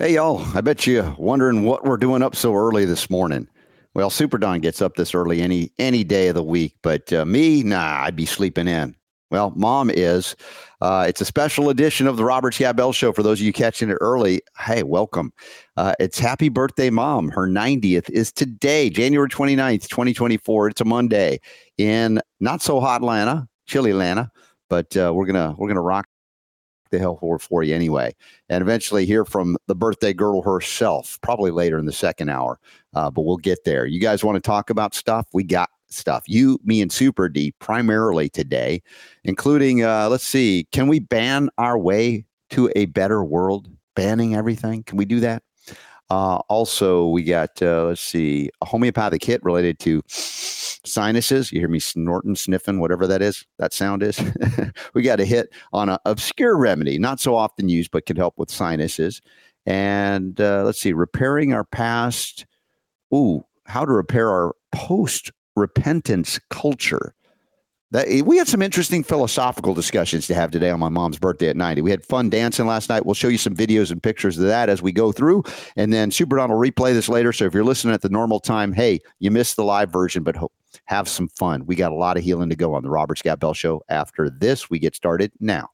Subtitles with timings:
[0.00, 0.42] Hey, y'all.
[0.56, 3.46] I bet you're wondering what we're doing up so early this morning.
[3.92, 7.26] Well, Super Don gets up this early any any day of the week, but uh,
[7.26, 8.96] me, nah, I'd be sleeping in.
[9.30, 10.36] Well, mom is.
[10.80, 13.12] Uh, it's a special edition of the Robert Scott Show.
[13.12, 15.34] For those of you catching it early, hey, welcome.
[15.76, 17.28] Uh, it's happy birthday, mom.
[17.28, 20.68] Her 90th is today, January 29th, 2024.
[20.68, 21.40] It's a Monday
[21.76, 24.30] in not so hot Atlanta, chilly Atlanta,
[24.70, 26.06] but uh, we're gonna we're gonna rock
[26.90, 28.14] the hell for for you anyway,
[28.48, 32.58] and eventually hear from the birthday girl herself, probably later in the second hour.
[32.94, 33.86] Uh, but we'll get there.
[33.86, 35.26] You guys want to talk about stuff?
[35.32, 36.24] We got stuff.
[36.26, 38.82] You, me, and Super D primarily today,
[39.24, 43.68] including uh, let's see, can we ban our way to a better world?
[43.96, 44.84] Banning everything?
[44.84, 45.42] Can we do that?
[46.10, 51.52] Uh, also, we got uh, let's see, a homeopathic hit related to sinuses.
[51.52, 54.20] You hear me snorting, sniffing, whatever that is, that sound is.
[54.94, 58.38] we got a hit on an obscure remedy, not so often used, but can help
[58.38, 59.20] with sinuses.
[59.66, 62.44] And uh, let's see, repairing our past.
[63.14, 67.14] Ooh, how to repair our post repentance culture.
[67.92, 71.48] That, eh, we had some interesting philosophical discussions to have today on my mom's birthday
[71.48, 71.82] at 90.
[71.82, 73.04] We had fun dancing last night.
[73.04, 75.42] We'll show you some videos and pictures of that as we go through.
[75.76, 77.32] And then Super Don will replay this later.
[77.32, 80.36] So if you're listening at the normal time, hey, you missed the live version, but
[80.84, 81.66] have some fun.
[81.66, 83.82] We got a lot of healing to go on the Robert Scott Bell Show.
[83.88, 85.70] After this, we get started now.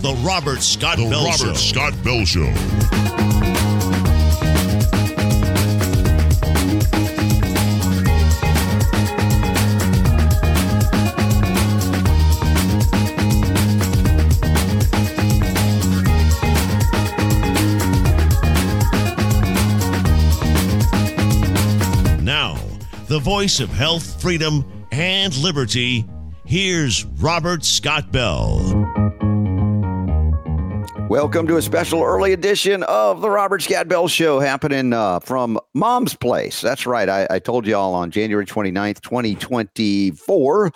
[0.00, 1.54] The Robert Scott The Bell Robert Show.
[1.54, 2.52] Scott Bell Show.
[23.10, 26.06] The voice of health, freedom, and liberty.
[26.46, 28.60] Here's Robert Scott Bell.
[31.08, 35.58] Welcome to a special early edition of the Robert Scott Bell Show happening uh, from
[35.74, 36.60] Mom's Place.
[36.60, 37.08] That's right.
[37.08, 40.70] I, I told you all on January 29th, 2024,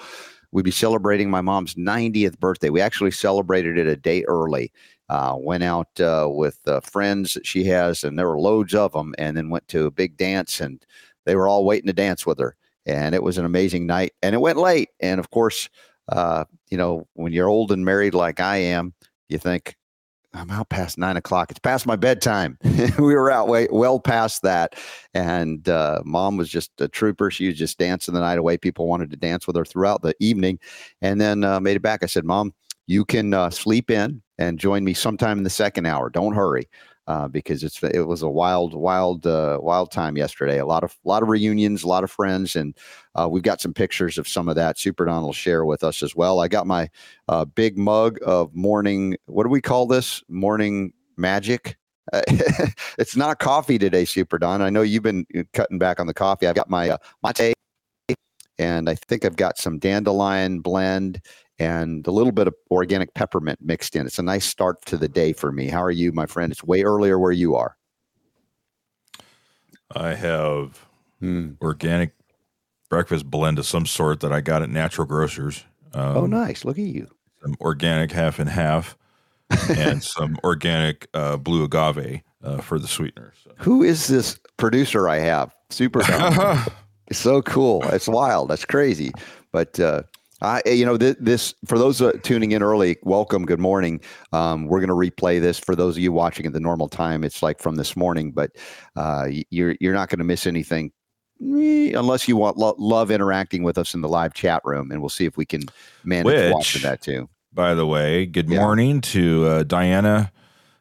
[0.51, 2.69] we'd be celebrating my mom's 90th birthday.
[2.69, 4.73] We actually celebrated it a day early.
[5.09, 8.91] Uh, went out uh, with uh, friends that she has, and there were loads of
[8.91, 10.85] them, and then went to a big dance, and
[11.25, 12.57] they were all waiting to dance with her.
[12.87, 14.91] And it was an amazing night, and it went late.
[15.01, 15.71] And of course,
[16.09, 18.93] uh, you know, when you're old and married like I am,
[19.29, 19.77] you think,
[20.35, 21.51] I'm out past nine o'clock.
[21.51, 22.59] It's past my bedtime.
[22.99, 24.75] we were out way well past that,
[25.15, 27.31] and uh, mom was just a trooper.
[27.31, 28.59] She was just dancing the night away.
[28.59, 30.59] People wanted to dance with her throughout the evening,
[31.01, 32.03] and then uh, made it back.
[32.03, 32.53] I said, "Mom,
[32.87, 36.11] you can uh, sleep in and join me sometime in the second hour.
[36.11, 36.69] Don't hurry."
[37.07, 40.59] Uh, because it's it was a wild, wild, uh, wild time yesterday.
[40.59, 42.75] A lot of lot of reunions, a lot of friends, and
[43.15, 44.79] uh, we've got some pictures of some of that.
[44.79, 46.41] Super Don will share with us as well.
[46.41, 46.89] I got my
[47.29, 49.17] uh, big mug of morning.
[49.27, 50.23] What do we call this?
[50.29, 51.77] Morning magic.
[52.11, 52.23] Uh,
[52.99, 54.63] it's not coffee today, Super Don.
[54.63, 56.47] I know you've been cutting back on the coffee.
[56.47, 57.55] I've got my mate,
[58.59, 61.21] and I think I've got some dandelion blend
[61.59, 64.07] and a little bit of organic peppermint mixed in.
[64.07, 65.69] It's a nice start to the day for me.
[65.69, 66.51] How are you, my friend?
[66.53, 67.77] It's way earlier where you are.
[69.95, 70.87] I have
[71.21, 71.53] Hmm.
[71.63, 72.13] organic
[72.91, 75.65] breakfast blend of some sort that I got at Natural Grocers.
[75.93, 76.65] Um, oh, nice.
[76.65, 77.09] Look at you.
[77.43, 78.97] Some organic half and half,
[79.71, 83.33] and some organic uh, blue agave uh, for the sweetener.
[83.43, 83.53] So.
[83.59, 85.55] Who is this producer I have?
[85.71, 86.03] Super
[87.09, 87.83] It's so cool.
[87.91, 88.49] It's wild.
[88.49, 89.13] That's crazy.
[89.53, 90.03] But uh,
[90.45, 93.47] I, you know, th- this for those uh, tuning in early, welcome.
[93.47, 94.01] Good morning.
[94.33, 97.25] Um, we're going to replay this for those of you watching at the normal time.
[97.25, 98.51] It's like from this morning, but
[98.95, 100.93] uh, you're you're not going to miss anything
[101.43, 105.01] eh, unless you want lo- love interacting with us in the live chat room, and
[105.01, 105.63] we'll see if we can
[106.05, 107.29] manage Which- watching that too.
[107.53, 108.59] By the way, good Yeah.
[108.59, 110.33] morning to uh, Diana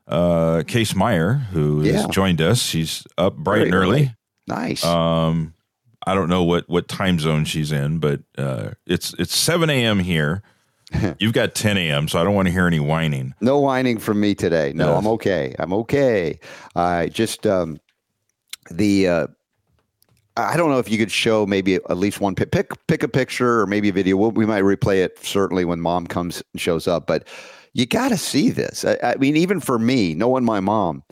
[0.07, 2.61] uh, Case Meyer, who has joined us.
[2.63, 4.15] She's up bright Very and early.
[4.47, 4.83] Nice.
[4.83, 5.53] Um,
[6.05, 9.99] I don't know what what time zone she's in, but uh, it's it's seven a.m.
[9.99, 10.43] here.
[11.19, 13.33] You've got ten a.m., so I don't want to hear any whining.
[13.41, 14.73] No whining from me today.
[14.75, 14.95] No.
[14.95, 15.55] I'm okay.
[15.57, 16.39] I'm okay.
[16.75, 17.79] I just um,
[18.69, 19.27] the uh,
[20.35, 22.51] I don't know if you could show maybe at least one pic.
[22.51, 24.17] Pick pick a picture or maybe a video.
[24.17, 27.07] We'll, we might replay it certainly when mom comes and shows up.
[27.07, 27.27] But
[27.73, 28.85] you got to see this.
[28.85, 31.03] I, I mean, even for me, knowing my mom,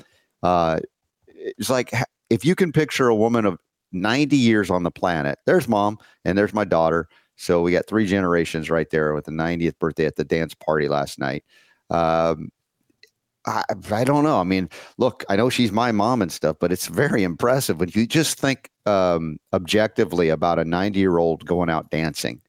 [0.44, 0.80] uh,
[1.28, 1.92] it's like
[2.30, 3.60] if you can picture a woman of
[3.92, 5.40] 90 years on the planet.
[5.46, 7.08] There's mom and there's my daughter.
[7.36, 10.88] So we got three generations right there with the 90th birthday at the dance party
[10.88, 11.44] last night.
[11.90, 12.52] Um,
[13.48, 14.40] I, I don't know.
[14.40, 17.90] I mean, look, I know she's my mom and stuff, but it's very impressive when
[17.94, 22.40] you just think um, objectively about a 90 year old going out dancing.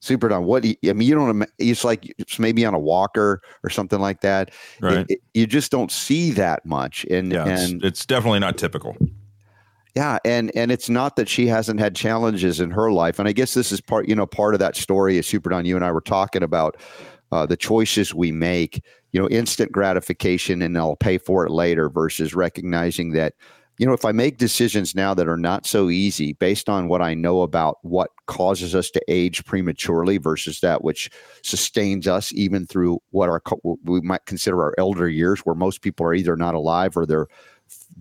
[0.00, 0.44] Super Don.
[0.44, 0.62] what?
[0.62, 1.46] do you- I mean, you don't.
[1.58, 4.50] It's like it's maybe on a walker or something like that.
[4.80, 5.04] Right.
[5.08, 8.96] it- you just don't see that much, and yeah, it's, it's definitely not typical.
[9.96, 13.32] Yeah, and and it's not that she hasn't had challenges in her life, and I
[13.32, 15.18] guess this is part, you know, part of that story.
[15.18, 16.76] Is Super you and I were talking about
[17.32, 18.84] uh, the choices we make.
[19.12, 23.34] You know, instant gratification, and I'll pay for it later, versus recognizing that.
[23.78, 27.00] You know, if I make decisions now that are not so easy based on what
[27.00, 31.08] I know about what causes us to age prematurely versus that which
[31.42, 35.80] sustains us even through what our what we might consider our elder years, where most
[35.80, 37.26] people are either not alive or they're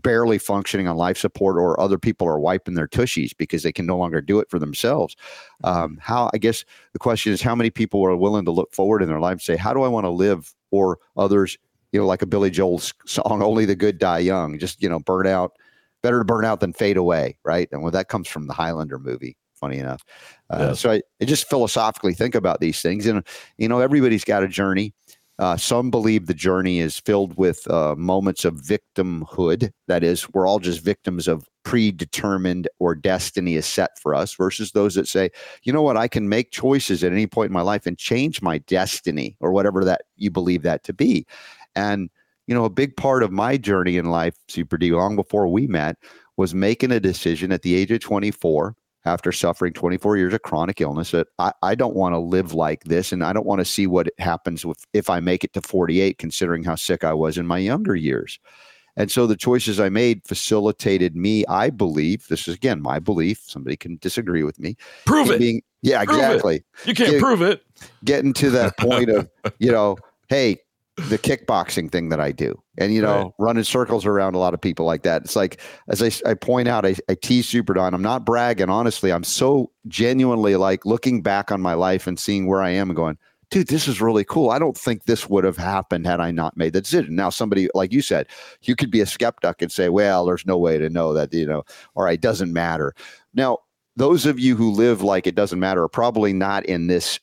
[0.01, 3.85] barely functioning on life support, or other people are wiping their tushies because they can
[3.85, 5.15] no longer do it for themselves.
[5.63, 6.63] Um, how I guess
[6.93, 9.41] the question is, how many people are willing to look forward in their life and
[9.41, 11.57] say, "How do I want to live?" Or others,
[11.91, 14.99] you know, like a Billy Joel song, "Only the good die young." Just you know,
[14.99, 15.53] burn out.
[16.01, 17.67] Better to burn out than fade away, right?
[17.71, 19.35] And well, that comes from the Highlander movie.
[19.55, 20.05] Funny enough,
[20.49, 20.73] uh, Yeah.
[20.73, 23.27] so I, I just philosophically think about these things, and
[23.57, 24.93] you know, everybody's got a journey.
[25.39, 29.71] Uh, some believe the journey is filled with uh, moments of victimhood.
[29.87, 34.73] That is, we're all just victims of predetermined or destiny is set for us, versus
[34.73, 35.29] those that say,
[35.63, 38.41] you know what, I can make choices at any point in my life and change
[38.41, 41.25] my destiny or whatever that you believe that to be.
[41.73, 42.09] And,
[42.47, 45.67] you know, a big part of my journey in life, Super D, long before we
[45.67, 45.95] met,
[46.35, 48.75] was making a decision at the age of 24
[49.05, 52.83] after suffering 24 years of chronic illness that I, I don't want to live like
[52.83, 55.61] this and I don't want to see what happens with if I make it to
[55.61, 58.39] 48, considering how sick I was in my younger years.
[58.97, 63.41] And so the choices I made facilitated me, I believe, this is again my belief,
[63.45, 64.75] somebody can disagree with me.
[65.05, 65.39] Prove it.
[65.39, 66.21] Being, yeah, Prove it.
[66.21, 66.63] exactly.
[66.85, 67.63] You can't Get- prove it.
[68.03, 69.29] Getting to that point of,
[69.59, 69.97] you know,
[70.27, 70.57] hey,
[71.07, 73.31] the kickboxing thing that I do, and you know, Right.
[73.39, 75.23] running circles around a lot of people like that.
[75.23, 77.93] It's like, as I, I point out, I, I tease Super Don.
[77.93, 79.11] I'm not bragging, honestly.
[79.11, 82.95] I'm so genuinely like looking back on my life and seeing where I am and
[82.95, 83.17] going,
[83.51, 84.51] dude, this is really cool.
[84.51, 87.15] I don't think this would have happened had I not made the decision.
[87.15, 88.27] Now, somebody like you said,
[88.61, 91.47] you could be a skeptic and say, well, there's no way to know that, you
[91.47, 91.63] know,
[91.95, 92.93] or it doesn't matter.
[93.33, 93.59] Now,
[93.95, 97.19] those of you who live like it doesn't matter are probably not in this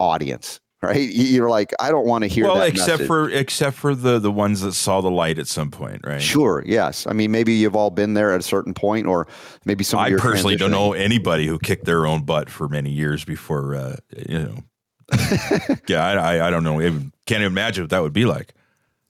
[0.00, 0.96] audience, right?
[1.00, 2.68] You- You're like, I don't want to hear well, that.
[2.68, 3.06] except message.
[3.06, 6.20] for except for the the ones that saw the light at some point, right?
[6.22, 6.62] Sure.
[6.66, 7.06] Yes.
[7.06, 9.26] I mean, maybe you've all been there at a certain point, or
[9.64, 9.98] maybe some.
[10.00, 13.96] I personally don't know anybody who kicked their own butt for many years before, uh,
[14.28, 14.56] you know.
[15.88, 16.80] yeah, I, I, I don't know.
[16.80, 18.54] Even- Can't even imagine what that would be like.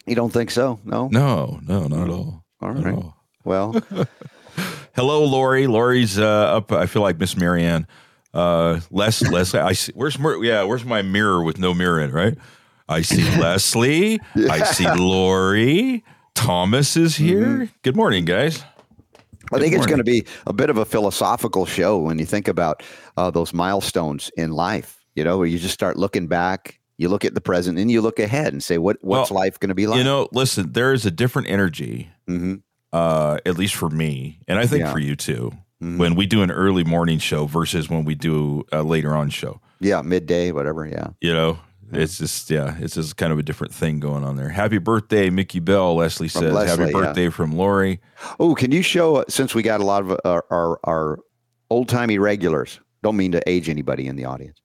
[0.07, 0.79] You don't think so?
[0.85, 1.09] No.
[1.09, 2.45] No, no, not at all.
[2.61, 2.95] All right.
[2.95, 3.17] all.
[3.45, 3.75] Well,
[4.95, 5.67] Hello, Lori.
[5.67, 6.25] Lori's uh,
[6.57, 6.71] up.
[6.73, 7.87] I feel like Miss Marianne.
[8.35, 9.61] Uh, Les, Leslie.
[9.61, 9.93] I see.
[9.95, 10.65] Where's yeah?
[10.65, 12.11] Where's my mirror with no mirror in?
[12.11, 12.37] Right.
[12.89, 14.21] I see Leslie.
[14.37, 16.05] I see Lori.
[16.35, 17.71] Thomas is here.
[17.83, 18.63] Good morning, guys.
[19.53, 22.49] I think it's going to be a bit of a philosophical show when you think
[22.49, 22.83] about
[23.17, 25.05] uh, those milestones in life.
[25.15, 28.01] You know, where you just start looking back, you look at the present, and you
[28.01, 30.73] look ahead and say, "What what's Well, life going to be like?" You know, listen.
[30.73, 32.57] There is a different energy, hmm
[32.93, 34.93] uh, at least for me, and I think Yeah.
[34.93, 35.53] for you too.
[35.85, 35.99] Mhm.
[35.99, 39.61] When we do an early morning show versus when we do a later on show,
[39.81, 40.87] yeah, midday, whatever.
[40.87, 41.09] Yeah.
[41.21, 41.59] you know,
[41.93, 44.49] it's just yeah, it's just kind of a different thing going on there.
[44.49, 45.97] Happy birthday, Mickey Bell.
[45.97, 47.07] Leslie From says, Leslie, "Happy yeah.
[47.07, 48.01] birthday from Lori."
[48.41, 51.19] Oh, can you show uh, since we got a lot of our our, our
[51.71, 52.81] old timey regulars?
[53.03, 54.63] Don't mean to age anybody in the audience.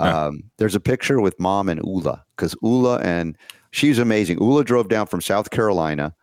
[0.00, 0.26] Yeah.
[0.26, 3.36] Um, there's a picture with mom and Ula because Ula and
[3.72, 4.38] she's amazing.
[4.40, 6.14] Ula drove down from South Carolina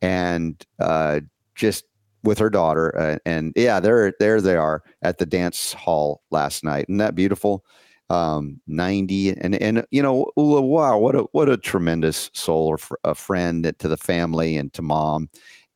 [0.00, 1.20] and uh,
[1.54, 1.84] just
[2.28, 6.62] with her daughter, uh, and yeah, there there they are at the dance hall last
[6.62, 6.84] night.
[6.88, 7.64] Isn't that beautiful?
[8.10, 12.94] Um, 90 and and you know wow, what a what a tremendous soul or fr-
[13.04, 15.28] a friend to the family and to mom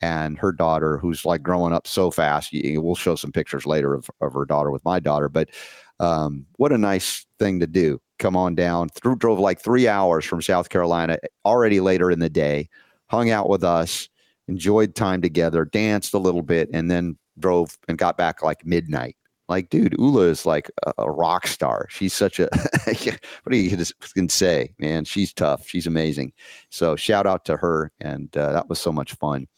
[0.03, 2.51] and her daughter, who's like growing up so fast.
[2.53, 5.49] We'll show some pictures later of, of her daughter with my daughter, but
[6.01, 7.99] um, what a nice thing to do.
[8.19, 8.89] Come on down.
[8.91, 12.69] Through drove like three hours from South Carolina, already later in the day,
[13.09, 14.09] hung out with us,
[14.53, 19.17] enjoyed time together, danced a little bit, and then drove and got back like midnight.
[19.49, 21.87] Like, dude, Ula is like a, a rock star.
[21.91, 22.49] She's such a
[22.85, 23.77] what do you
[24.15, 25.05] can say, man?
[25.05, 25.67] She's tough.
[25.67, 26.33] She's amazing.
[26.71, 29.49] So shout out to her, and uh, that was so much fun.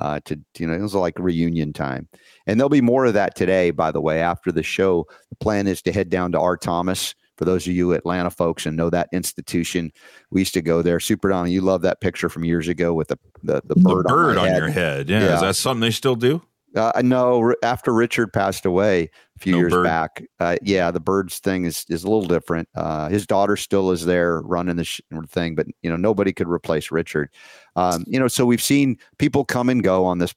[0.00, 2.08] Uh, to you know, it was like reunion time,
[2.46, 3.70] and there'll be more of that today.
[3.70, 6.56] By the way, after the show, the plan is to head down to R.
[6.56, 7.14] Thomas.
[7.38, 9.90] For those of you Atlanta folks and know that institution,
[10.30, 11.00] we used to go there.
[11.00, 14.06] Super Donna, you love that picture from years ago with the the, the The bird,
[14.06, 15.08] bird on, on, your head.
[15.08, 15.20] Yeah.
[15.20, 15.34] Yeah.
[15.36, 16.42] Is that something they still do?
[16.76, 19.84] uh, know after Richard passed away a few No years bird.
[19.84, 22.68] back, uh, yeah, the birds thing is is a little different.
[22.74, 26.48] Uh, his daughter still is there running the sh- thing, but you know nobody could
[26.48, 27.30] replace Richard.
[27.76, 30.34] Um, you know, so we've seen people come and go on this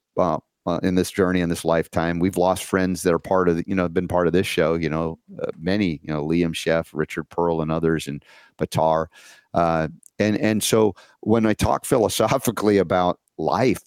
[0.66, 2.20] uh, in this journey in this lifetime.
[2.20, 4.76] We've lost friends that are part of the, you know been part of this show.
[4.76, 8.24] You know, uh, many you know Liam Scheff, Richard Pearl, and others, and
[8.58, 9.08] Batar.
[9.54, 9.88] Uh,
[10.20, 13.82] and and so when I talk philosophically about life,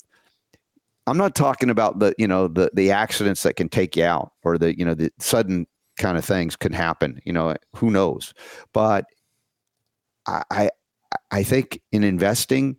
[1.06, 4.32] I'm not talking about the you know the the accidents that can take you out
[4.42, 5.66] or the you know the sudden
[5.96, 7.20] kind of things can happen.
[7.24, 8.34] You know, who knows?
[8.72, 9.04] But
[10.26, 10.70] I I,
[11.30, 12.76] I think in investing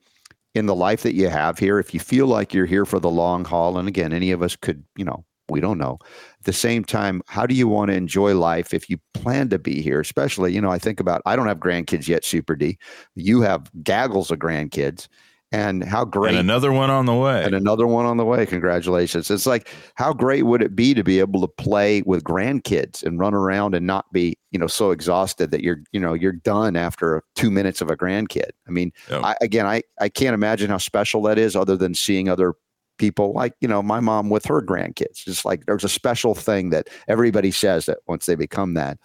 [0.55, 3.09] in the life that you have here, if you feel like you're here for the
[3.09, 5.99] long haul, and again, any of us could, you know, we don't know.
[6.39, 9.59] At the same time, how do you want to enjoy life if you plan to
[9.59, 9.99] be here?
[9.99, 12.79] Especially, you know, I think about I don't have grandkids yet, Super D.
[13.13, 15.07] You have gaggles of grandkids
[15.51, 17.43] and how great and another one on the way.
[17.43, 18.45] And another one on the way.
[18.45, 19.29] Congratulations.
[19.29, 23.19] It's like how great would it be to be able to play with grandkids and
[23.19, 26.75] run around and not be you know so exhausted that you're you know you're done
[26.75, 28.49] after two minutes of a grandkid?
[28.67, 29.23] I mean yep.
[29.23, 32.53] I, again i i can't imagine how special that is other than seeing other
[32.97, 35.23] people like you know my mom with her grandkids.
[35.23, 38.97] Just like there's a special thing that everybody says that once they become that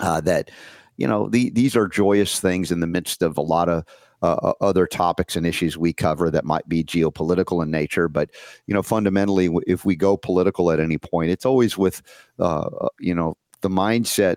[0.00, 0.50] uh, that
[0.96, 3.84] you know the, these are joyous things in the midst of a lot of
[4.22, 8.08] uh, uh, other topics and issues we cover that might be geopolitical in nature.
[8.08, 8.30] But
[8.66, 12.02] you know, fundamentally, if we go political at any point, it's always with
[12.38, 14.36] uh, uh, you know the mindset.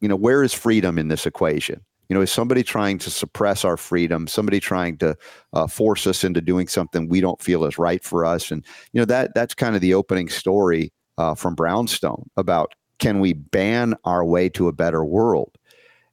[0.00, 1.80] You know, where is freedom in this equation?
[2.08, 4.26] You know, is somebody trying to suppress our freedom?
[4.26, 5.16] Somebody trying to
[5.52, 8.50] uh, force us into doing something we don't feel is right for us?
[8.50, 13.20] And you know that that's kind of the opening story uh, from Brownstone about can
[13.20, 15.56] we ban our way to a better world?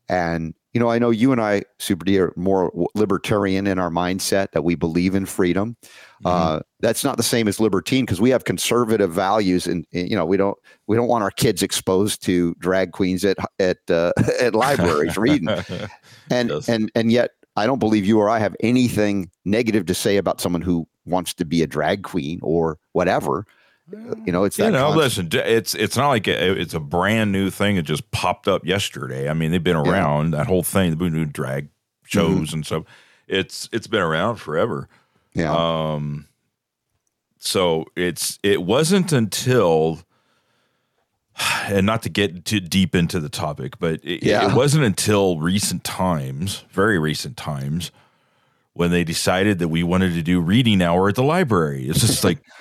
[0.10, 3.90] And you know, I know you and I, Super D, are more libertarian in our
[3.90, 5.76] mindset that we believe in freedom.
[6.24, 6.28] Mm-hmm.
[6.28, 10.16] Uh, that's not the same as libertine because we have conservative values, and, and, you
[10.16, 10.56] know, we don't
[10.86, 15.50] we don't want our kids exposed to drag queens at at uh, at libraries reading,
[16.30, 16.70] and yes.
[16.70, 20.40] and and yet I don't believe you or I have anything negative to say about
[20.40, 23.48] someone who wants to be a drag queen or whatever.
[23.90, 24.92] You know, it's you know.
[24.92, 25.34] Constant.
[25.34, 27.78] Listen, it's it's not like it's a brand new thing.
[27.78, 29.30] It just popped up yesterday.
[29.30, 30.40] I mean, they've been around yeah.
[30.40, 30.98] that whole thing.
[30.98, 31.70] The new drag
[32.06, 32.56] shows mm-hmm.
[32.56, 32.84] and stuff.
[33.28, 34.90] It's it's been around forever.
[35.34, 35.54] Yeah.
[35.56, 36.28] Um.
[37.40, 40.00] So it's it wasn't until,
[41.68, 44.52] and not to get too deep into the topic, but it, yeah.
[44.52, 47.92] it wasn't until recent times, very recent times,
[48.74, 51.88] when they decided that we wanted to do reading hour at the library.
[51.88, 52.40] It's just like.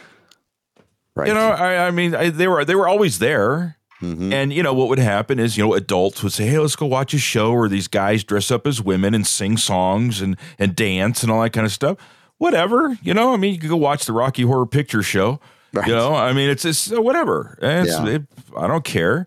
[1.16, 1.28] Right.
[1.28, 3.78] You know, I, I mean, I, they were they were always there.
[4.02, 4.30] Mm-hmm.
[4.30, 6.84] And you know what would happen is you know adults would say, "Hey, let's go
[6.84, 10.76] watch a show where these guys dress up as women and sing songs and and
[10.76, 11.96] dance and all that kind of stuff."
[12.36, 13.32] Whatever, you know.
[13.32, 15.40] I mean, you could go watch the Rocky Horror Picture Show.
[15.72, 15.88] Right.
[15.88, 17.58] You know, I mean, it's it's whatever.
[17.62, 18.06] And yeah.
[18.06, 18.22] it,
[18.54, 19.26] I don't care.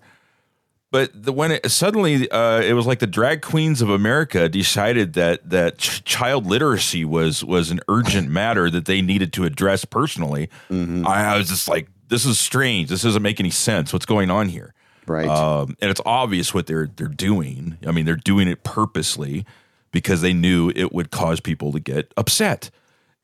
[0.92, 5.14] But the, when it suddenly uh, it was like the drag queens of America decided
[5.14, 9.86] that that ch- child literacy was was an urgent matter that they needed to address
[9.86, 10.50] personally.
[10.70, 11.08] Mm-hmm.
[11.08, 12.90] I, I, was just like, this is strange.
[12.90, 13.94] This doesn't make any sense.
[13.94, 14.74] What's going on here?
[15.06, 15.28] Right.
[15.28, 17.78] Um, and it's obvious what they're they're doing.
[17.86, 19.46] I mean, they're doing it purposely
[19.92, 22.72] because they knew it would cause people to get upset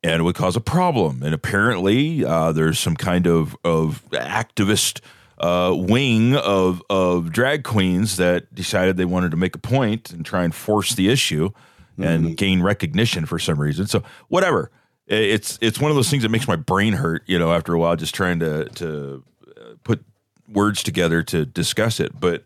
[0.03, 1.23] and it would cause a problem.
[1.23, 5.01] And apparently, uh, there's some kind of of activist
[5.37, 10.25] uh, wing of of drag queens that decided they wanted to make a point and
[10.25, 11.49] try and force the issue
[11.97, 12.33] and mm-hmm.
[12.33, 13.87] gain recognition for some reason.
[13.87, 14.71] So whatever,
[15.07, 17.23] it's it's one of those things that makes my brain hurt.
[17.25, 19.23] You know, after a while, just trying to to
[19.57, 20.03] uh, put
[20.47, 22.19] words together to discuss it.
[22.19, 22.43] But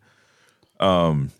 [0.79, 1.31] um,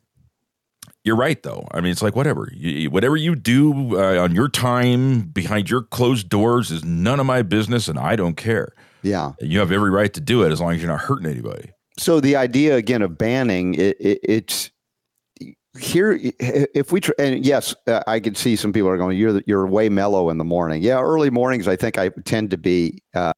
[1.03, 1.67] you're right though.
[1.71, 5.81] I mean, it's like whatever, you, whatever you do uh, on your time behind your
[5.81, 8.73] closed doors is none of my business, and I don't care.
[9.01, 9.33] Yeah.
[9.39, 11.71] You have every right to do it as long as you're not hurting anybody.
[11.97, 14.71] So the idea again of banning it, it it's
[15.77, 19.41] here if we tr- and yes uh, i can see some people are going you're
[19.45, 23.01] you're way mellow in the morning yeah early mornings i think i tend to be
[23.13, 23.31] uh,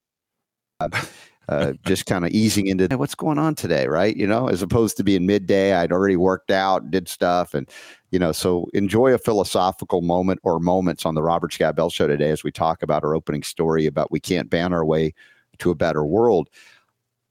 [1.50, 4.62] uh, just kind of easing into hey, what's going on today right you know as
[4.62, 7.70] opposed to being midday i'd already worked out did stuff and
[8.12, 12.08] you know so enjoy a philosophical moment or moments on the robert scott bell show
[12.08, 15.14] today as we talk about our opening story about we can't ban our way
[15.62, 16.50] to a better world.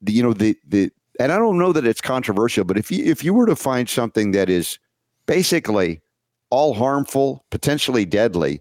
[0.01, 3.05] The, you know, the the and I don't know that it's controversial, but if you
[3.05, 4.79] if you were to find something that is
[5.27, 6.01] basically
[6.51, 8.61] all harmful, potentially deadly,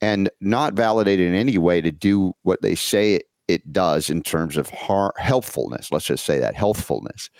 [0.00, 4.22] and not validated in any way to do what they say it, it does in
[4.22, 7.30] terms of har- healthfulness, let's just say that healthfulness.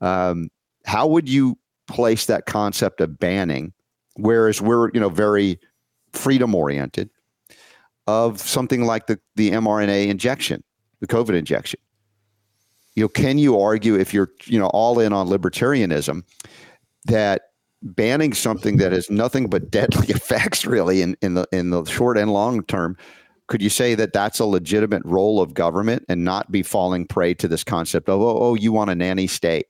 [0.00, 0.48] Um,
[0.84, 3.72] how would you place that concept of banning?
[4.16, 5.58] Whereas we're you know very
[6.12, 7.10] freedom oriented
[8.06, 10.62] of something like the the mRNA injection
[11.06, 11.80] the COVID injection.
[12.94, 16.22] You know, can you argue if you're, you know, all in on libertarianism
[17.06, 17.42] that
[17.82, 22.16] banning something that has nothing but deadly effects really in, in the in the short
[22.16, 22.96] and long term
[23.46, 27.34] could you say that that's a legitimate role of government and not be falling prey
[27.34, 29.66] to this concept of oh, oh you want a nanny state?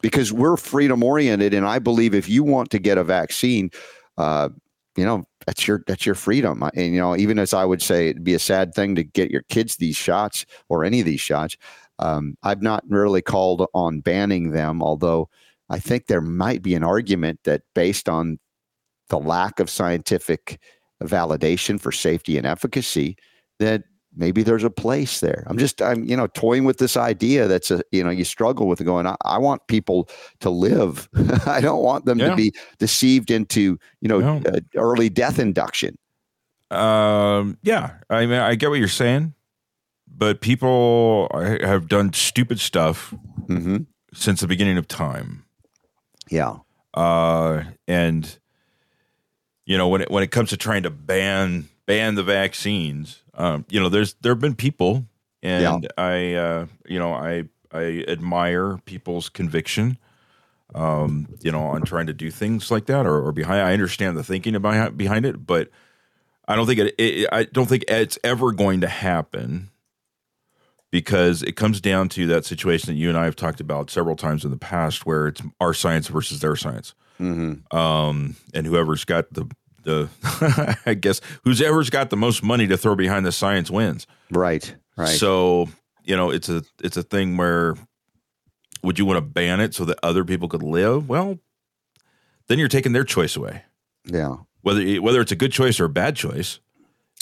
[0.00, 3.70] Because we're freedom oriented, and I believe if you want to get a vaccine,
[4.16, 4.48] uh,
[4.96, 6.62] you know that's your that's your freedom.
[6.74, 9.30] And you know, even as I would say, it'd be a sad thing to get
[9.30, 11.56] your kids these shots or any of these shots.
[11.98, 15.28] Um, I've not really called on banning them, although
[15.68, 18.38] I think there might be an argument that based on
[19.08, 20.60] the lack of scientific
[21.02, 23.16] validation for safety and efficacy
[23.58, 25.44] that maybe there's a place there.
[25.46, 28.66] I'm just I'm you know toying with this idea that's a you know you struggle
[28.66, 30.08] with going I, I want people
[30.40, 31.08] to live.
[31.46, 32.30] I don't want them yeah.
[32.30, 34.50] to be deceived into you know no.
[34.50, 35.96] uh, early death induction.
[36.70, 39.34] Um yeah, I mean I get what you're saying,
[40.08, 43.14] but people have done stupid stuff
[43.46, 43.78] mm-hmm.
[44.12, 45.44] since the beginning of time.
[46.28, 46.58] Yeah.
[46.94, 48.38] Uh and
[49.64, 53.64] you know when it when it comes to trying to ban ban the vaccines um,
[53.68, 55.06] you know there's there have been people
[55.42, 55.90] and yeah.
[55.98, 59.98] i uh, you know i i admire people's conviction
[60.74, 64.16] um, you know on trying to do things like that or, or behind i understand
[64.16, 65.68] the thinking about behind it but
[66.48, 69.70] i don't think it, it i don't think it's ever going to happen
[70.90, 74.16] because it comes down to that situation that you and I have talked about several
[74.16, 77.76] times in the past, where it's our science versus their science, mm-hmm.
[77.76, 79.46] um, and whoever's got the
[79.82, 80.08] the
[80.86, 84.06] I guess whoever's got the most money to throw behind the science wins.
[84.30, 84.74] Right.
[84.96, 85.08] Right.
[85.08, 85.68] So
[86.04, 87.76] you know it's a it's a thing where
[88.82, 91.08] would you want to ban it so that other people could live?
[91.08, 91.38] Well,
[92.48, 93.64] then you're taking their choice away.
[94.04, 94.36] Yeah.
[94.62, 96.60] Whether whether it's a good choice or a bad choice.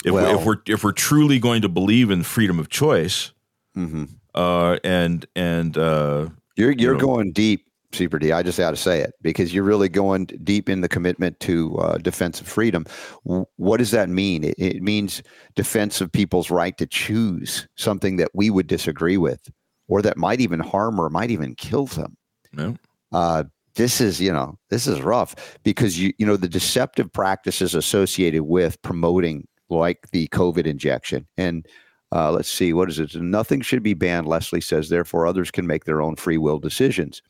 [0.05, 3.33] If, well, we, if we're if we're truly going to believe in freedom of choice,
[3.77, 4.05] mm-hmm.
[4.33, 8.31] uh, and and uh, you're you're you know, going deep Super D.
[8.31, 11.75] I just got to say it because you're really going deep in the commitment to
[11.77, 12.85] uh, defense of freedom.
[13.23, 14.43] what does that mean?
[14.43, 15.23] It, it, means
[15.55, 19.49] defense of people's right to choose something that we would disagree with,
[19.87, 22.15] or that might even harm or might even kill them.
[22.53, 22.75] No.
[23.11, 27.73] Uh, this is, you know, this is rough because you, you know, the deceptive practices
[27.73, 31.65] associated with promoting like the COVID injection and.
[32.11, 33.13] Uh, let's see, what is it?
[33.13, 34.89] Nothing should be banned, Leslie says.
[34.89, 37.21] Therefore, others can make their own free will decisions.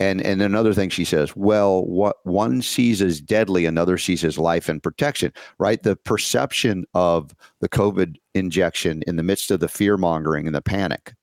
[0.00, 4.38] And and another thing she says, well, what one sees as deadly, another sees as
[4.38, 5.82] life and protection, right?
[5.82, 10.62] The perception of the COVID injection in the midst of the fear mongering and the
[10.62, 11.14] panic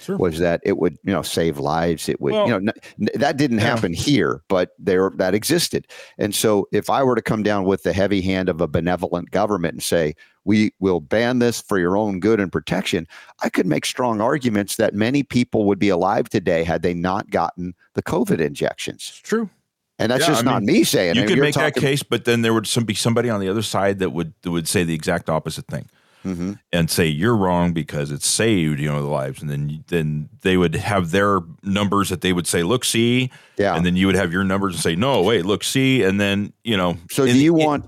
[0.00, 0.16] sure.
[0.16, 2.08] was that it would, you know, save lives.
[2.08, 3.64] It would, well, you know, n- that didn't yeah.
[3.64, 5.86] happen here, but there that existed.
[6.18, 9.30] And so if I were to come down with the heavy hand of a benevolent
[9.30, 13.06] government and say, we will ban this for your own good and protection,
[13.42, 17.30] I could make strong arguments that many people would be alive today had they not
[17.30, 19.08] gotten the COVID injections.
[19.10, 19.50] It's true.
[19.98, 21.28] And that's yeah, just I not me saying you it.
[21.28, 23.48] You could make talking- that case, but then there would some, be somebody on the
[23.48, 25.88] other side that would that would say the exact opposite thing.
[26.24, 26.54] Mm-hmm.
[26.72, 30.56] and say you're wrong because it saved you know the lives and then then they
[30.56, 34.16] would have their numbers that they would say look see yeah and then you would
[34.16, 37.38] have your numbers and say no wait look see and then you know so do
[37.38, 37.84] you want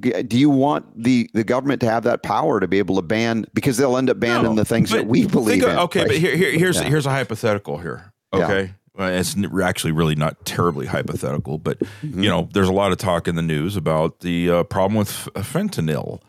[0.00, 3.46] do you want the the government to have that power to be able to ban
[3.54, 6.08] because they'll end up banning no, the things that we believe of, in okay right?
[6.08, 6.88] but here, here here's yeah.
[6.88, 8.70] here's a hypothetical here okay yeah.
[8.94, 12.22] well, it's actually really not terribly hypothetical but mm-hmm.
[12.22, 15.10] you know there's a lot of talk in the news about the uh, problem with
[15.36, 16.20] fentanyl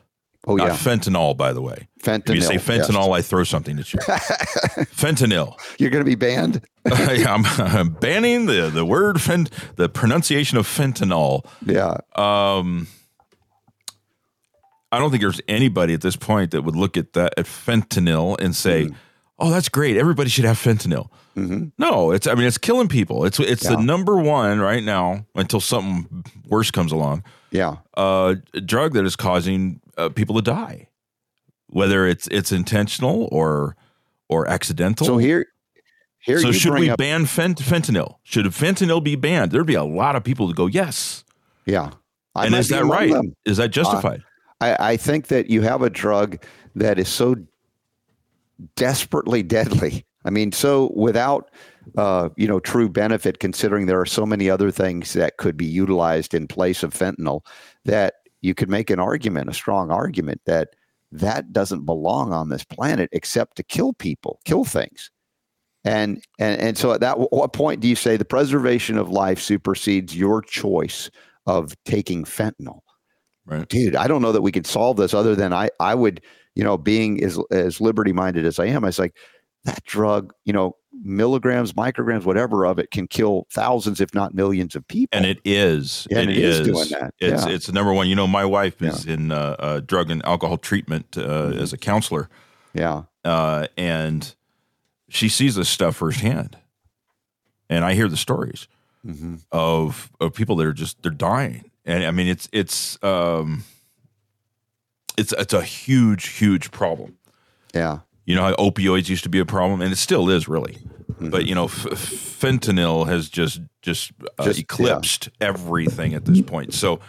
[0.50, 1.36] Oh Not yeah, fentanyl.
[1.36, 2.30] By the way, fentanyl.
[2.30, 3.18] If you say fentanyl, yes.
[3.18, 4.00] I throw something at you.
[4.96, 5.60] fentanyl.
[5.78, 6.62] You're going to be banned.
[6.86, 11.46] I'm, I'm, banning the the word fent the pronunciation of fentanyl.
[11.66, 11.98] Yeah.
[12.16, 12.88] Um,
[14.90, 18.40] I don't think there's anybody at this point that would look at that at fentanyl
[18.40, 18.96] and say, mm.
[19.38, 19.98] "Oh, that's great.
[19.98, 21.68] Everybody should have fentanyl." Mm-hmm.
[21.78, 23.26] No, it's I mean it's killing people.
[23.26, 23.72] It's it's yeah.
[23.72, 27.26] the number one right now until something worse comes along.
[27.52, 30.90] Yeah, uh, drug that is causing uh, people to die,
[31.68, 33.76] whether it's it's intentional or
[34.30, 35.06] or accidental.
[35.06, 35.48] So here,
[36.20, 36.40] here.
[36.40, 38.16] So should we up- ban fent- fentanyl?
[38.24, 39.52] Should fentanyl be banned?
[39.52, 41.24] There'd be a lot of people to go yes.
[41.66, 41.92] Yeah,
[42.36, 43.14] I and is that right?
[43.46, 44.22] Is that justified?
[44.22, 44.24] Uh,
[44.80, 46.44] I, I think that you have a drug
[46.76, 47.36] that is so
[48.76, 50.06] desperately deadly.
[50.26, 51.50] I mean, so without
[51.98, 55.66] uh, you know true benefit, considering there are so many other things that could be
[55.66, 57.46] utilized in place of fentanyl,
[57.86, 60.70] that you could make an argument, a strong argument that
[61.12, 65.10] that doesn't belong on this planet except to kill people, kill things.
[65.86, 69.40] And and and so at that what point do you say the preservation of life
[69.40, 71.10] supersedes your choice
[71.46, 72.80] of taking fentanyl?
[73.46, 73.68] Right.
[73.70, 76.22] Dude, I don't know that we could solve this other than I I would,
[76.56, 79.16] you know, being as as liberty minded as I am, I was like,
[79.64, 84.76] that drug, you know, milligrams, micrograms, whatever of it can kill thousands, if not millions
[84.76, 85.16] of people.
[85.18, 86.08] And it is.
[86.10, 86.68] Yeah, it and it is is.
[86.68, 87.14] doing that.
[87.20, 87.52] It's Yeah.
[87.52, 88.08] it's number one.
[88.08, 91.60] You know, my wife is in uh, uh, drug and alcohol treatment uh, Mm-hmm.
[91.60, 92.30] as a counselor,
[92.74, 93.04] yeah.
[93.24, 94.34] uh, and
[95.10, 96.58] she sees this stuff firsthand.
[97.70, 98.68] And I hear the stories
[99.06, 103.64] hmm of of people that are just they're dying, and I mean it's it's um
[105.18, 107.18] it's it's a huge huge problem.
[107.74, 108.00] Yeah.
[108.28, 110.74] You know how opioids used to be a problem, and it still is really.
[110.74, 111.30] Mm-hmm.
[111.30, 111.86] But you know, f-
[112.42, 116.74] fentanyl has just just, uh, Just- eclipsed everything at this point.
[116.74, 117.00] So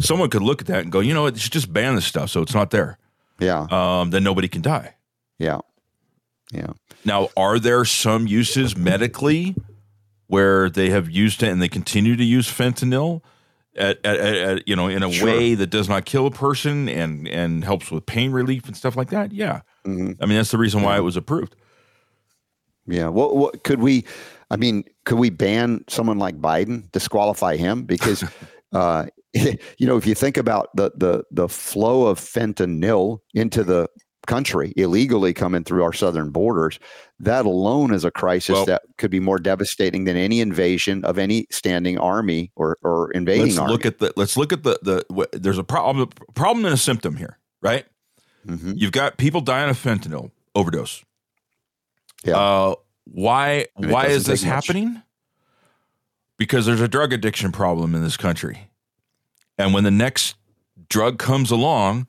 [0.00, 2.40] someone could look at that and go, you know, what, just ban this stuff, so
[2.42, 2.96] it's not there.
[3.40, 3.66] Yeah.
[3.70, 4.94] Um, then nobody can die.
[5.38, 5.58] Yeah.
[6.52, 6.72] Yeah.
[7.04, 9.56] Now, are there some uses medically
[10.28, 13.22] where they have used it and they continue to use fentanyl
[13.78, 15.26] at, at, at, you know in a Sure.
[15.26, 18.96] way that does not kill a person and and helps with pain relief and stuff
[18.96, 19.32] like that?
[19.32, 21.54] Yeah, hmm I mean that's the reason why it was approved.
[22.88, 23.08] Yeah.
[23.08, 24.04] What, what could we,
[24.50, 27.82] I mean, could we ban someone like Biden, disqualify him?
[27.84, 28.24] Because,
[28.72, 33.88] uh, you know, if you think about the, the, the flow of fentanyl into the
[34.28, 36.78] country illegally coming through our southern borders,
[37.18, 41.18] that alone is a crisis Well- that could be more devastating than any invasion of
[41.18, 43.72] any standing army or, or invading Let's army.
[43.72, 46.76] look at the let's look at the the what, there's a problem problem and a
[46.78, 47.84] symptom here, right?
[48.46, 48.74] Mhm.
[48.76, 51.02] You've got people dying of fentanyl overdose.
[52.24, 52.36] Yeah.
[52.38, 54.52] Uh, why why is this much.
[54.52, 55.02] happening?
[56.36, 58.70] Because there's a drug addiction problem in this country,
[59.58, 60.36] and when the next
[60.88, 62.06] drug comes along,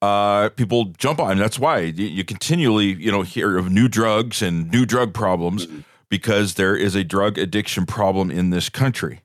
[0.00, 1.38] uh, people jump on.
[1.38, 5.80] That's why you, continually you know hear of new drugs and new drug problems Mm-hmm.
[6.08, 9.20] because there is a drug addiction problem in this country.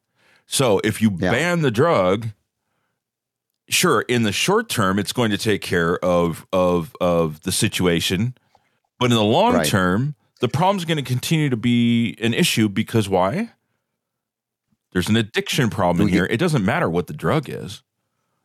[0.45, 1.31] So if you Yeah.
[1.31, 2.29] ban the drug,
[3.69, 8.35] sure, in the short term, it's going to take care of of of the situation,
[8.99, 9.67] but in the long Right.
[9.67, 13.51] term, the problem's going to continue to be an issue because why?
[14.91, 16.25] There's an addiction problem We here.
[16.25, 17.81] It doesn't matter what the drug is;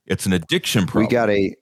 [0.07, 1.07] it's an addiction problem.
[1.07, 1.55] We got a,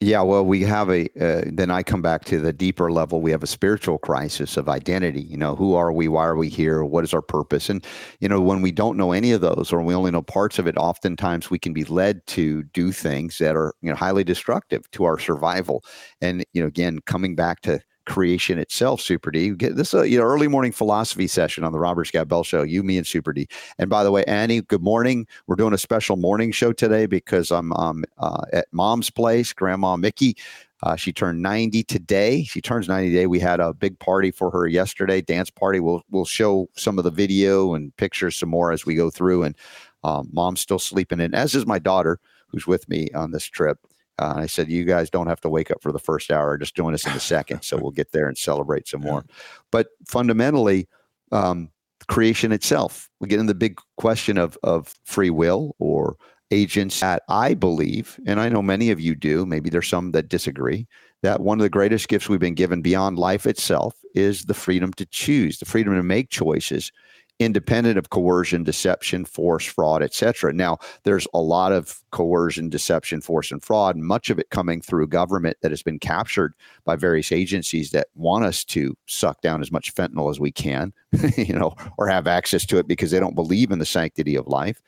[0.00, 0.20] yeah.
[0.20, 1.08] Well, we have a.
[1.18, 3.22] Uh, then I come back to the deeper level.
[3.22, 5.22] We have a spiritual crisis of identity.
[5.22, 6.06] You know, who are we?
[6.06, 6.84] Why are we here?
[6.84, 7.70] What is our purpose?
[7.70, 7.84] And
[8.20, 10.66] you know, when we don't know any of those, or we only know parts of
[10.66, 14.90] it, oftentimes we can be led to do things that are you know highly destructive
[14.92, 15.82] to our survival.
[16.20, 19.50] And you know, again, coming back to creation itself, Super D.
[19.50, 22.62] Get this uh, you know early morning philosophy session on the Robert Scott Bell Show.
[22.62, 23.48] You, me, and Super D.
[23.78, 25.26] And by the way, Annie, good morning.
[25.46, 29.96] We're doing a special morning show today because I'm um, uh, at mom's place, Grandma
[29.96, 30.36] Mickey.
[30.82, 32.44] Uh, she turned 90 today.
[32.44, 33.26] She turns 90 today.
[33.26, 35.80] We had a big party for her yesterday, dance party.
[35.80, 39.42] We'll we'll show some of the video and pictures some more as we go through.
[39.42, 39.56] And
[40.04, 43.78] um, mom's still sleeping in, as is my daughter, who's with me on this trip.
[44.18, 46.56] Uh, I said, you guys don't have to wake up for the first hour.
[46.56, 47.62] Just join us in the second.
[47.62, 49.24] So we'll get there and celebrate some more.
[49.70, 50.88] But fundamentally,
[51.32, 51.70] um,
[52.08, 53.08] creation itself.
[53.20, 56.16] We get in the big question of of free will or
[56.50, 60.28] agents that I believe, and I know many of you do, maybe there's some that
[60.28, 60.86] disagree,
[61.22, 64.92] that one of the greatest gifts we've been given beyond life itself is the freedom
[64.94, 66.92] to choose, the freedom to make choices
[67.38, 70.52] independent of coercion, deception, force, fraud, etc.
[70.52, 75.08] Now, there's a lot of coercion, deception, force, and fraud, much of it coming through
[75.08, 79.70] government that has been captured by various agencies that want us to suck down as
[79.70, 80.92] much fentanyl as we can,
[81.36, 84.46] you know, or have access to it because they don't believe in the sanctity of
[84.46, 84.80] life.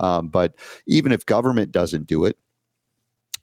[0.00, 0.54] Um, but
[0.86, 2.38] even if government doesn't do it,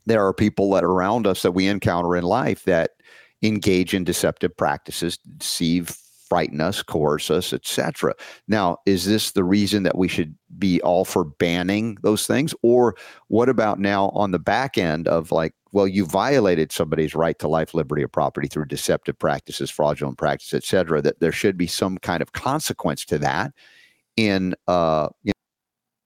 [0.07, 2.91] there are people that are around us that we encounter in life that
[3.43, 5.95] engage in deceptive practices, deceive,
[6.27, 8.13] frighten us, coerce us, etc.
[8.47, 12.53] Now, is this the reason that we should be all for banning those things?
[12.61, 12.95] Or
[13.27, 17.47] what about now on the back end of like, well, you violated somebody's right to
[17.47, 21.01] life, liberty, or property through deceptive practices, fraudulent practices, etc.
[21.01, 23.53] That there should be some kind of consequence to that
[24.15, 25.33] in uh, you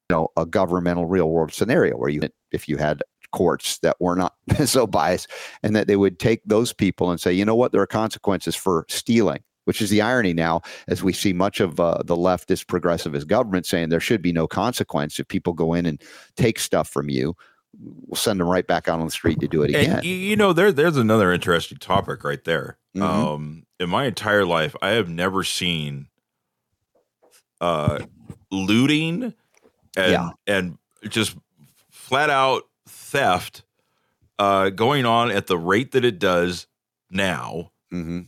[0.10, 4.36] know a governmental real world scenario where you if you had courts that were not
[4.66, 5.30] so biased
[5.64, 8.56] and that they would take those people and say, you know what, there are consequences
[8.56, 12.66] for stealing which is the irony now, as we see much of uh, the leftist
[12.66, 16.02] progressivist government saying there should be no consequence if people go in and
[16.36, 17.38] take stuff from you.
[17.80, 19.96] We'll send them right back out on the street to do it again.
[20.00, 22.78] And you know, there there's another interesting topic right there.
[22.98, 23.02] Mhm.
[23.02, 26.10] Um, in my entire life, I have never seen
[27.62, 28.00] uh,
[28.52, 29.34] looting
[29.96, 30.30] and Yeah.
[30.48, 31.38] and just
[31.90, 33.64] flat out theft
[34.38, 36.68] uh, going on at the rate that it does
[37.10, 38.22] now hmm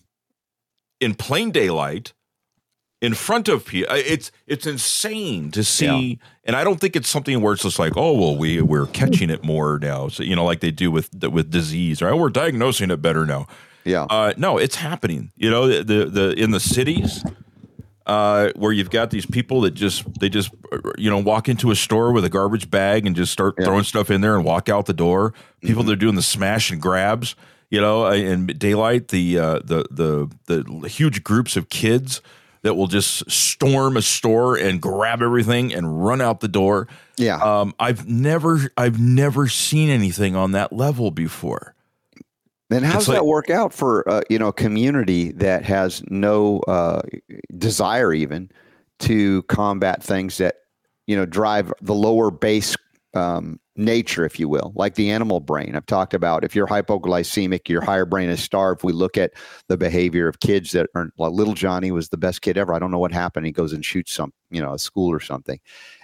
[1.03, 2.13] in plain daylight
[3.01, 7.41] in front of people it's it's insane to see and i don't think it's something
[7.41, 10.45] where it's just like oh well we we're catching it more now so you know
[10.45, 13.45] like they do with with disease right we're diagnosing it better now
[13.85, 14.03] Yeah.
[14.09, 15.31] Uh, no, it's happening.
[15.35, 17.21] You know, the the, the in the cities.
[18.05, 20.49] Uh, where you've got these people that just they just
[20.97, 23.65] you know walk into a store with a garbage bag and just start Yeah.
[23.65, 25.33] throwing stuff in there and walk out the door.
[25.61, 25.87] People Mhm.
[25.87, 27.35] that are doing the smash and grabs,
[27.73, 32.21] you know, in daylight, the uh, the the the huge groups of kids
[32.62, 36.88] that will just storm a store and grab everything and run out the door.
[37.17, 37.38] yeah.
[37.38, 41.73] Um, I've never I've never seen anything on that level before.
[42.69, 46.03] Then how does like- that work out for uh, you know a community that has
[46.12, 47.01] no uh,
[47.57, 48.51] desire even
[48.99, 50.57] to combat things that
[51.07, 52.75] you know drive the lower base
[53.13, 55.76] um, nature, if you will, like the animal brain.
[55.76, 58.84] I've talked about if you're hypoglycemic, your higher brain is starved.
[58.84, 59.34] We look at
[59.67, 62.73] the behavior of kids that are like little Johnny was the best kid ever.
[62.73, 63.45] I don't know what happened.
[63.45, 65.60] He goes and shoots some, you know, a school or something,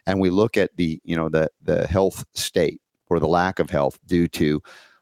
[0.05, 3.69] and we look at the you know the the health state or the lack of
[3.69, 4.61] health due to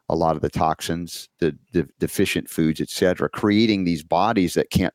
[0.10, 4.70] a lot of the toxins, the, the deficient foods, et cetera, creating these bodies that
[4.70, 4.93] can't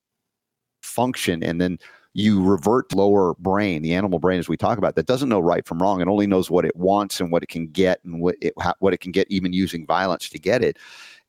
[0.81, 1.43] function.
[1.43, 1.79] And then
[2.15, 5.67] you revert lower brain, the animal brain, as we talk about, that doesn't know right
[5.67, 6.01] from wrong.
[6.01, 8.93] It only knows what it wants and what it can get and what it, what
[8.93, 10.79] it can get, even using violence to get it.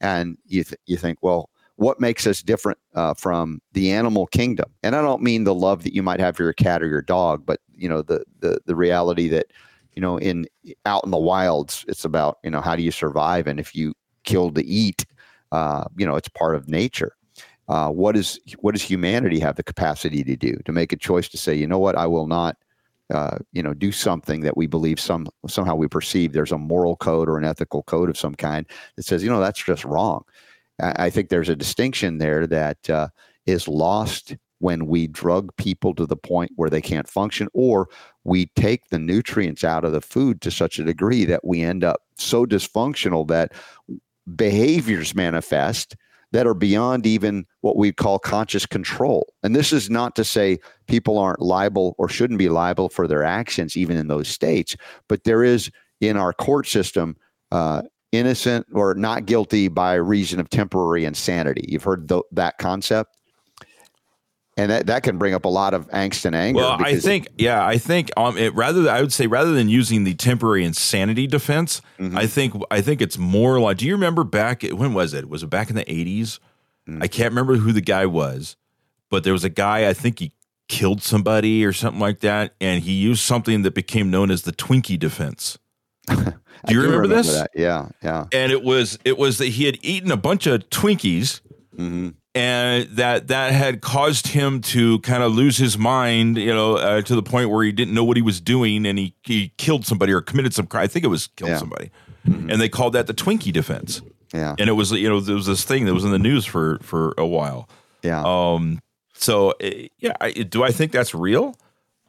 [0.01, 4.71] And you, th- you think, well, what makes us different uh, from the animal kingdom?
[4.83, 7.01] And I don't mean the love that you might have for your cat or your
[7.01, 9.47] dog, but you know the the the reality that
[9.93, 10.45] you know in
[10.85, 13.93] out in the wilds, it's about you know how do you survive, and if you
[14.23, 15.05] kill to eat,
[15.51, 17.15] uh, you know it's part of nature.
[17.69, 21.29] Uh, what is what does humanity have the capacity to do to make a choice
[21.29, 22.57] to say, you know what, I will not,
[23.13, 26.95] uh, you know, do something that we believe some somehow we perceive there's a moral
[26.97, 30.23] code or an ethical code of some kind that says, you know, that's just wrong.
[30.81, 33.07] I, I think there's a distinction there that uh,
[33.45, 37.89] is lost when we drug people to the point where they can't function, or
[38.23, 41.83] we take the nutrients out of the food to such a degree that we end
[41.83, 43.51] up so dysfunctional that
[44.35, 45.97] behaviors manifest
[46.33, 49.33] that are beyond even what we call conscious control.
[49.43, 53.23] And this is not to say people aren't liable or shouldn't be liable for their
[53.23, 54.75] actions, even in those states,
[55.07, 57.15] but there is in our court system.
[57.51, 61.65] Uh, innocent or not guilty by reason of temporary insanity.
[61.67, 63.17] You've heard th- that concept?
[64.55, 66.59] And that, that can bring up a lot of angst and anger.
[66.59, 70.03] Well, I think, yeah, I think um, it, rather, I would say, rather than using
[70.03, 72.15] the temporary insanity defense, Mhm.
[72.15, 73.77] I think, I think it's more like.
[73.77, 74.61] Do you remember back?
[74.61, 75.27] When was it?
[75.27, 76.39] Was it back in the eighties?
[76.87, 77.01] Mm.
[77.01, 78.55] I can't remember who the guy was,
[79.09, 79.89] but there was a guy.
[79.89, 80.33] I think he
[80.67, 84.51] killed somebody or something like that, and he used something that became known as the
[84.51, 85.57] Twinkie defense.
[86.07, 87.33] Do you remember, this?
[87.33, 87.51] That.
[87.55, 88.25] Yeah, yeah.
[88.31, 91.41] And it was, it was that he had eaten a bunch of Twinkies
[91.75, 96.75] hmm and that that had caused him to kind of lose his mind, you know,
[96.77, 99.51] uh, to the point where he didn't know what he was doing, and he he
[99.57, 100.83] killed somebody or committed some crime.
[100.83, 101.57] I think it was killed Yeah.
[101.59, 101.91] somebody,
[102.27, 102.51] Mhm.
[102.51, 104.01] and they called that the Twinkie defense.
[104.33, 106.45] Yeah, And it was you know there was this thing that was in the news
[106.45, 107.69] for for a while.
[108.01, 108.23] yeah.
[108.25, 108.79] Um,
[109.13, 109.69] so uh,
[109.99, 111.55] yeah, I, do I think that's real?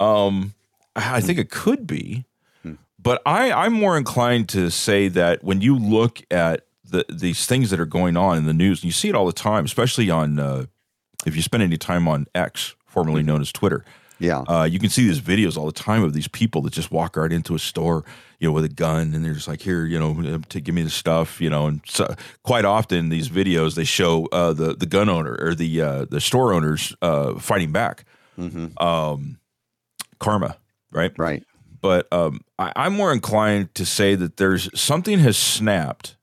[0.00, 0.54] Um,
[0.96, 2.24] I I think it could be,
[2.62, 2.74] Hmm.
[2.98, 6.62] but I I'm more inclined to say that when you look at
[6.94, 9.26] the these things that are going on in the news, and you see it all
[9.26, 10.64] the time, especially on uh,
[11.26, 13.84] if you spend any time on X, formerly known as Twitter.
[14.18, 14.40] yeah.
[14.46, 17.16] Uh, you can see these videos all the time of these people that just walk
[17.16, 18.04] right into a store,
[18.38, 20.82] you know, with a gun, and they're just like, "Here, you know, to give me
[20.82, 21.66] the stuff," you know.
[21.66, 25.80] And so, quite often, these videos they show uh, the the gun owner or the
[25.80, 28.04] uh, the store owners uh, fighting back,
[28.36, 29.38] hmm um,
[30.18, 30.56] karma,
[30.92, 31.12] right?
[31.18, 31.42] Right.
[31.80, 36.16] But um, I, I'm more inclined to say that there's something has snapped.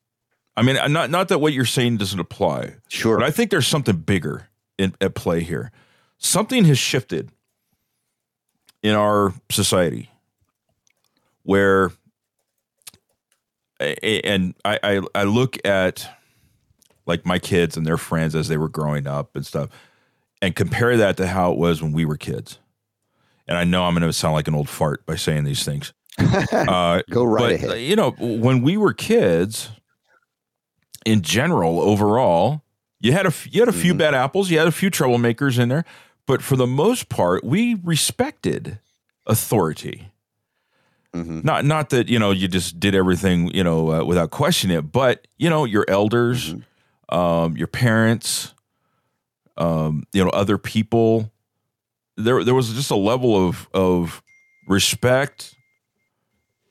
[0.61, 3.17] I mean, not not that what you're saying doesn't apply, Sure.
[3.17, 4.47] but I think there's something bigger
[4.77, 5.71] in, at play here.
[6.19, 7.31] Something has shifted
[8.83, 10.11] in our society
[11.41, 11.91] where,
[13.79, 16.07] and I, I, I look at
[17.07, 19.69] like my kids and their friends as they were growing up and stuff,
[20.43, 22.59] and compare that to how it was when we were kids.
[23.47, 25.91] And I know I'm going to sound like an old fart by saying these things.
[26.51, 27.81] Uh, Go right but ahead.
[27.81, 29.69] you know, when we were kids,
[31.05, 32.61] in general, overall,
[32.99, 33.97] you had a you had a few Mhm.
[33.97, 35.85] bad apples, you had a few troublemakers in there,
[36.27, 38.79] but for the most part, we respected
[39.25, 40.09] authority.
[41.13, 44.77] hmm Not not that you know you just did everything you know uh, without questioning
[44.77, 46.63] it, but you know your elders, Mhm.
[47.15, 48.53] um, your parents,
[49.57, 51.31] um, you know other people.
[52.17, 54.21] There there was just a level of of
[54.67, 55.55] respect,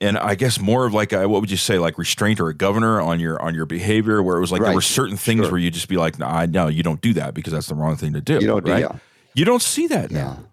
[0.01, 2.53] and I guess more of like a, what would you say like restraint or a
[2.53, 5.51] governor on your on your behavior, where it was like there were certain things Sure.
[5.51, 7.95] where you just be like, nah, no, you don't do that because that's the wrong
[7.95, 8.33] thing to do.
[8.41, 8.81] You don't do right?
[8.81, 8.97] yeah.
[9.33, 10.17] You don't see that Yeah.
[10.23, 10.43] now.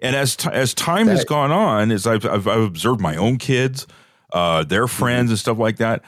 [0.00, 3.36] And as t- as time has gone on, as I've, I've, I've observed my own
[3.38, 3.86] kids,
[4.32, 4.98] uh, their Mm-hmm.
[4.98, 6.02] friends, and stuff like that,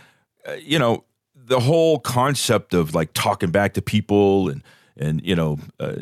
[0.46, 1.04] uh, you know,
[1.34, 4.62] the whole concept of like talking back to people and
[4.96, 5.94] and you know uh,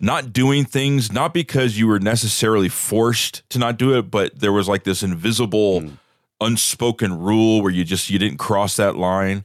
[0.00, 4.52] not doing things not because you were necessarily forced to not do it but there
[4.52, 5.98] was like this invisible Mm.
[6.40, 9.44] unspoken rule where you just you didn't cross that line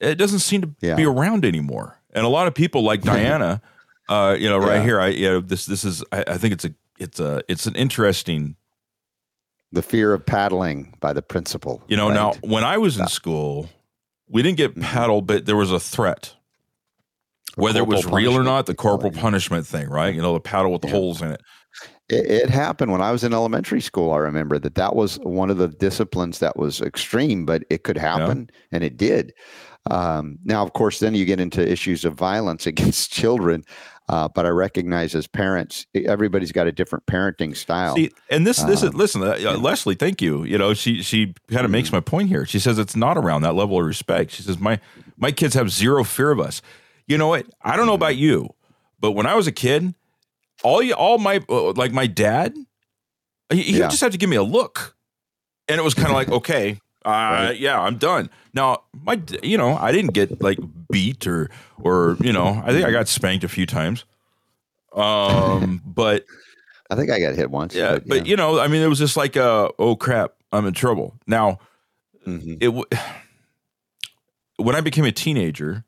[0.00, 0.94] it doesn't seem to Yeah.
[0.96, 3.62] be around anymore and a lot of people like diana
[4.08, 4.82] uh you know right Yeah.
[4.84, 7.66] here i you know this this is I, I think it's a it's a it's
[7.66, 8.56] an interesting
[9.72, 11.82] The fear of paddling by the principal.
[11.88, 12.14] you know right?
[12.14, 13.68] now when i was in school
[14.28, 14.82] we didn't get Mhm.
[14.82, 16.34] paddled but there was a threat
[17.56, 20.14] whether it was real or not, the we call it, corporal punishment thing, right?
[20.14, 20.94] You know, the paddle with the Yeah.
[20.94, 21.40] holes in it.
[22.08, 24.12] It, it happened when I was in elementary school.
[24.12, 27.96] I remember that that was one of the disciplines that was extreme, but it could
[27.98, 29.32] happen, and it did.
[29.90, 33.64] Um, now, of course, then you get into issues of violence against children.
[34.08, 37.94] Uh, but I recognize as parents, everybody's got a different parenting style.
[37.94, 39.50] See, and this, this is Um, listen, uh, yeah.
[39.52, 39.94] Leslie.
[39.94, 40.42] Thank you.
[40.42, 41.92] You know, she she kind of makes Mhm.
[41.92, 42.44] my point here.
[42.44, 44.32] She says it's not around that level of respect.
[44.32, 44.80] She says my
[45.16, 46.60] my kids have zero fear of us.
[47.10, 47.44] You know what?
[47.60, 48.50] I don't know about you,
[49.00, 49.94] but when I was a kid,
[50.62, 52.54] all you, all my uh, like my dad,
[53.50, 53.88] he, he Yeah.
[53.88, 54.94] just had to give me a look,
[55.66, 56.78] and it was kind of like okay.
[57.04, 57.58] Uh, Right.
[57.58, 58.30] yeah, I'm done.
[58.54, 60.60] Now, my, you know, I didn't get like
[60.92, 61.50] beat or,
[61.82, 64.04] or, you know, I think I got spanked a few times.
[64.92, 66.26] Um, but
[66.90, 67.74] I think I got hit once.
[67.74, 70.74] yeah, but, you know, I mean, it was just like, uh, oh crap, I'm in
[70.74, 71.16] trouble.
[71.26, 71.58] Now,
[72.26, 72.84] Mhm, it w-
[74.58, 75.84] when I became a teenager,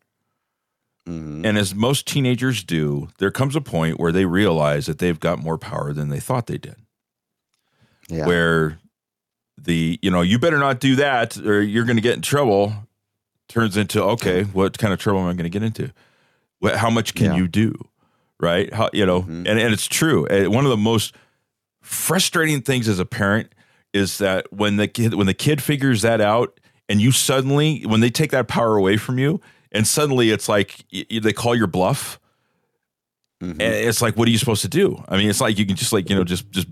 [1.08, 1.44] mhm.
[1.46, 5.38] and as most teenagers do, there comes a point where they realize that they've got
[5.38, 6.76] more power than they thought they did.
[8.08, 8.26] yeah.
[8.26, 8.78] Where
[9.58, 12.72] the you know you better not do that or you're going to get in trouble
[13.48, 15.92] turns into okay, what kind of trouble am I going to get into?
[16.58, 17.36] What, how much can Yeah.
[17.36, 17.74] you do?
[18.40, 18.72] Right?
[18.72, 19.22] How you know?
[19.22, 19.46] Mhm.
[19.48, 20.26] And and it's true.
[20.28, 21.14] Uh, One of the most
[21.80, 23.54] frustrating things as a parent
[23.92, 28.00] is that when the kid when the kid figures that out and you suddenly when
[28.00, 29.40] they take that power away from you
[29.72, 32.18] and suddenly it's like y- they call your bluff.
[33.42, 33.50] Mhm.
[33.52, 35.02] and it's like what are you supposed to do?
[35.08, 36.68] I mean it's like you can just like you know just just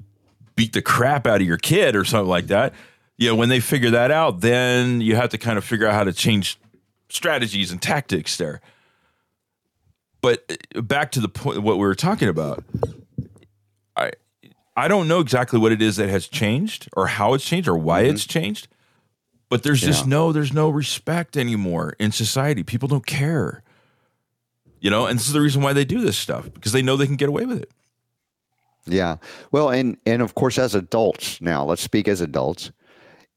[0.55, 2.75] beat the crap out of your kid or something like that.
[3.19, 5.95] You know when they figure that out then you have to kind of figure out
[5.95, 6.59] how to change
[7.09, 8.61] strategies and tactics there.
[10.23, 10.45] But
[10.77, 12.63] uh, back to the point what we were talking about
[13.97, 14.13] i
[14.77, 17.77] i don't know exactly what it is that has changed or how it's changed or
[17.77, 18.69] why it's changed
[19.51, 23.63] but there's just no there's no respect anymore in society people don't care
[24.81, 26.97] you know and this is the reason why they do this stuff because they know
[26.97, 27.71] they can get away with it
[28.87, 29.17] Yeah.
[29.53, 32.73] Well, and and of course, as adults now, let's speak as adults.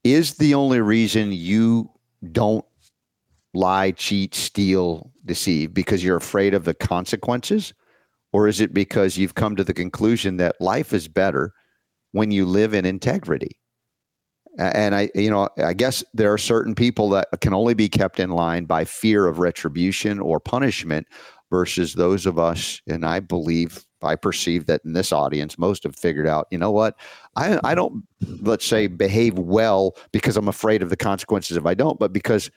[0.04, 1.89] Is the only reason you
[2.32, 2.65] don't
[3.54, 7.73] lie, cheat, steal, deceive because you're afraid of the consequences,
[8.32, 11.54] or is it because you've come to the conclusion that life is better
[12.13, 13.58] when you live in integrity?
[14.57, 18.19] And I, you know, I guess there are certain people that can only be kept
[18.19, 21.07] in line by fear of retribution or punishment
[21.49, 25.95] versus those of us, and I believe, I perceive that in this audience, most have
[25.95, 26.95] figured out, you know what,
[27.35, 28.03] I, I don't,
[28.41, 32.49] let's say, behave well because I'm afraid of the consequences if I don't, but because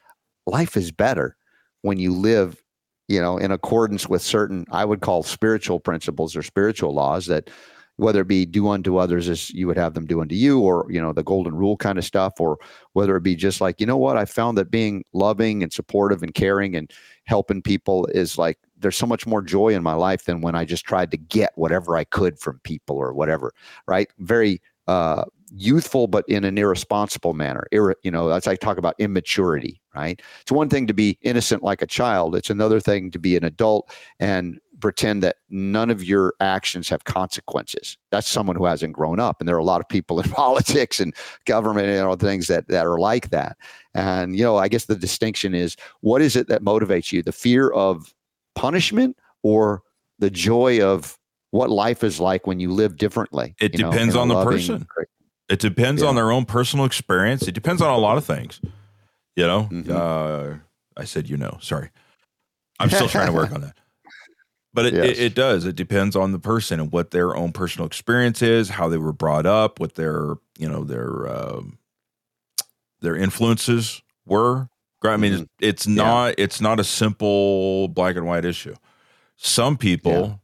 [0.46, 1.37] life is better
[1.82, 2.62] when you live,
[3.09, 7.50] you know, in accordance with certain, I would call spiritual principles or spiritual laws that
[7.96, 10.87] whether it be do unto others as you would have them do unto you or
[10.90, 12.59] you know the golden rule kind of stuff or
[12.92, 16.22] whether it be just like you know what i found that being loving and supportive
[16.22, 16.92] and caring and
[17.24, 20.64] helping people is like there's so much more joy in my life than when i
[20.64, 23.52] just tried to get whatever i could from people or whatever
[23.87, 24.09] right?
[24.18, 28.94] Very uh youthful but in an irresponsible manner Irre, you know that's i talk about
[28.99, 33.18] immaturity right it's one thing to be innocent like a child it's another thing to
[33.18, 37.96] be an adult and pretend that none of your actions have consequences.
[38.11, 39.40] That's someone who hasn't grown up.
[39.40, 42.68] And there are a lot of people in politics and government and all things that,
[42.68, 43.57] that are like that.
[43.94, 47.22] And, you know, I guess the distinction is what is it that motivates you?
[47.22, 48.14] The fear of
[48.55, 49.83] punishment or
[50.18, 51.18] the joy of
[51.57, 53.55] what life is like when you live differently?
[53.61, 54.87] It you know, depends in on the loving, person.
[55.49, 56.09] It depends Yeah.
[56.09, 57.47] on their own personal experience.
[57.49, 58.61] It depends on a lot of things.
[59.37, 59.90] You know, Mhm.
[59.90, 60.59] uh,
[60.97, 61.90] I said, you know, sorry.
[62.79, 63.77] I'm still trying to work on that.
[64.75, 65.05] But it, Yes.
[65.07, 65.64] it, it does.
[65.64, 69.12] It depends on the person and what their own personal experience is, how they were
[69.14, 71.79] brought up, what their, you know, their, um,
[73.01, 74.69] their influences were.
[75.03, 75.97] I mean, it's, it's Mm-hmm.
[75.99, 76.05] Yeah.
[76.05, 78.75] not, it's not a simple black and white issue.
[79.37, 80.40] Some people.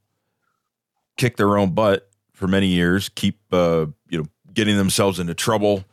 [1.16, 5.84] Kick their own butt for many years, keep, uh, you know, getting themselves into trouble,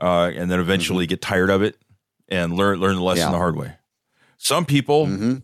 [0.00, 1.76] uh, and then eventually get tired of it
[2.28, 3.28] and learn learn the lesson Mm-hmm.
[3.28, 3.32] Yeah.
[3.32, 3.74] the hard way.
[4.38, 5.42] Some people Mhm.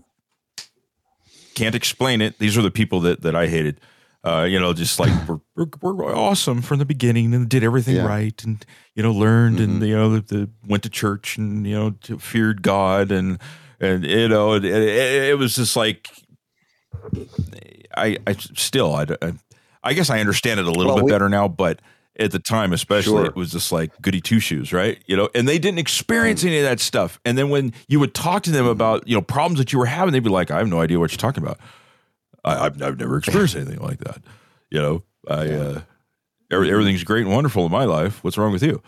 [1.55, 2.39] can't explain it.
[2.39, 3.81] These are the people that that I hated.
[4.25, 5.39] Uh, you know, just like we're,
[5.81, 8.07] we're, we're awesome from the beginning and did everything Yeah.
[8.07, 8.65] right and
[8.97, 9.87] you know learned and Mhm.
[9.89, 13.39] you know the, the went to church and you know feared God and
[13.79, 16.09] and you know it, it, it was just like
[17.97, 19.07] I I still I,
[19.83, 21.81] I, guess I understand it a little Well, bit we- better now, but
[22.19, 23.27] at the time especially Sure.
[23.27, 25.03] it was just like goody two shoes, right?
[25.07, 26.49] You know, and they didn't experience mm.
[26.49, 27.21] any of that stuff.
[27.25, 28.73] And then when you would talk to them mm-hmm.
[28.73, 30.99] about you know problems that you were having, they'd be like, I have no idea
[30.99, 31.59] what you're talking about.
[32.45, 34.23] I, I've I've never experienced anything like that.
[34.71, 35.81] You know, I uh,
[36.51, 36.73] every, mm-hmm.
[36.73, 38.23] everything's great and wonderful in my life.
[38.25, 38.83] What's wrong with you?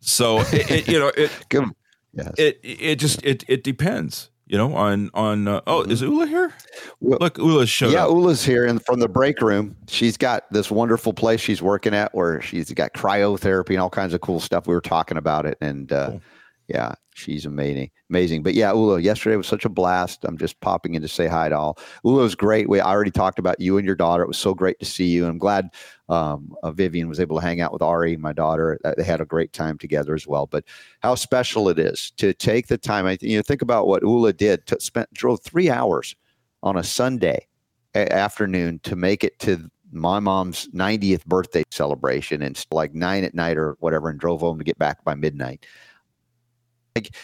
[0.00, 1.30] So it, it, you know it.
[2.14, 2.32] Yes.
[2.38, 4.30] it it just it it depends.
[4.48, 6.54] You know on on uh, oh is Ula here?
[7.00, 8.10] Well- Look, Ula showed yeah, up.
[8.10, 9.76] Ula's here and from the break room.
[9.88, 14.14] She's got this wonderful place she's working at where she's got cryotherapy and all kinds
[14.14, 14.66] of cool stuff.
[14.66, 16.22] We were talking about it, and uh, Cool.
[16.68, 17.90] yeah, she's amazing.
[18.08, 18.42] Amazing.
[18.42, 20.24] But yeah, Ula, yesterday was such a blast.
[20.24, 21.78] I'm just popping in to say hi to all.
[22.02, 22.70] Ula's great.
[22.70, 24.22] We I already talked about you and your daughter.
[24.22, 25.26] It was so great to see you.
[25.26, 25.68] I'm glad
[26.08, 28.78] um, uh, Vivian was able to hang out with Ari, my daughter.
[28.84, 30.46] Uh, They had a great time together as well.
[30.46, 30.64] But
[31.00, 33.06] how special it is to take the time.
[33.06, 34.66] I, you know, think about what Ula did.
[34.66, 36.16] To spent drove three hours
[36.62, 37.46] on a Sunday
[37.94, 43.34] a- afternoon to make it to my mom's 90th birthday celebration and like nine at
[43.34, 45.64] night or whatever and drove home to get back by midnight
[46.94, 47.14] like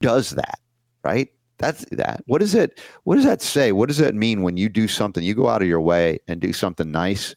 [0.00, 0.60] does that
[1.02, 4.56] right that's that what does it what does that say what does that mean when
[4.56, 7.34] you do something you go out of your way and do something nice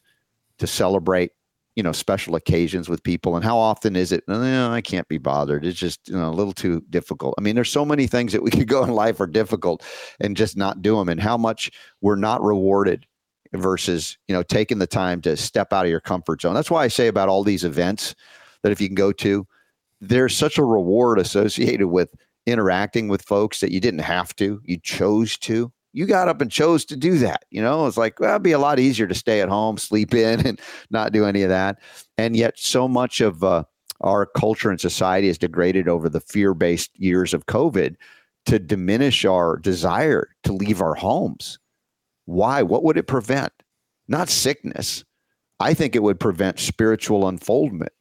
[0.64, 1.32] to celebrate
[1.76, 5.18] you know special occasions with people and how often is it "Eh, i can't be
[5.18, 5.66] bothered.
[5.66, 7.36] It's just you know a little too difficult.
[7.38, 9.84] I mean there's so many things that we could go in life are difficult
[10.22, 11.70] and just not do them and how much
[12.02, 13.06] we're not rewarded
[13.54, 16.54] versus you know taking the time to step out of your comfort zone.
[16.54, 18.16] That's why i say about all these events
[18.62, 19.46] that if you can go to
[20.00, 22.10] there's such a reward associated with
[22.46, 26.52] interacting with folks that you didn't have to you chose to you got up and
[26.52, 27.88] chose to do that you know?
[27.88, 30.62] It's like well it'd be a lot easier to stay at home sleep in and
[30.90, 31.80] not do any of that.
[32.18, 33.64] And yet so much of uh,
[34.02, 37.96] our culture and society is degraded over the fear-based years of covid
[38.46, 41.60] to diminish our desire to leave our homes.
[42.26, 42.62] Why?
[42.62, 43.54] What would it prevent?
[44.08, 45.04] Not sickness.
[45.60, 47.94] I think it would prevent spiritual unfoldment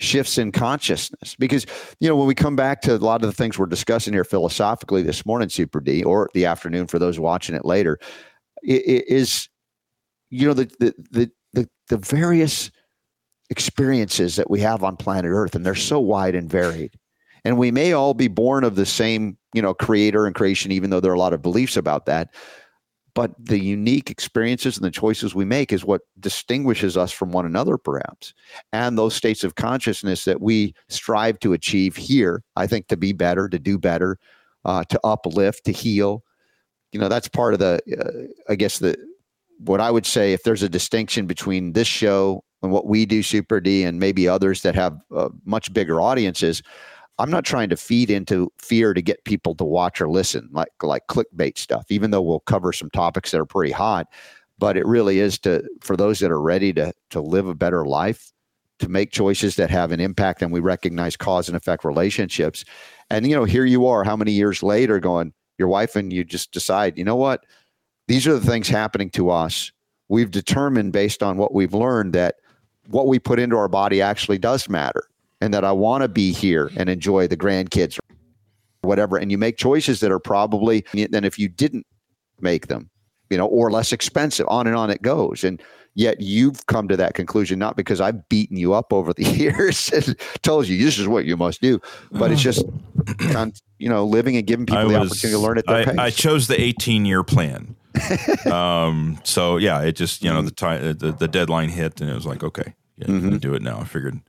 [0.00, 1.34] shifts in consciousness.
[1.38, 1.66] Because
[2.00, 4.24] you know when we come back to a lot of the things we're discussing here
[4.24, 7.98] philosophically this morning super d or the afternoon for those watching it later
[8.68, 9.48] i- i- is
[10.30, 12.70] you know the the the the, the various
[13.50, 16.94] experiences that we have on planet earth and they're so wide and varied.
[17.44, 20.90] And we may all be born of the same you know creator and creation even
[20.90, 22.34] though there are a lot of beliefs about that
[23.18, 27.44] but the unique experiences and the choices we make is what distinguishes us from one
[27.44, 28.32] another perhaps.
[28.72, 33.12] And those states of consciousness that we strive to achieve here i think to be
[33.12, 34.18] better to do better
[34.64, 36.22] uh, to uplift to heal
[36.92, 38.96] you know that's part of the uh, i guess the
[39.58, 43.20] what i would say if there's a distinction between this show and what we do
[43.20, 46.62] super d and maybe others that have uh, much bigger audiences
[47.18, 50.70] i'm not trying to feed into fear to get people to watch or listen like
[50.82, 54.06] like clickbait stuff even though we'll cover some topics that are pretty hot
[54.58, 57.86] but it really is to for those that are ready to to live a better
[57.86, 58.32] life
[58.78, 62.64] to make choices that have an impact and we recognize cause and effect relationships.
[63.10, 66.24] And you know here you are how many years later going your wife and you
[66.24, 67.44] just decide you know what?
[68.06, 69.70] These are the things happening to us.
[70.08, 72.36] We've determined based on what we've learned that
[72.86, 75.08] what we put into our body actually does matter
[75.40, 78.16] and that i want to be here and enjoy the grandkids or
[78.88, 81.86] whatever and you make choices that are probably than if you didn't
[82.40, 82.90] make them
[83.30, 85.62] you know or less expensive on and on it goes and
[85.94, 89.90] yet you've come to that conclusion not because i've beaten you up over the years
[89.92, 91.80] and told you this is what you must do
[92.12, 92.64] but it's just
[93.78, 95.84] you know living and giving people I the was- opportunity to learn at their I,
[95.84, 97.76] pace I chose the 18 year plan.
[98.52, 102.14] um, so yeah, it just you know the time the, the deadline hit and it
[102.14, 103.80] was like okay, yeah, gonna do it now.
[103.80, 104.20] I figured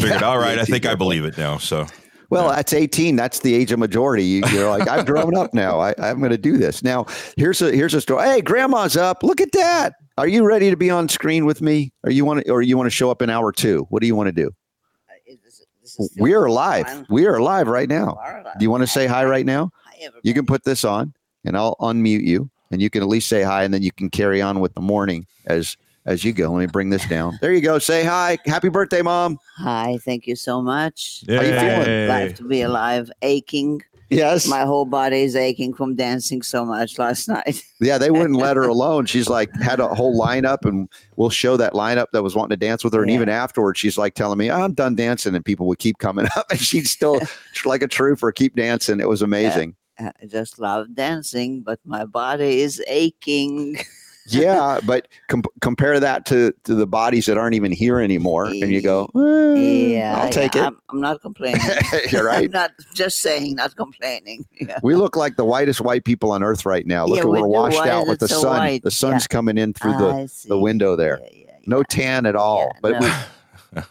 [0.00, 0.20] figured.
[0.20, 0.58] Yeah, all right.
[0.58, 1.58] I think I believe it now.
[1.58, 1.86] So
[2.30, 3.16] Well, that's 18.
[3.16, 4.24] That's the age of majority.
[4.24, 5.80] You, you're like, I've grown up now.
[5.80, 6.82] I, I'm going to do this.
[6.82, 8.24] Now, here's a here's a story.
[8.26, 9.22] Hey, grandma's up.
[9.22, 9.94] Look at that.
[10.18, 11.92] Are you ready to be on screen with me?
[12.04, 13.86] Or you want to, or you want to show up in hour two?
[13.90, 14.48] What do you want to do?
[15.08, 16.86] Uh, is this- this is We are live.
[16.86, 17.06] fine.
[17.08, 18.18] We are live right now.
[18.58, 19.70] Do you want to say hi right now?
[19.84, 21.14] Hi, You can put this on,
[21.46, 24.10] and I'll unmute you, and you can at least say hi, and then you can
[24.10, 25.76] carry on with the morning as
[26.08, 26.50] as you go.
[26.50, 27.38] Let me bring this down.
[27.42, 27.78] There you go.
[27.78, 28.38] Say hi.
[28.46, 29.38] Happy birthday, mom.
[29.58, 31.22] Hi, thank you so much.
[31.28, 32.06] How you feeling?
[32.06, 33.82] Glad to be alive, aching.
[34.10, 34.46] Yes.
[34.48, 37.62] My whole body is aching from dancing so much last night.
[37.80, 39.06] Yeah, they wouldn't let her alone.
[39.06, 42.66] She's like had a whole lineup, and we'll show that lineup that was wanting to
[42.66, 43.02] dance with her.
[43.02, 43.14] And Yeah.
[43.16, 46.46] even afterwards, she's like telling me, "I'm done dancing," and people would keep coming up,
[46.50, 47.20] and she'd still
[47.64, 48.98] like a trooper, keep dancing.
[48.98, 49.76] It was amazing.
[50.00, 53.76] I just love dancing, but my body is aching.
[54.28, 58.70] yeah, but com- compare that to, to the bodies that aren't even here anymore, and
[58.72, 60.66] you go, "Eh, Yeah, I'll take yeah, it.
[60.68, 61.60] I'm, I'm not complaining.
[62.10, 62.50] You're I'm right.
[62.50, 64.46] not just saying, not complaining.
[64.60, 64.78] Yeah.
[64.82, 67.06] We look like the whitest white people on earth right now.
[67.06, 68.58] Look Yeah, at we we're washed out with the so sun.
[68.58, 68.82] white?
[68.82, 71.20] The sun's coming in through the, the window there.
[71.66, 72.72] No tan at all.
[72.80, 73.12] But no.
[73.70, 73.82] we,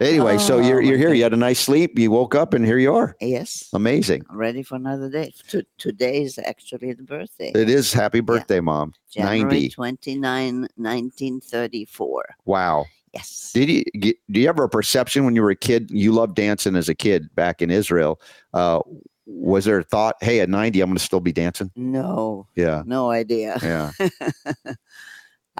[0.00, 1.12] anyway, so Oh, you're you're here.
[1.12, 1.98] You had a nice sleep.
[1.98, 3.14] You woke up, and here you are.
[3.20, 4.24] yes, Amazing.
[4.30, 5.32] I'm ready for another day.
[5.48, 7.52] To, today is actually the birthday.
[7.54, 8.94] It is happy birthday, mom.
[9.10, 9.68] January 90.
[9.70, 12.24] 29, 1934.
[12.44, 12.86] Wow.
[13.12, 13.50] Yes.
[13.52, 15.90] Did you do you have a perception when you were a kid?
[15.90, 18.20] You loved dancing as a kid back in Israel.
[18.54, 18.80] Uh,
[19.26, 21.70] was there a thought, hey, at 90, I'm going to still be dancing?
[21.76, 22.82] No, Yeah.
[22.86, 23.58] no idea.
[23.62, 23.92] Yeah.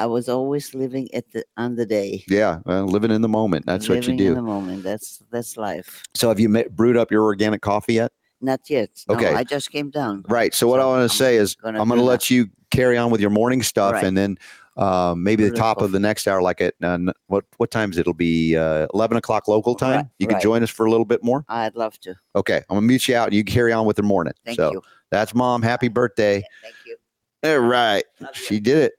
[0.01, 2.24] I was always living at the on the day.
[2.26, 2.61] Yeah.
[2.64, 3.66] Well, living in the moment.
[3.66, 4.24] That's what you do.
[4.24, 4.82] living in the moment.
[4.82, 6.03] That's that's life.
[6.14, 8.11] So have you ma- brewed up your organic coffee yet?
[8.40, 8.90] Not yet.
[9.09, 9.34] No, Okay.
[9.34, 10.24] I just came down.
[10.26, 10.55] Right.
[10.55, 13.11] So what I want to say is gonna I'm going to let you carry on
[13.11, 14.05] with your morning stuff Right.
[14.05, 14.38] and then
[14.78, 17.70] uh, maybe the Brew the top of the next hour, like at uh, what what
[17.70, 19.96] times it'll be uh, 11 o'clock local time.
[19.96, 20.42] Right, You can right.
[20.42, 21.44] join us for a little bit more.
[21.51, 22.14] I'd love to.
[22.34, 22.62] Okay.
[22.70, 23.34] I'm going to mute you out.
[23.34, 24.32] You carry on with the morning.
[24.46, 24.82] Thank so you.
[25.11, 25.61] that's mom.
[25.61, 26.36] Happy birthday.
[26.38, 26.96] Yeah, thank you.
[27.42, 28.05] All right.
[28.20, 28.42] Love you.
[28.46, 28.92] She did it.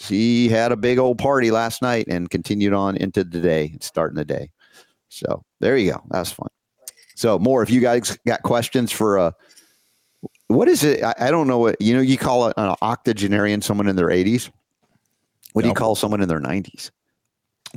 [0.00, 4.16] She had a big old party last night and continued on into the day, starting
[4.16, 4.50] the day.
[5.08, 6.02] So there you go.
[6.08, 6.48] That's fun.
[7.16, 9.30] So more, if you guys got questions for uh
[10.48, 11.02] what is it?
[11.04, 12.00] I, I don't know what you know.
[12.00, 14.50] You call it an octogenarian, someone in their 80s.
[15.52, 16.90] What do you call someone in their 90s?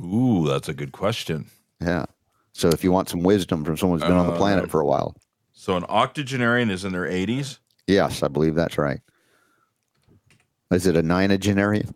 [0.02, 1.46] Ooh, that's a good question.
[1.80, 2.04] Yeah.
[2.52, 4.80] So if you want some wisdom from someone who's been on the planet Uh, for
[4.80, 5.14] a while,
[5.52, 7.58] So an octogenarian is in their 80s.
[7.86, 9.00] yes, I believe that's right.
[10.70, 11.92] Is it a nonagenarian?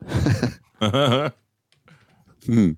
[2.47, 2.71] Hmm.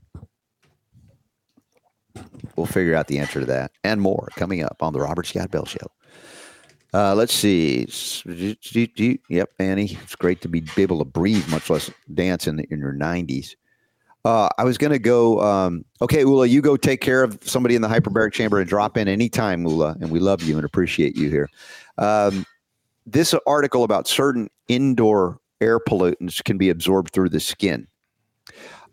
[2.57, 5.53] We'll figure out the answer to that and more coming up on the Robert Scott
[5.53, 5.87] Bell Show.
[6.93, 7.87] Uh, let's see.
[8.27, 9.99] Yep, Annie.
[10.03, 13.55] It's great to be, able to breathe, much less dance in, in your 90s.
[14.25, 15.41] Uh, I was going to go.
[15.41, 18.99] Um, okay, Ula, you go take care of somebody in the hyperbaric chamber and drop
[18.99, 19.97] in anytime, Ula.
[20.01, 21.49] And we love you and appreciate you here.
[21.97, 22.45] Um,
[23.07, 27.87] this article about certain indoor air pollutants can be absorbed through the skin.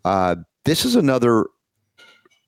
[0.04, 1.46] Uh, this is another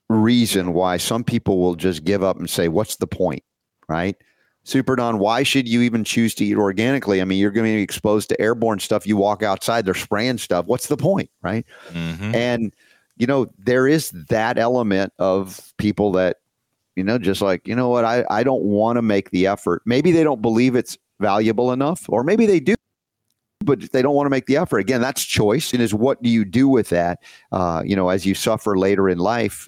[0.09, 3.43] reason why some people will just give up and say, What's the point?
[3.87, 4.15] Right?
[4.63, 7.19] Super Don, why should you even choose to eat organically?
[7.19, 9.07] I mean, you're going to be exposed to airborne stuff.
[9.07, 10.67] You walk outside, they're spraying stuff.
[10.67, 11.31] What's the point?
[11.41, 11.65] Right.
[11.89, 12.35] Mhm.
[12.35, 12.73] And,
[13.17, 16.37] you know, there is that element of people that,
[16.95, 19.81] you know, just like, you know what, I, I don't want to make the effort.
[19.85, 22.75] Maybe they don't believe it's valuable enough, or maybe they do,
[23.63, 24.79] but they don't want to make the effort.
[24.79, 25.73] Again, that's choice.
[25.73, 27.19] And is what do you do with that?
[27.51, 29.67] Uh, you know, as you suffer later in life,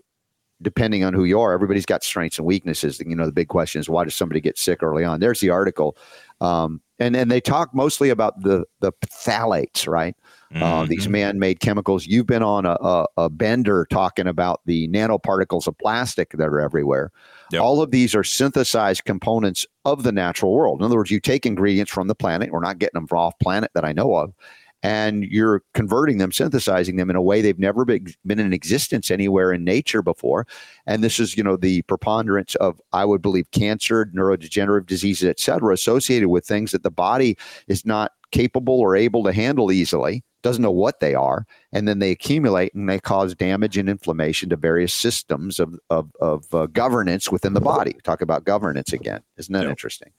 [0.62, 3.02] depending on who you are, everybody's got strengths and weaknesses.
[3.06, 5.20] You know, the big question is why does somebody get sick early on?
[5.20, 5.98] There's the article.
[6.42, 10.16] Um, and and they talk mostly about the the phthalates, right?
[10.62, 11.12] uh, these Mhm.
[11.12, 12.06] man-made chemicals.
[12.06, 16.62] You've been on a, a, a bender talking about the nanoparticles of plastic that are
[16.62, 17.12] everywhere.
[17.54, 17.62] Yep.
[17.62, 20.80] All of these are synthesized components of the natural world.
[20.80, 22.52] In other words, you take ingredients from the planet.
[22.52, 24.34] We're not getting them from off planet that I know of.
[24.82, 29.12] And you're converting them, synthesizing them in a way they've never been, been in existence
[29.12, 30.46] anywhere in nature before.
[30.86, 35.40] And this is, you know, the preponderance of, I would believe, cancer, neurodegenerative diseases, et
[35.40, 37.38] cetera, associated with things that the body
[37.68, 42.00] is not capable or able to handle easily doesn't know what they are, and then
[42.00, 46.68] they accumulate and they cause damage and inflammation to various systems of of, of uh,
[46.68, 47.96] governance within the body.
[48.04, 49.70] Talk about governance again, isn't that Yep.
[49.70, 50.12] interesting?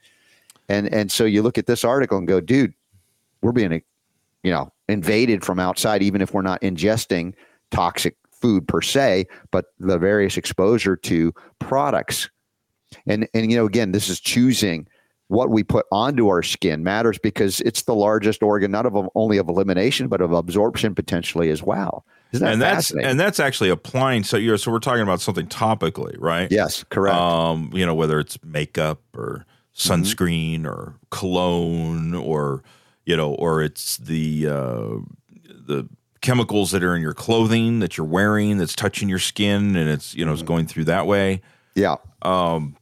[0.69, 2.75] And and so you look at this article and go, dude,
[3.41, 3.83] we're being,
[4.43, 7.35] you know, invaded from outside, even if we're not ingesting
[7.71, 12.29] toxic food per se, but the various exposure to products.
[13.07, 14.89] And and you know, again, this is choosing
[15.29, 19.39] what we put onto our skin matters because it's the largest organ, not of only
[19.39, 22.05] of elimination, but of absorption potentially as well.
[22.33, 24.25] Isn't that and that's and that's actually applying.
[24.25, 26.51] So you're so we're talking about something topically, right?
[26.51, 27.17] yes, correct.
[27.17, 29.47] Um, you know, whether it's makeup or
[29.77, 30.03] Mm-hmm.
[30.03, 32.63] sunscreen or cologne or
[33.07, 34.99] you know, or it's the uh,
[35.67, 35.89] the
[36.21, 40.15] chemicals that are in your clothing that you're wearing that's touching your skin and it's
[40.15, 40.47] you know it's Mm-hmm.
[40.47, 41.41] going through that way.
[41.75, 42.77] yeah, Um,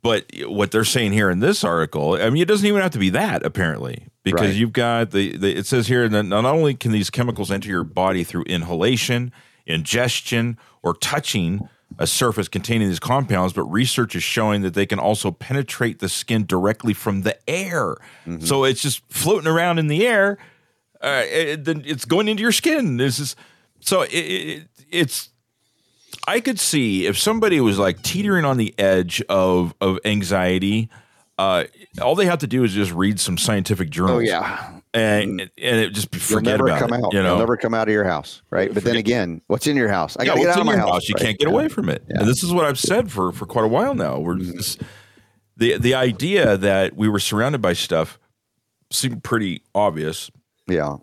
[0.00, 2.98] but what they're saying here in this article, I mean, it doesn't even have to
[2.98, 4.54] be that apparently, because Right.
[4.54, 7.84] you've got the, the it says here that not only can these chemicals enter your
[7.84, 9.32] body through inhalation,
[9.66, 11.68] ingestion, or touching
[11.98, 16.08] a surface containing these compounds, but research is showing that they can also penetrate the
[16.08, 17.96] skin directly from the air.
[18.40, 20.38] So it's just floating around in the air.
[21.02, 22.96] Uh, it, then it's going into your skin.
[22.96, 23.36] This is
[23.80, 25.30] so it, it, it's
[26.26, 30.88] I could see if somebody was like teetering on the edge of of anxiety.
[31.38, 31.64] Uh,
[32.00, 34.18] all they have to do is just read some scientific journals.
[34.18, 37.04] oh yeah, and and it just You'll forget never about come it.
[37.04, 37.12] out.
[37.12, 38.72] You know, You'll never come out of your house, right?
[38.72, 40.16] But then again, what's in your house?
[40.18, 41.08] I got to get out of my your house.
[41.08, 41.24] You right?
[41.24, 41.54] can't get Yeah.
[41.54, 42.04] away from it.
[42.08, 42.20] Yeah.
[42.20, 44.18] And this is what I've said for for quite a while now.
[44.20, 44.82] We're just,
[45.56, 48.18] the the idea that we were surrounded by stuff
[48.92, 50.30] seemed pretty obvious,
[50.68, 50.98] Yeah.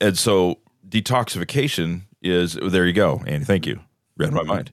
[0.00, 2.86] and so detoxification is there.
[2.86, 3.44] You go, Andy.
[3.44, 3.80] Thank you.
[4.16, 4.72] Read my mind.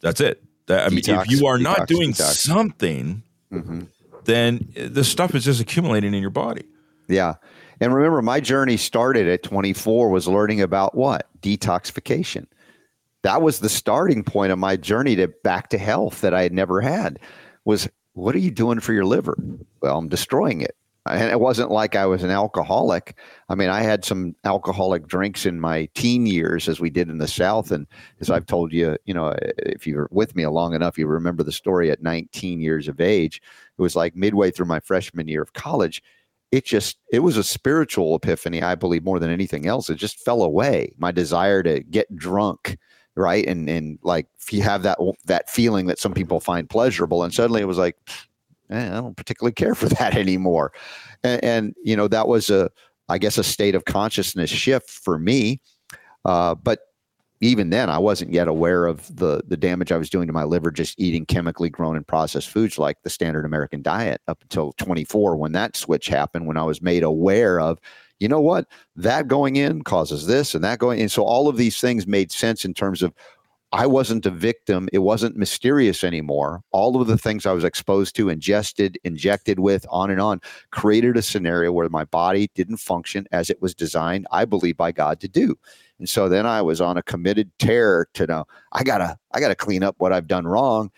[0.00, 0.42] That's it.
[0.66, 2.36] That, I mean, Detox, if you are not doing detox.
[2.38, 3.82] something, hmm
[4.26, 6.66] then the stuff is just accumulating in your body.
[7.08, 7.34] Yeah.
[7.80, 11.28] And remember, my journey started at 24 was learning about what?
[11.42, 12.46] Detoxification.
[13.22, 16.52] That was the starting point of my journey to back to health that I had
[16.52, 17.18] never had
[17.64, 19.36] was what are you doing for your liver?
[19.80, 20.76] Well, I'm destroying it.
[21.10, 23.16] And it wasn't like I was an alcoholic.
[23.48, 27.18] I mean, I had some alcoholic drinks in my teen years, as we did in
[27.18, 27.70] the South.
[27.70, 27.86] And
[28.20, 31.52] as I've told you, you know, if you're with me long enough, you remember the
[31.52, 33.40] story at 19 years of age.
[33.78, 36.02] It was like midway through my freshman year of college
[36.52, 40.20] it just it was a spiritual epiphany i believe more than anything else it just
[40.20, 42.78] fell away my desire to get drunk
[43.16, 47.22] right and and like if you have that that feeling that some people find pleasurable
[47.24, 47.96] and suddenly it was like
[48.70, 50.72] eh, i don't particularly care for that anymore.
[51.22, 52.70] And, and you know that was a
[53.08, 55.60] i guess a state of consciousness shift for me.
[56.24, 56.80] Uh, but
[57.42, 60.42] even then i wasn't yet aware of the the damage i was doing to my
[60.42, 64.72] liver just eating chemically grown and processed foods like the standard american diet up until
[64.78, 67.78] 24 when that switch happened when i was made aware of
[68.18, 68.66] you know what?
[68.96, 72.32] That going in causes this and that going in so all of these things made
[72.32, 73.12] sense in terms of
[73.72, 74.88] I wasn't a victim.
[74.92, 76.62] It wasn't mysterious anymore.
[76.70, 80.40] All of the things I was exposed to, ingested, injected with, on and on,
[80.70, 84.92] created a scenario where my body didn't function as it was designed, I believe, by
[84.92, 85.56] God to do.
[85.98, 89.54] And so then I was on a committed tear to know I gotta, I gotta
[89.54, 90.90] clean up what I've done wrong.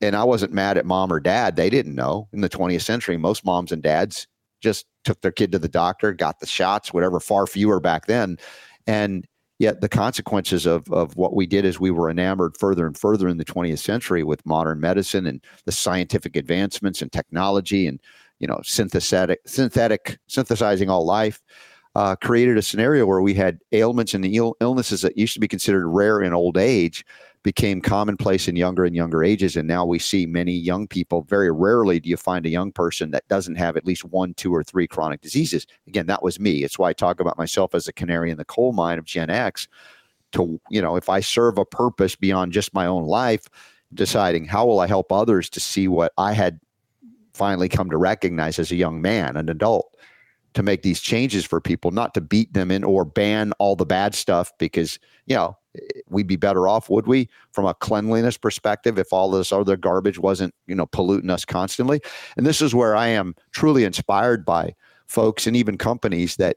[0.00, 1.56] And I wasn't mad at mom or dad.
[1.56, 2.28] They didn't know.
[2.32, 4.28] In the 20th century, most moms and dads
[4.60, 8.38] just took their kid to the doctor, got the shots, whatever, far fewer back then.
[8.86, 9.26] And
[9.58, 13.28] yet the consequences of, of what we did is we were enamored further and further
[13.28, 18.00] in the 20th century with modern medicine and the scientific advancements and technology and
[18.38, 21.42] you know synthetic synthetic synthesizing all life
[21.94, 25.48] uh, created a scenario where we had ailments and Ill- illnesses that used to be
[25.48, 27.04] considered rare in old age
[27.42, 31.50] became commonplace in younger and younger ages and now we see many young people very
[31.50, 34.62] rarely do you find a young person that doesn't have at least one two or
[34.62, 35.66] three chronic diseases.
[35.86, 36.64] Again that was me.
[36.64, 39.30] It's why i talk about myself as a canary in the coal mine of gen
[39.30, 39.68] x
[40.32, 43.46] to you know if i serve a purpose beyond just my own life
[43.94, 46.60] deciding how will i help others to see what i had
[47.32, 49.94] finally come to recognize as a young man an adult
[50.58, 53.86] to make these changes for people not to beat them in or ban all the
[53.86, 55.56] bad stuff because you know
[56.08, 57.28] we'd be better off would we?
[57.52, 62.00] From a cleanliness perspective if all this other garbage wasn't you know polluting us constantly.
[62.36, 64.74] And this is where i am truly inspired by
[65.06, 66.56] folks and even companies that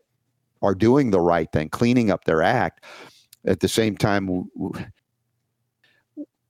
[0.64, 2.84] are doing the right thing cleaning up their act.
[3.46, 4.50] At the same time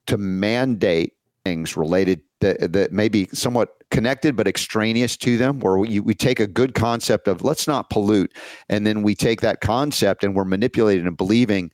[0.08, 5.78] to mandate things related that, that may be somewhat connected but extraneous to them where
[5.78, 8.34] we, we take a good concept of let's not pollute
[8.70, 11.72] and then we take that concept and we're manipulating and believing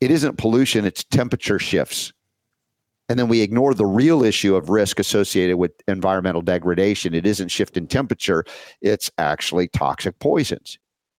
[0.00, 2.12] it isn't pollution it's temperature shifts.
[3.08, 7.12] And then we ignore the real issue of risk associated with environmental degradation.
[7.12, 8.44] It isn't shift in temperature
[8.80, 10.78] it's actually toxic poisons.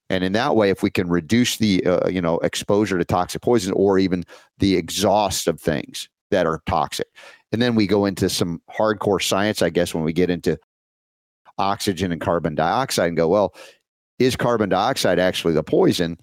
[0.09, 3.41] And in that way if we can reduce the uh, you know exposure to toxic
[3.41, 4.23] poisons or even
[4.59, 7.07] the exhaust of things that are toxic
[7.55, 10.59] and then we go into some hardcore science i guess when we get into
[11.57, 13.55] oxygen and carbon dioxide and go well
[14.19, 16.17] is carbon dioxide actually the poison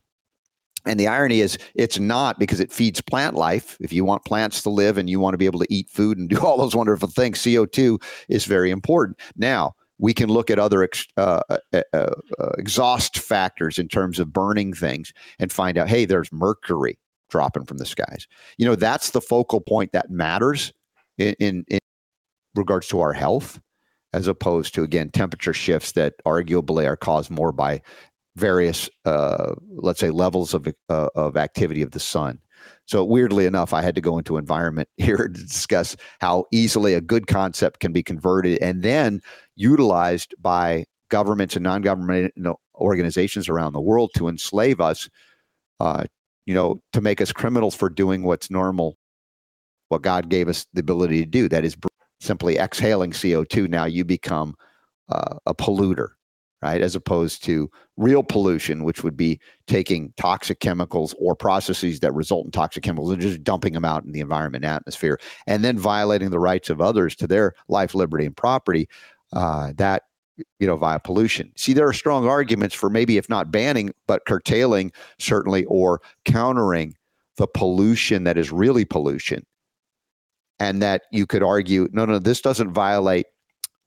[0.84, 3.76] and the irony is, it's not because it feeds plant life.
[3.80, 6.18] If you want plants to live and you want to be able to eat food
[6.18, 9.20] and do all those wonderful things, CO2 is very important.
[9.36, 12.14] Now, we can look at other ex, uh, uh, uh,
[12.58, 16.98] exhaust factors in terms of burning things and find out, hey, there's mercury
[17.30, 18.26] dropping from the skies.
[18.58, 20.72] You know, that's the focal point that matters
[21.18, 21.78] in, in, in
[22.54, 23.60] regards to our health,
[24.12, 27.80] as opposed to, again, temperature shifts that arguably are caused more by
[28.36, 32.38] various, uh, let's say, levels of uh, of activity of the sun.
[32.86, 37.00] So weirdly enough, I had to go into environment here to discuss how easily a
[37.00, 39.20] good concept can be converted and then
[39.56, 45.08] utilized by governments and non-governmental organizations around the world to enslave us.
[45.80, 46.04] Uh,
[46.46, 48.96] you know, to make us criminals for doing what's normal,
[49.92, 51.48] what God gave us the ability to do.
[51.48, 51.76] That is
[52.20, 53.68] simply exhaling CO2.
[53.68, 54.56] Now you become
[55.08, 56.08] uh, a polluter
[56.62, 56.80] right?
[56.80, 62.46] As opposed to real pollution, which would be taking toxic chemicals or processes that result
[62.46, 66.30] in toxic chemicals and just dumping them out in the environment atmosphere, and then violating
[66.30, 68.88] the rights of others to their life, liberty, and property.
[69.32, 70.04] Uh, that
[70.58, 71.52] you know, via pollution.
[71.56, 76.94] See, there are strong arguments for maybe if not banning, but curtailing certainly or countering
[77.36, 79.44] the pollution that is really pollution.
[80.62, 83.26] And that you could argue, no, no, this doesn't violate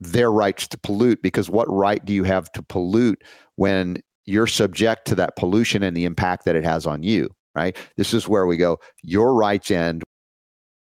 [0.02, 3.24] their rights to pollute because what right do you have to pollute
[3.56, 7.78] when you're subject to that pollution and the impact that it has on you, right?
[7.96, 10.04] This is where we go, your rights end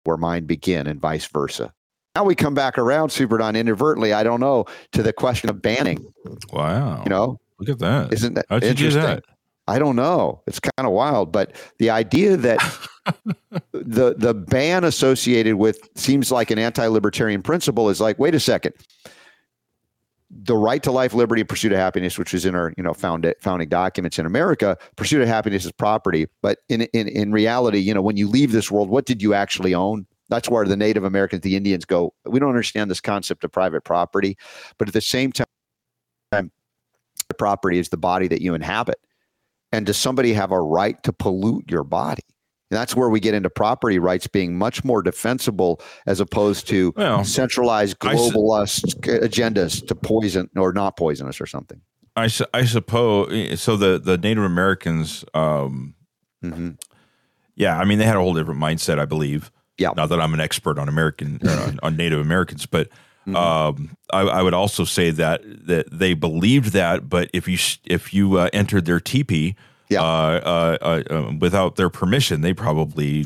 [0.04, 1.72] where mine begin and vice versa.
[2.16, 5.62] Now we come back around, Super Don, inadvertently, I don't know, to the question of
[5.62, 6.12] banning.
[6.52, 7.04] Wow.
[7.04, 8.12] You know, look at that.
[8.12, 9.24] Isn't that How'd you do that?
[9.68, 10.42] I don't know.
[10.46, 12.60] It's kind of wild, but the idea that
[13.72, 18.74] the the ban associated with seems like an anti-libertarian principle is like, wait a second.
[20.46, 22.94] The right to life, liberty, and pursuit of happiness, which is in our you know
[22.94, 26.28] found founding documents in America, pursuit of happiness is property.
[26.42, 29.34] But in in in reality, you know, when you leave this world, what did you
[29.34, 30.08] actually own?
[30.30, 32.14] That's where the Native Americans, the Indians go.
[32.26, 34.38] We don't understand this concept of private property,
[34.78, 36.52] but at the same time,
[37.38, 39.00] property is the body that you inhabit.
[39.74, 42.22] And does somebody have a right to pollute your body?
[42.70, 46.94] And that's where we get into property rights being much more defensible as opposed to
[46.96, 51.82] Well, centralized globalist agendas to poison or not poison us or something.
[52.16, 53.76] I, su- I suppose so.
[53.76, 55.96] The the Native Americans, um,
[56.42, 56.72] hmm
[57.56, 59.52] yeah, I mean they had a whole different mindset, I believe.
[59.80, 59.90] Yeah.
[59.98, 62.90] Not that I'm an expert on American on, on Native Americans, but
[63.28, 63.36] Mhm.
[63.36, 67.08] um, I, I would also say that that they believed that.
[67.10, 69.56] But if you if you uh, entered their teepee,
[69.90, 70.02] Yeah.
[70.02, 73.26] uh, uh, uh, uh, without their permission, they probably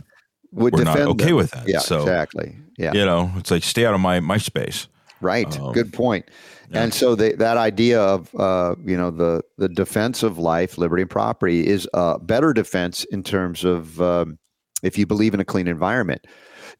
[0.51, 1.35] Would were not okay them.
[1.35, 1.67] with that.
[1.67, 2.57] Yeah, so exactly.
[2.77, 2.93] Yeah.
[2.93, 4.87] you know, it's like stay out of my my space.
[5.19, 5.59] Right.
[5.59, 6.25] Um, Good point.
[6.69, 6.83] yeah.
[6.83, 11.01] And so the, that idea of uh, you know the the defense of life, liberty,
[11.01, 14.37] and property is a better defense in terms of um,
[14.83, 16.27] if you believe in a clean environment.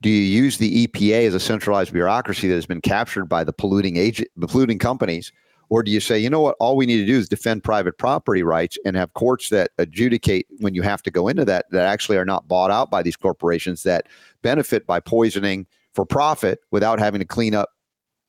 [0.02, 3.54] Do you use the EPA as a centralized bureaucracy that has been captured by the
[3.54, 5.32] polluting agent, the polluting companies,
[5.70, 7.98] or do you say, you know what, all we need to do is defend private
[7.98, 11.86] property rights and have courts that adjudicate when you have to go into that that
[11.88, 14.06] actually are not bought out by these corporations that
[14.44, 17.70] benefit by poisoning for profit without having to clean up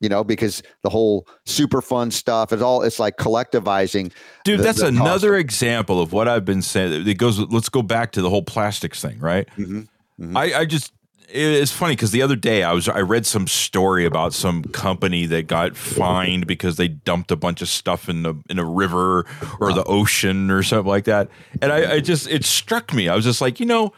[0.00, 4.12] you know, because the whole Superfund stuff is all it's like collectivizing.
[4.44, 7.08] Dude, the- that's the another of- example of what I've been saying.
[7.08, 7.40] It goes.
[7.40, 9.48] Let's go back to the whole plastics thing, right?
[9.58, 9.88] Mhm,
[10.20, 10.36] mhm.
[10.36, 10.92] I, I just
[11.30, 15.26] it's funny because the other day I was I read some story about some company
[15.26, 19.26] that got fined because they dumped a bunch of stuff in the in a river
[19.60, 21.28] or the ocean or something like that,
[21.60, 23.08] and I, I just it struck me.
[23.08, 23.92] I was just like, you know,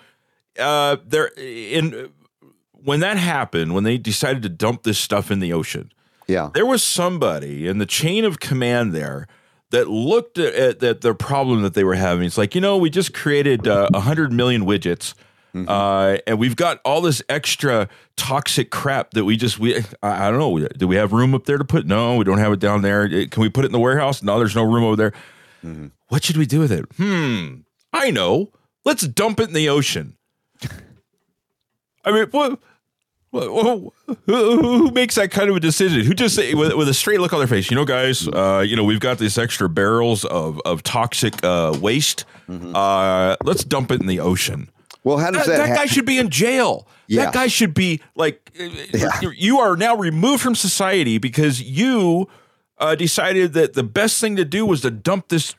[0.59, 2.11] uh, there in
[2.73, 5.93] when that happened when they decided to dump this stuff in the ocean
[6.27, 9.29] Yeah, there was somebody in the chain of command there
[9.71, 12.27] that looked at, at the problem that they were having.
[12.27, 15.15] It's like, you know, we just created uh, 100 million widgets.
[15.55, 20.31] Uh, and we've got all this extra toxic crap that we just we I, I
[20.31, 20.69] don't know.
[20.69, 21.87] Do we have room up there to put?
[21.87, 23.09] No, we don't have it down there.
[23.27, 24.23] Can we put it in the warehouse?
[24.23, 25.13] No, there's no room over there.
[26.09, 26.85] What should we do with it?
[26.97, 27.61] Hmm,
[27.93, 28.53] I know.
[28.85, 30.17] Let's dump it in the ocean.
[32.05, 32.59] I mean, what?
[33.33, 33.93] Who,
[34.27, 36.03] who makes that kind of a decision?
[36.03, 38.65] Who just say with, with a straight look on their face, you know, guys, uh,
[38.67, 42.25] you know, we've got these extra barrels of of toxic uh, waste.
[42.49, 44.69] Uh, let's dump it in the ocean.
[45.05, 45.67] Well, how does That, that?
[45.69, 46.87] that guy should be in jail.
[47.07, 47.25] Yeah.
[47.25, 49.09] That guy should be like, uh, Yeah.
[49.37, 52.29] you- are now removed from society because you
[52.79, 55.55] uh, decided that the best thing to do was to dump this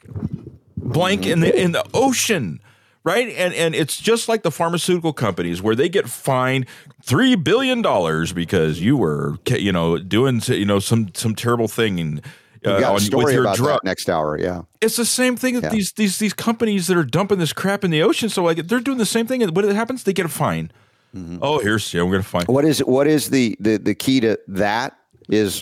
[0.78, 2.60] blank in the in the ocean
[3.04, 6.66] right and and it's just like the pharmaceutical companies where they get fined
[7.04, 12.00] 3 billion dollars because you were you know doing you know some some terrible thing
[12.00, 12.22] and
[12.66, 14.38] uh, got on- story about drug that next hour.
[14.40, 15.70] Yeah, it's the same thing with Yeah.
[15.70, 18.80] these these these companies that are dumping this crap in the ocean so like they're
[18.80, 20.72] doing the same thing and what happens they get a fine
[21.16, 21.40] Mm-hmm.
[21.42, 24.40] oh here's yeah we're gonna fine what is what is the the the key to
[24.48, 24.96] that
[25.30, 25.62] is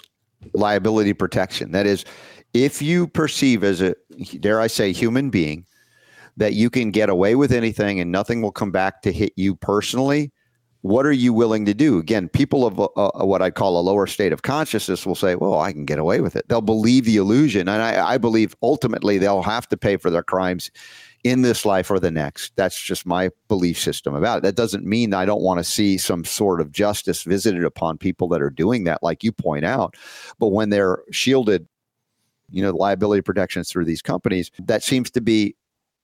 [0.53, 1.71] liability protection.
[1.71, 2.05] That is,
[2.53, 3.95] if you perceive as a
[4.39, 5.65] dare I say human being
[6.37, 9.55] that you can get away with anything and nothing will come back to hit you
[9.55, 10.31] personally,
[10.81, 11.97] what are you willing to do?
[11.99, 15.59] Again, people of uh, what I call a lower state of consciousness will say, "Well,
[15.59, 19.17] I can get away with it." They'll believe the illusion, and I, I believe ultimately
[19.17, 20.71] they'll have to pay for their crimes
[21.25, 22.55] in this life or the next.
[22.55, 24.43] That's just my belief system about it.
[24.43, 28.29] That doesn't mean I don't want to see some sort of justice visited upon people
[28.29, 29.97] that are doing that, like you point out.
[30.39, 31.67] But when they're shielded,
[32.49, 35.57] you know, liability protections through these companies, that seems to be,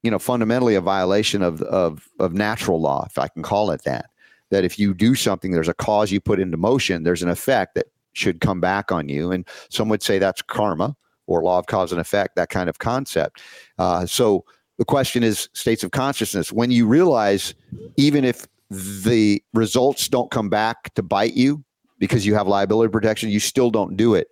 [0.03, 3.83] you know, fundamentally a violation of of of natural law, if I can call it
[3.85, 4.09] that.
[4.55, 7.75] That if you do something, there's a cause you put into motion, there's an effect
[7.75, 9.29] that should come back on you.
[9.29, 10.95] And some would say that's karma
[11.27, 13.41] or law of cause and effect, that kind of concept.
[13.77, 14.45] Uh, so
[14.77, 16.53] the question is states of consciousness.
[16.53, 17.53] When you realize,
[17.97, 21.61] even if the results don't come back to bite you
[21.99, 24.29] because you have liability protection, you still don't do it.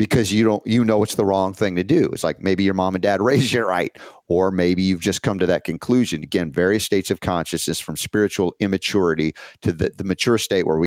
[0.00, 2.08] Because you don't you know it's the wrong thing to do.
[2.14, 3.94] It's like maybe your mom and dad raised you right,
[4.28, 6.22] or maybe you've just come to that conclusion.
[6.22, 10.86] Again, various states of consciousness from spiritual immaturity to the, the mature state where we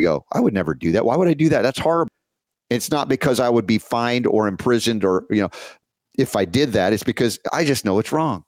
[0.00, 1.04] go, I would never do that.
[1.04, 1.60] Why would I do that?
[1.60, 2.08] That's horrible.
[2.70, 5.50] It's not because I would be fined or imprisoned or, you know,
[6.16, 8.44] if I did that, it's because I just know it's wrong.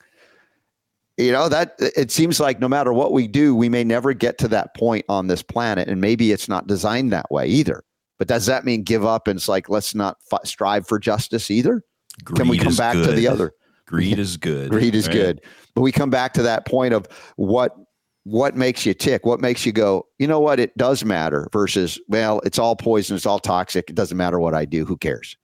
[1.18, 4.38] You know, that it seems like no matter what we do, we may never get
[4.38, 5.88] to that point on this planet.
[5.88, 7.84] And maybe it's not designed that way either.
[8.24, 11.50] But does that mean give up and it's like, let's not f- strive for justice
[11.50, 11.82] either?
[12.24, 13.52] Greed Can we come back to the other?
[13.86, 14.70] Greed is good.
[14.70, 15.14] Greed is right?
[15.14, 15.40] good.
[15.74, 17.06] But we come back to that point of
[17.36, 17.76] what
[18.24, 19.26] what makes you tick?
[19.26, 23.16] What makes you go, you know what, it does matter versus, well, it's all poison,
[23.16, 23.90] it's all toxic.
[23.90, 24.86] It doesn't matter what I do.
[24.86, 25.36] Who cares?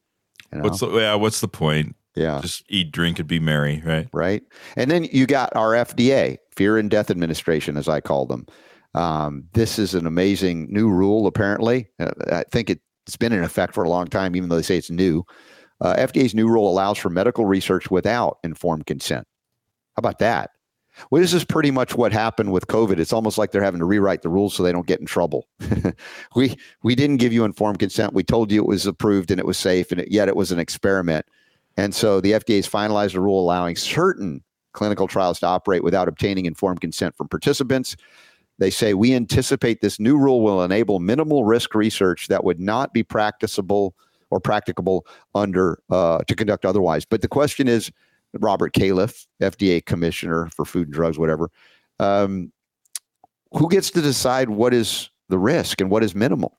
[0.50, 0.64] You know?
[0.64, 1.14] What's the yeah?
[1.14, 1.94] What's the point?
[2.14, 2.40] yeah.
[2.40, 4.08] Just eat, drink, and be merry, right?
[4.12, 4.42] right?
[4.76, 8.46] And then you got our FDA, Fear and Death Administration, as I call them.
[8.94, 11.88] Um, this is an amazing new rule, apparently.
[11.98, 14.62] Uh, I think it, it's been in effect for a long time, even though they
[14.62, 15.24] say it's new.
[15.80, 19.26] Uh, FDA's new rule allows for medical research without informed consent.
[19.96, 20.50] How about that?
[21.10, 22.98] Well, this is pretty much what happened with COVID.
[22.98, 25.46] It's almost like they're having to rewrite the rules so they don't get in trouble.
[26.34, 28.12] we we didn't give you informed consent.
[28.12, 30.52] We told you it was approved and it was safe, and it, yet it was
[30.52, 31.26] an experiment.
[31.76, 36.08] And so the FDA has finalized a rule allowing certain clinical trials to operate without
[36.08, 37.96] obtaining informed consent from participants.
[38.60, 42.92] They say we anticipate this new rule will enable minimal risk research that would not
[42.92, 43.94] be practicable
[44.28, 47.06] or practicable under uh, to conduct otherwise.
[47.06, 47.90] But the question is,
[48.34, 51.50] Robert Califf, FDA Commissioner for Food and Drugs, whatever,
[51.98, 52.52] um,
[53.52, 56.58] who gets to decide what is the risk and what is minimal?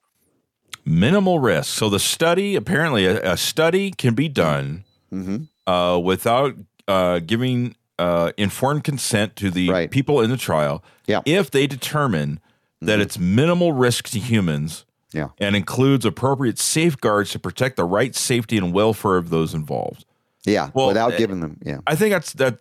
[0.84, 1.70] Minimal risk.
[1.72, 6.56] So the study, apparently, a, a study can be done hmm uh, without
[6.88, 9.90] uh, giving uh, informed consent to the Right.
[9.90, 10.82] people in the trial.
[11.06, 11.20] Yeah.
[11.24, 12.40] If they determine
[12.80, 13.02] that Mhm.
[13.02, 14.84] it's minimal risk to humans.
[15.12, 15.28] Yeah.
[15.38, 20.06] And includes appropriate safeguards to protect the right safety and welfare of those involved.
[20.44, 21.58] Yeah, Well, without uh, giving them.
[21.62, 22.58] Yeah, I think that's that.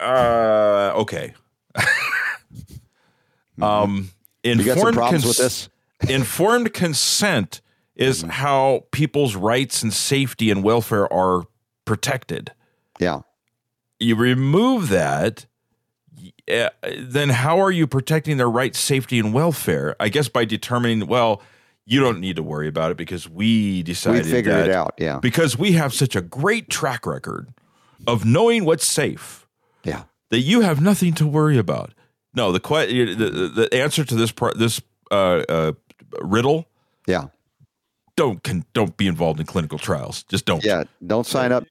[0.00, 1.32] Uh, okay.
[3.60, 4.10] um,
[4.44, 4.60] Mm-hmm.
[4.60, 5.68] some informed problems with this.
[6.08, 7.60] informed consent
[7.94, 8.30] is Mhm.
[8.30, 11.44] how people's rights and safety and welfare are
[11.84, 12.50] protected.
[12.98, 13.20] Yeah,
[14.02, 15.46] You remove that,
[16.50, 19.96] uh, then how are you protecting their rights, safety, and welfare?
[20.00, 21.42] I guess by determining, well,
[21.84, 24.94] you don't need to worry about it because we decided we figured that it out.
[24.98, 27.52] Yeah, because we have such a great track record
[28.06, 29.46] of knowing what's safe
[29.84, 30.04] yeah.
[30.30, 31.92] that you have nothing to worry about.
[32.34, 34.80] No, the que- the, the, the answer to this part, this
[35.10, 35.72] uh, uh,
[36.20, 36.66] riddle,
[37.06, 37.26] Yeah.
[38.16, 40.22] don't con- don't be involved in clinical trials.
[40.24, 40.64] Just don't.
[40.64, 41.64] Yeah, don't sign up.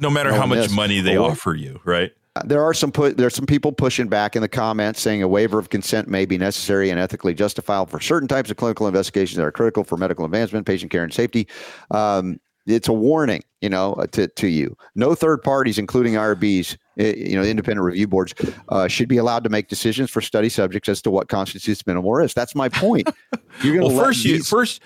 [0.00, 0.72] No matter No how much is.
[0.72, 2.12] money they Or- offer you, right?
[2.44, 3.16] There are some put.
[3.16, 6.38] There's some people pushing back in the comments saying a waiver of consent may be
[6.38, 10.24] necessary and ethically justifiable for certain types of clinical investigations that are critical for medical
[10.24, 11.48] advancement, patient care, and safety.
[11.90, 14.76] Um, it's a warning, you know, uh, to to you.
[14.94, 18.32] No third parties, including IRBs, eh, you know, independent review boards,
[18.68, 22.12] uh, should be allowed to make decisions for study subjects as to what constitutes minimal
[22.12, 22.36] risk.
[22.36, 23.08] That's my point.
[23.62, 24.80] You're going to Well, first, you first.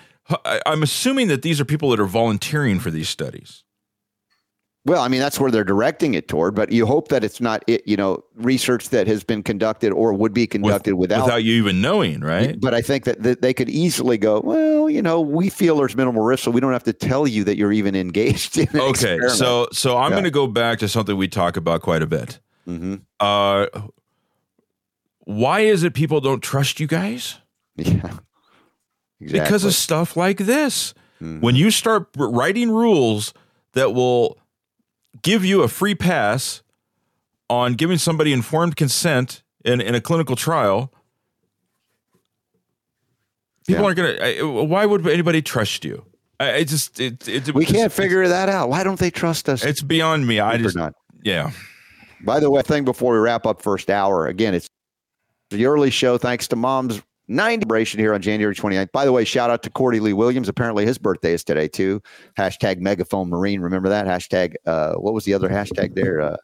[0.65, 3.63] I'm assuming that these are people that are volunteering for these studies.
[4.85, 7.63] Well, I mean, that's where they're directing it toward, but you hope that it's not,
[7.65, 11.25] it, you know, research that has been conducted or would be with- conducted without.
[11.25, 12.59] without you even knowing, right?
[12.61, 15.95] But I think that, that they could easily go, well, you know, we feel there's
[15.95, 18.89] minimal risk, so we don't have to tell you that you're even engaged in Okay,
[19.15, 19.31] experiment.
[19.31, 20.15] so so I'm Yeah.
[20.17, 22.39] going to go back to something we talk about quite a bit.
[22.67, 23.01] Mhm.
[23.19, 23.65] Uh,
[25.21, 27.39] why is it people don't trust you guys?
[27.75, 27.87] yeah,
[29.19, 29.39] exactly.
[29.39, 30.93] Because of stuff like this.
[31.21, 31.41] Mhm.
[31.41, 33.33] When you start writing rules
[33.73, 34.37] that will
[35.25, 36.61] give you a free pass
[37.49, 40.91] on giving somebody informed consent in, in a clinical trial,
[43.67, 43.85] people Yeah.
[43.85, 44.63] aren't going to.
[44.63, 46.05] Why would anybody trust you?
[46.39, 48.69] I, I just it, it, we can't figure that out.
[48.69, 49.63] Why don't they trust us?
[49.65, 50.39] It's beyond me.
[50.39, 50.93] I just not.
[51.23, 51.51] yeah.
[52.23, 54.67] By the way, thing before we wrap up first hour, again, it's
[55.49, 58.91] the early show thanks to mom's 90 celebration here on January 29th.
[58.91, 60.47] By the way, shout out to Cordy Lee Williams.
[60.49, 62.01] Apparently his birthday is today too.
[62.37, 63.61] Hashtag megaphone marine.
[63.61, 64.05] Remember that?
[64.05, 66.21] Hashtag uh what was the other hashtag there?
[66.21, 66.37] Uh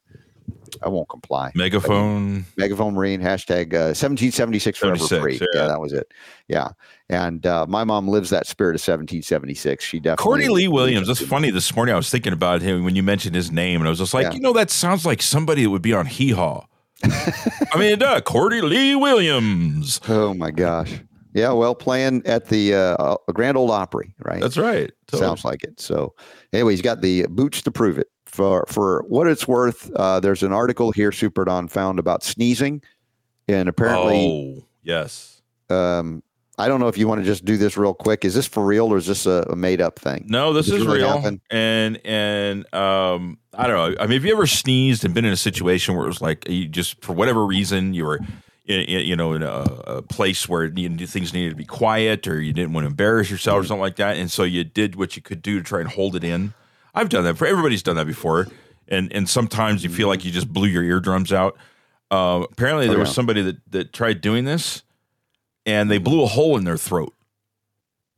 [0.84, 1.52] I won't comply.
[1.54, 2.46] Megaphone.
[2.58, 5.34] Megaphone Marine, hashtag uh, 1776 forever free.
[5.36, 5.48] yeah.
[5.54, 5.68] Yeah.
[5.68, 6.12] that was it.
[6.48, 6.70] Yeah.
[7.10, 9.84] And uh, my mom lives that spirit of 1776.
[9.84, 10.24] She definitely.
[10.24, 11.08] Cordy Lee Williams.
[11.08, 11.52] That's funny.
[11.52, 14.00] This morning I was thinking about him when you mentioned his name, and I was
[14.00, 14.34] just like, Yeah.
[14.34, 16.66] you know, that sounds like somebody that would be on Hee Haw.
[17.04, 18.22] I mean, does.
[18.22, 20.00] Cordy Lee Williams.
[20.08, 21.02] Oh my gosh.
[21.34, 21.52] Yeah.
[21.54, 24.42] Well, playing at the uh, Grand Ole Opry, right?
[24.42, 24.92] That's right.
[25.08, 25.28] Totally.
[25.28, 25.80] Sounds like it.
[25.80, 26.14] So,
[26.54, 28.08] anyway, he's got the boots to prove it.
[28.26, 32.82] For for what it's worth, uh, there's an article here Super Don found about sneezing,
[33.50, 35.42] and apparently, oh, yes.
[35.70, 36.24] um,
[36.62, 38.24] I don't know if you want to just do this real quick.
[38.24, 40.26] Is this for real or is this a, a made up thing?
[40.30, 41.18] No, this is really real.
[41.18, 41.42] happen?
[41.50, 43.98] And and um, I don't know.
[44.00, 46.48] I mean, have you ever sneezed and been in a situation where it was like
[46.48, 48.20] you just for whatever reason you were,
[48.66, 52.28] in, in, you know, in a, a place where knew things needed to be quiet
[52.28, 54.96] or you didn't want to embarrass yourself or something like that, and so you did
[54.96, 56.54] what you could do to try and hold it in.
[56.94, 57.38] I've done that.
[57.38, 58.48] For everybody's done that before,
[58.88, 61.58] and and sometimes you feel like you just blew your eardrums out.
[62.12, 64.84] Uh, apparently, there Oh, was somebody that that tried doing this,
[65.66, 67.14] and they blew a hole in their throat,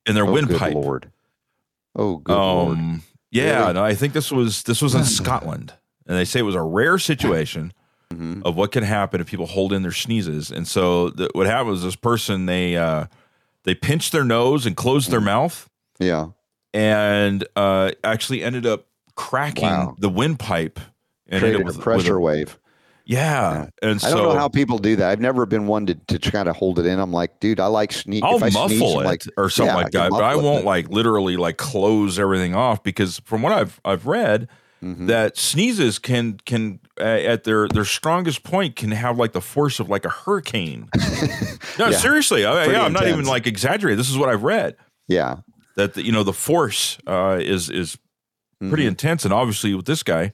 [0.05, 0.73] in their Oh, good windpipe.
[0.73, 1.11] lord.
[1.95, 2.77] Oh, good lord.
[2.77, 3.73] Um, yeah, Really?
[3.73, 5.73] no, I think this was this was in Scotland,
[6.07, 7.73] and they say it was a rare situation
[8.13, 8.43] Mhm.
[8.45, 10.51] of what can happen if people hold in their sneezes.
[10.51, 13.05] And so the, what happened was this person they uh,
[13.63, 15.69] they pinched their nose and closed their mouth,
[15.99, 16.27] Yeah.
[16.73, 18.85] and uh, actually ended up
[19.15, 19.95] cracking Wow.
[19.99, 20.79] the windpipe.
[21.27, 22.59] and ended Created up a with- with pressure wave.
[23.05, 25.09] Yeah, and so I so don't know how people do that.
[25.09, 26.99] I've never been one to, to try to hold it in.
[26.99, 28.21] I'm like, dude, I like sneeze.
[28.23, 30.65] I'll if I muffle sneeze, it like, or something yeah, like that, but I won't
[30.65, 34.47] like literally like close everything off because from what I've I've read
[34.83, 35.07] Mhm.
[35.07, 39.79] that sneezes can can uh, at their their strongest point can have like the force
[39.79, 40.89] of like a hurricane.
[41.79, 41.91] no, Yeah.
[41.97, 43.97] seriously, I, yeah, I'm not even like exaggerating.
[43.97, 44.75] This is what I've read
[45.07, 45.37] yeah.
[45.77, 47.97] that the, you know the force uh, is is
[48.59, 48.87] pretty Mhm.
[48.89, 50.33] intense, and obviously with this guy,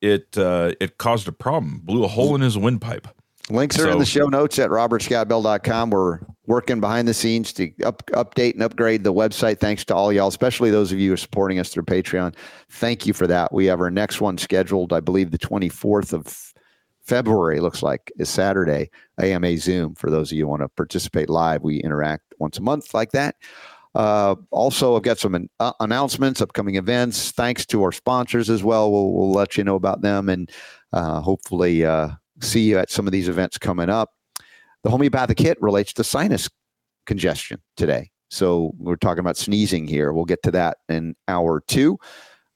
[0.00, 3.08] it uh, it caused a problem, blew a hole in his windpipe.
[3.50, 5.90] Links are in the show notes at robertscottbell.com.
[5.90, 9.58] We're working behind the scenes to up, update and upgrade the website.
[9.58, 12.34] Thanks to all y'all, especially those of you who are supporting us through Patreon.
[12.70, 13.52] Thank you for that.
[13.52, 16.52] We have our next one scheduled, I believe, the 24th of
[17.02, 19.94] February, looks like, is Saturday, AMA Zoom.
[19.94, 23.12] For those of you who want to participate live, we interact once a month like
[23.12, 23.36] that.
[23.94, 27.30] Uh, also, I've got some an- uh, announcements, upcoming events.
[27.32, 28.92] Thanks to our sponsors as well.
[28.92, 30.50] We'll, we'll let you know about them and
[30.92, 32.10] uh, hopefully uh,
[32.40, 34.10] see you at some of these events coming up.
[34.84, 36.48] The homeopathic hit relates to sinus
[37.06, 38.10] congestion today.
[38.30, 40.12] So we're talking about sneezing here.
[40.12, 41.98] We'll get to that in hour two.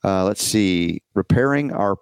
[0.04, 1.96] Uh, let's see, repairing our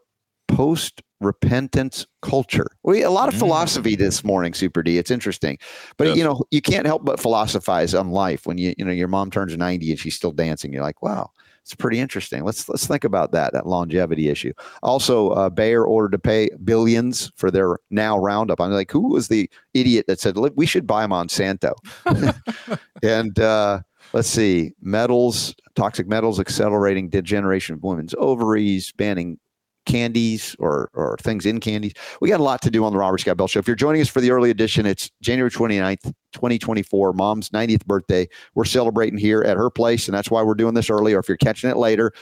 [0.49, 2.67] post repentance culture.
[2.83, 3.41] We a lot of Mm.
[3.41, 4.99] philosophy this morning, Super D.
[4.99, 5.59] It's interesting,
[5.97, 6.17] but Yes.
[6.17, 9.31] you know you can't help but philosophize on life when you you know your mom
[9.31, 10.73] turns ninety and she's still dancing.
[10.73, 11.31] You're like, wow,
[11.63, 12.43] it's pretty interesting.
[12.45, 14.53] Let's let's think about that that longevity issue.
[14.83, 18.61] Also, uh, Bayer ordered to pay billions for their now roundup.
[18.61, 21.73] I'm like, who was the idiot that said we should buy Monsanto?
[23.03, 23.81] and uh,
[24.13, 29.39] let's see, metals, toxic metals accelerating degeneration of women's ovaries, banning
[29.87, 31.93] candies or or things in candies.
[32.21, 33.59] We got a lot to do on the Robert Scott Bell Show.
[33.59, 38.29] If you're joining us for the early edition, it's January 29th, 2024, mom's 90th birthday.
[38.55, 41.15] We're celebrating here at her place, and that's why we're doing this early.
[41.15, 42.13] Or if you're catching it later,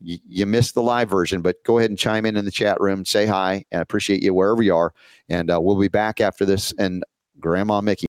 [0.00, 3.04] you, missed the live version, but go ahead and chime in in the chat room,
[3.04, 4.94] say hi, and appreciate you wherever you are.
[5.28, 6.72] And uh, we'll be back after this.
[6.78, 7.02] And
[7.40, 8.06] Grandma Mickey,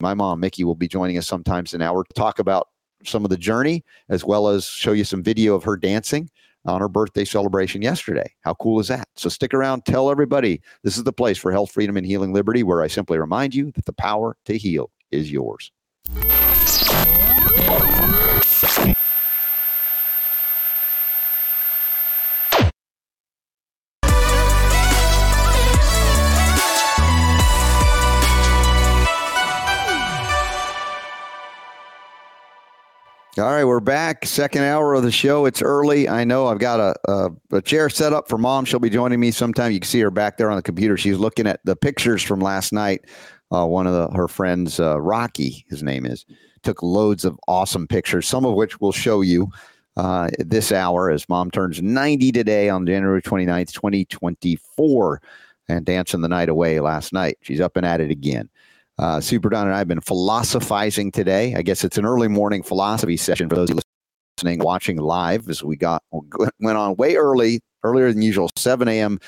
[0.00, 2.68] my mom Mickey, will be joining us sometimes an hour to talk about
[3.04, 6.30] some of the journey, as well as show you some video of her dancing
[6.64, 8.32] on her birthday celebration yesterday.
[8.42, 9.08] How cool is that?
[9.16, 12.62] So stick around, tell everybody this is the place for health, freedom, and healing liberty,
[12.62, 15.72] where I simply remind you that the power to heal is yours.
[33.38, 34.26] All right, we're back.
[34.26, 35.46] Second hour of the show.
[35.46, 36.08] It's early.
[36.08, 38.64] I know I've got a, a, a chair set up for mom.
[38.64, 39.70] She'll be joining me sometime.
[39.70, 40.96] You can see her back there on the computer.
[40.96, 43.02] She's looking at the pictures from last night.
[43.52, 46.26] Uh, one of the, her friends, uh, Rocky, his name is,
[46.64, 49.48] took loads of awesome pictures, some of which we'll show you
[49.96, 55.22] uh, this hour as mom turns 90 today on January 29th, 2024,
[55.68, 57.38] and dancing the night away last night.
[57.42, 58.48] She's up and at it again.
[59.00, 61.54] Uh, Super Don and I have been philosophizing today.
[61.54, 63.70] I guess it's an early morning philosophy session for those
[64.38, 69.18] listening, watching live as we got went on way early, earlier than usual, 7 a.m.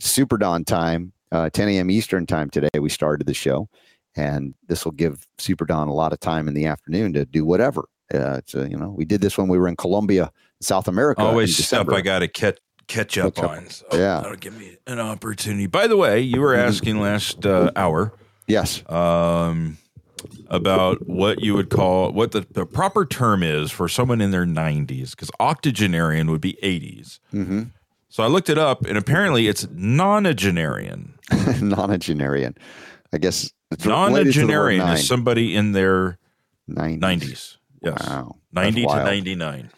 [0.00, 1.90] Super Don time, uh, 10 a.m.
[1.90, 2.70] Eastern time today.
[2.80, 3.68] We started the show,
[4.16, 7.44] and this will give Super Don a lot of time in the afternoon to do
[7.44, 7.84] whatever.
[8.12, 10.32] Uh, it's a, you know, we did this when we were in Colombia,
[10.62, 11.20] South America.
[11.20, 13.50] Always stuff I got to catch catch up up.
[13.50, 13.68] on.
[13.68, 14.20] So Yeah.
[14.20, 15.66] that'll give me an opportunity.
[15.66, 18.12] By the way, you were asking last uh, hour
[18.46, 18.82] Yes.
[18.90, 19.78] um,
[20.48, 24.46] about what you would call what the, the proper term is for someone in their
[24.46, 27.18] 90s, because octogenarian would be 80s.
[27.30, 27.62] hmm
[28.08, 31.10] So I looked it up, and apparently it's nonagenarian.
[31.30, 32.56] Nonagenarian.
[33.12, 36.18] I guess it's related to the word Nonagenarian is somebody in their
[36.68, 36.98] 90s.
[37.00, 37.56] 90s.
[37.82, 38.06] Yes.
[38.06, 38.36] Wow.
[38.52, 39.70] 90 to 99.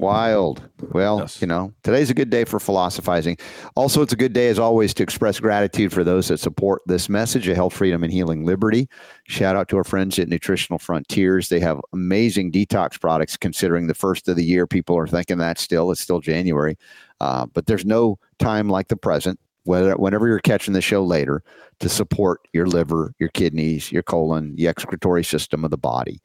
[0.00, 0.62] Wild.
[0.92, 1.40] Well, Yes.
[1.40, 3.36] you know, today's a good day for philosophizing.
[3.76, 7.08] Also, it's a good day, as always, to express gratitude for those that support this
[7.08, 8.88] message of health, freedom, and healing liberty.
[9.24, 11.48] Shout out to our friends at Nutritional Frontiers.
[11.48, 14.66] They have amazing detox products, considering the first of the year.
[14.66, 16.76] People are thinking that still, it's still January.
[17.20, 21.42] Uh, but there's no time like the present, whether, whenever you're catching the show later,
[21.80, 26.20] to support your liver, your kidneys, your colon, the excretory system of the body.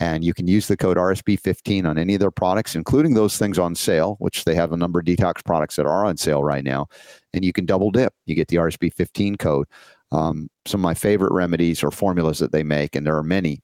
[0.00, 3.58] And you can use the code RSB15 on any of their products, including those things
[3.58, 6.64] on sale, which they have a number of detox products that are on sale right
[6.64, 6.86] now.
[7.34, 8.14] And you can double dip.
[8.24, 9.66] You get the RSB15 code.
[10.10, 13.60] Um, some of my favorite remedies or formulas that they make, and there are many,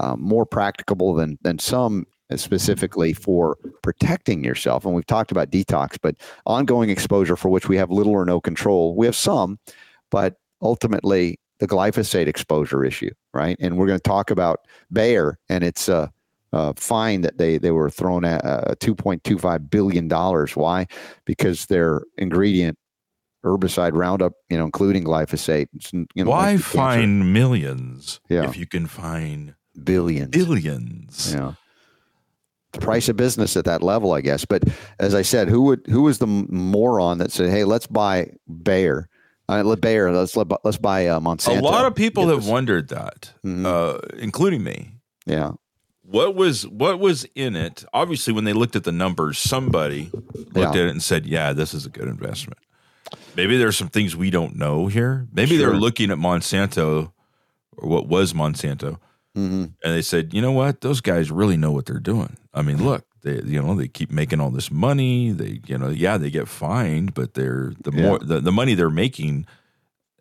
[0.00, 4.84] um, more practicable than than some specifically for protecting yourself.
[4.84, 6.16] And we've talked about detox, but
[6.46, 8.96] ongoing exposure for which we have little or no control.
[8.96, 9.58] We have some,
[10.10, 13.56] but ultimately the glyphosate exposure issue, right?
[13.60, 14.60] And we're going to talk about
[14.92, 16.08] Bayer and its uh,
[16.52, 20.54] uh, fine that they they were thrown at uh, 2.25 billion dollars.
[20.56, 20.86] Why?
[21.24, 22.76] Because their ingredient
[23.44, 25.68] herbicide Roundup, you know, including glyphosate.
[25.74, 27.06] it's, You know, Why cancer.
[27.06, 28.44] millions Yeah.
[28.48, 30.30] if you can find billions?
[30.30, 31.32] billions?
[31.34, 31.54] Yeah.
[32.72, 34.44] The price of business at that level, I guess.
[34.44, 34.64] But
[34.98, 38.30] as I said, who would who was the moron that said, "Hey, let's buy
[38.62, 39.08] Bayer,
[39.48, 42.48] uh, let Bayer, let's let, let's buy uh, Monsanto." A lot of people have this-
[42.50, 43.64] wondered that, Mhm.
[43.66, 44.92] uh, including me.
[45.26, 45.52] Yeah,
[46.02, 47.84] What was what was in it?
[47.94, 50.68] Obviously, when they looked at the numbers, somebody looked Yeah.
[50.70, 52.58] at it and said, "Yeah, this is a good investment."
[53.36, 55.26] Maybe there's some things we don't know here.
[55.32, 57.12] Maybe they're looking at Monsanto
[57.76, 58.98] or what was Monsanto,
[59.34, 60.82] hmm and they said, "You know what?
[60.82, 64.12] Those guys really know what they're doing." I mean, look, they you know they keep
[64.12, 65.32] making all this money.
[65.32, 68.02] They you know yeah they get fined, but they're the Yeah.
[68.02, 69.46] more the, the money they're making,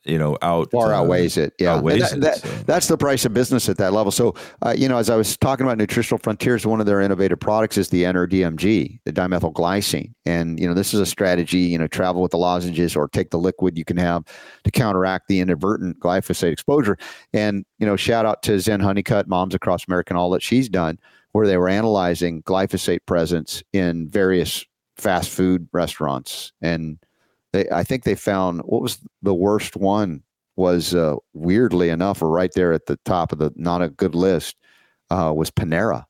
[0.05, 1.53] you know, out far uh, outweighs it.
[1.59, 2.47] Yeah, outweighs that- it, that- so.
[2.65, 4.11] that's the price of business at that level.
[4.11, 4.35] So,
[4.65, 7.77] uh, you know, as I was talking about Nutritional Frontiers, one of their innovative products
[7.77, 11.59] is the NRDMG, the dimethylglycine, and you know, this is a strategy.
[11.59, 14.23] You know, travel with the lozenges or take the liquid you can have
[14.63, 16.97] to counteract the inadvertent glyphosate exposure.
[17.33, 20.67] And you know, shout out to Zen Honeycutt, Moms Across America, and all that she's
[20.69, 20.99] done,
[21.33, 24.65] where they were analyzing glyphosate presence in various
[24.97, 26.97] fast food restaurants and
[27.53, 30.23] they I think they found what was the worst one
[30.55, 34.15] was uh, weirdly enough, or right there at the top of the not a good
[34.15, 34.55] list,
[35.09, 36.05] uh, was Panera,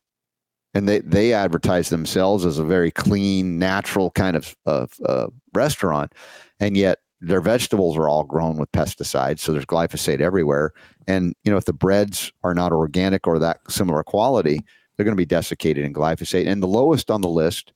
[0.73, 6.13] and they they advertise themselves as a very clean, natural kind of of uh, restaurant,
[6.59, 10.73] and yet their vegetables are all grown with pesticides, so there's glyphosate everywhere.
[11.07, 14.61] And you know if the breads are not organic or that similar quality,
[15.03, 16.47] they're going to be desiccated in glyphosate.
[16.47, 17.73] And the lowest on the list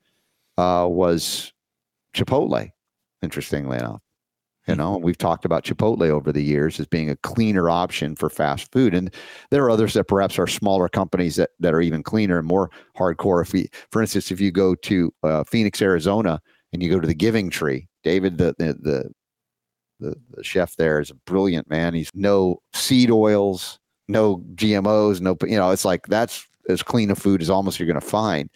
[0.57, 1.51] uh, was
[2.13, 2.71] Chipotle
[3.21, 4.01] interestingly enough.
[4.65, 8.30] You know, we've talked about Chipotle over the years as being a cleaner option for
[8.30, 8.93] fast food.
[8.93, 9.13] And
[9.51, 12.71] there are others that perhaps are smaller companies that, that are even cleaner and more
[12.97, 13.41] hardcore.
[13.41, 17.07] If we, for instance, if you go to uh, Phoenix, Arizona, and you go to
[17.07, 19.11] the Giving Tree, David, the, the, the,
[19.99, 21.93] the, the chef there is a brilliant man.
[21.93, 27.15] He's no seed oils, no GMOs, no, you know, it's like that's as clean a
[27.15, 28.49] food as almost you're going to find.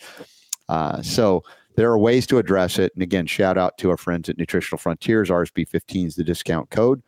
[0.70, 1.44] Uh, so,
[1.76, 2.92] there are ways to address it.
[2.96, 5.30] And again, shout out to our friends at Nutritional Frontiers.
[5.30, 7.02] RSB15 is the discount code.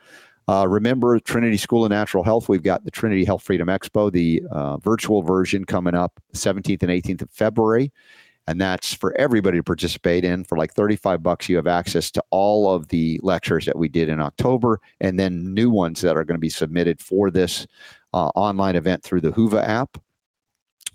[0.47, 4.43] Uh, remember, Trinity School of Natural Health, we've got the Trinity Health Freedom Expo, the
[4.51, 7.91] uh, virtual version coming up 17th and 18th of February.
[8.45, 10.43] And that's for everybody to participate in.
[10.43, 14.10] For like 35 bucks, you have access to all of the lectures that we did
[14.10, 17.66] in October and then new ones that are going to be submitted for this
[18.14, 19.97] uh, online event through the Huva app.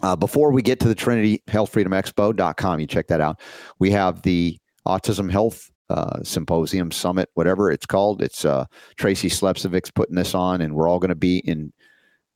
[0.00, 3.40] Uh, before we get to the Trinity Health Freedom Expo.com, you check that out.
[3.78, 8.22] We have the Autism Health uh, Symposium Summit, whatever it's called.
[8.22, 11.72] It's uh, Tracy Slepcevic's putting this on, and we're all going to be in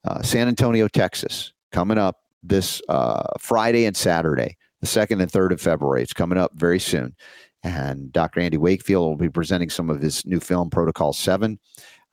[0.05, 5.53] uh, San Antonio, Texas, coming up this uh, Friday and Saturday, the second and third
[5.53, 6.03] of February.
[6.03, 7.15] It's coming up very soon.
[7.63, 8.41] And Dr.
[8.41, 11.59] Andy Wakefield will be presenting some of his new film, Protocol 7.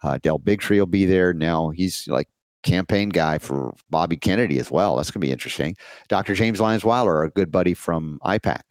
[0.03, 1.33] Uh, Del Bigtree will be there.
[1.33, 2.29] Now he's like
[2.63, 4.95] campaign guy for Bobby Kennedy as well.
[4.95, 5.75] That's going to be interesting.
[6.07, 6.35] Dr.
[6.35, 8.61] James Lyons Weiler, a good buddy from IPAK,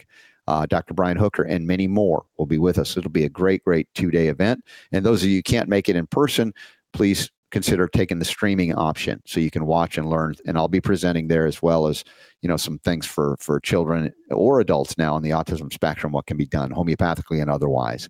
[0.46, 0.94] uh, Dr.
[0.94, 2.96] Brian Hooker, and many more will be with us.
[2.96, 4.64] It'll be a great, great two day event.
[4.92, 6.52] And those of you who can't make it in person,
[6.92, 10.34] please consider taking the streaming option so you can watch and learn.
[10.46, 12.04] And I'll be presenting there as well as
[12.42, 16.12] you know some things for for children or adults now on the autism spectrum.
[16.12, 18.08] What can be done homeopathically and otherwise.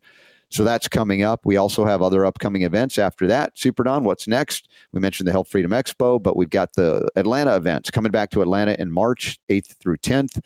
[0.50, 1.44] So that's coming up.
[1.44, 3.58] We also have other upcoming events after that.
[3.58, 4.68] Super Don, what's next?
[4.92, 8.42] We mentioned the Health Freedom Expo, but we've got the Atlanta events coming back to
[8.42, 10.40] Atlanta in March 8th through 10th.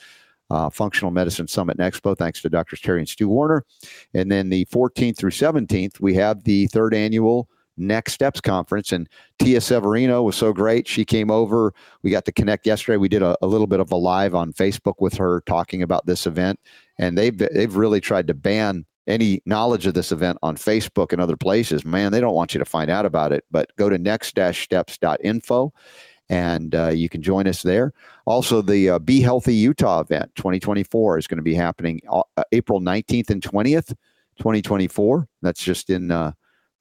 [0.50, 2.80] Uh, Functional Medicine Summit and Expo, thanks to Drs.
[2.80, 3.64] Terry and Stu Warner.
[4.12, 7.48] And then the 14th through 17th, we have the third annual
[7.78, 8.92] Next Steps Conference.
[8.92, 9.08] And
[9.38, 10.86] Tia Severino was so great.
[10.86, 11.72] She came over.
[12.02, 12.98] We got to connect yesterday.
[12.98, 16.04] We did a, a little bit of a live on Facebook with her talking about
[16.04, 16.60] this event.
[16.98, 21.20] And they've they've really tried to ban any knowledge of this event on Facebook and
[21.20, 21.84] other places.
[21.84, 23.44] Man, they don't want you to find out about it.
[23.50, 25.72] But go to next-steps.info
[26.28, 27.92] and uh, you can join us there.
[28.24, 32.22] Also, the uh, Be Healthy Utah event 2024 is going to be happening uh,
[32.52, 33.88] April 19th and 20th,
[34.38, 35.28] 2024.
[35.42, 36.32] That's just in uh,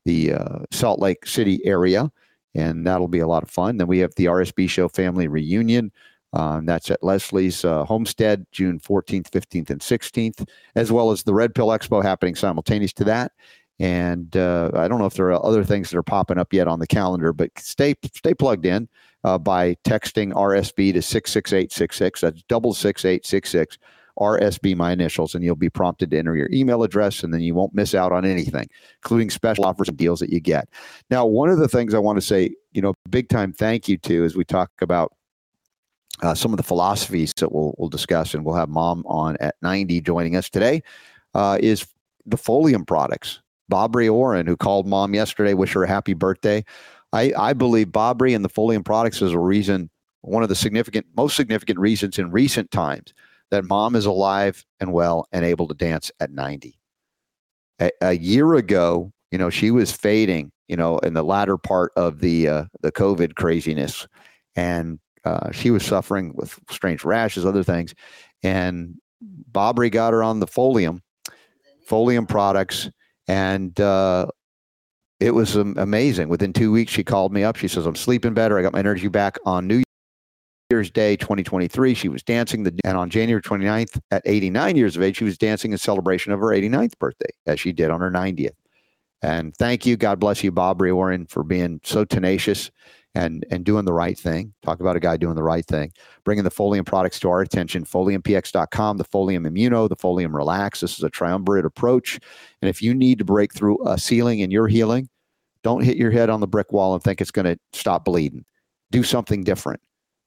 [0.06, 2.11] the uh, Salt Lake City area,
[2.56, 3.77] and that'll be a lot of fun.
[3.77, 5.91] Then we have the RSB Show Family Reunion.
[6.34, 11.34] Um, that's at Leslie's uh, Homestead, June 14th, 15th, and 16th, as well as the
[11.34, 13.34] Red Pill Expo happening simultaneous to that.
[13.80, 16.80] And I don't know if there are other things that are popping up yet on
[16.80, 18.88] the calendar, but stay stay plugged in
[19.24, 22.22] uh, by texting RSB to 66866.
[22.22, 23.78] That's double six eight six six.
[24.20, 27.56] RSB, my initials, and you'll be prompted to enter your email address, and then you
[27.56, 28.68] won't miss out on anything,
[29.02, 30.70] including special offers and deals that you get.
[31.10, 33.98] Now, one of the things I want to say, you know, big time thank you
[33.99, 35.14] to as we talk about
[36.22, 39.56] uh, some of the philosophies that we'll, we'll discuss, and we'll have mom on at
[39.61, 40.81] 90 joining us today,
[41.34, 41.88] uh, is
[42.26, 43.41] the Folium products.
[43.72, 46.64] Bobri Oren, who called mom yesterday, wish her a happy birthday.
[47.14, 49.89] I, I believe Bobri and the Folium products is a reason,
[50.22, 53.14] one of the significant, most significant reasons in recent times
[53.49, 56.77] that mom is alive and well and able to dance at 90.
[57.80, 61.91] A, a year ago, you know, she was fading, you know, in the latter part
[61.95, 64.07] of the uh, the COVID craziness,
[64.56, 67.93] and uh, she was suffering with strange rashes, other things,
[68.43, 68.95] and
[69.52, 71.02] Bobri got her on the Folium,
[71.88, 72.89] Folium products,
[73.27, 74.27] and uh,
[75.19, 76.30] it was amazing.
[76.30, 77.56] Within two weeks, she called me up.
[77.56, 78.57] She says, I'm sleeping better.
[78.57, 79.84] I got my energy back on New
[80.72, 81.93] Year's Day 2023.
[81.93, 82.64] She was dancing.
[82.64, 86.34] The, and on January 29th, at 89 years of age, she was dancing in celebration
[86.34, 88.56] of her 89th birthday, as she did on her 90th.
[89.22, 89.98] And thank you.
[89.98, 92.72] God bless you, Bobri Oren, for being so tenacious
[93.16, 94.54] and and doing the right thing.
[94.64, 95.92] Talk about a guy doing the right thing.
[96.24, 97.84] Bringing the Folium products to our attention.
[97.84, 100.82] FoliumPX.com, the Folium Immuno, the Folium Relax.
[100.82, 102.20] This is a triumvirate approach.
[102.62, 105.10] And if you need to break through a ceiling in your healing,
[105.64, 108.46] don't hit your head on the brick wall and think it's going to stop bleeding.
[108.92, 109.82] Do something different.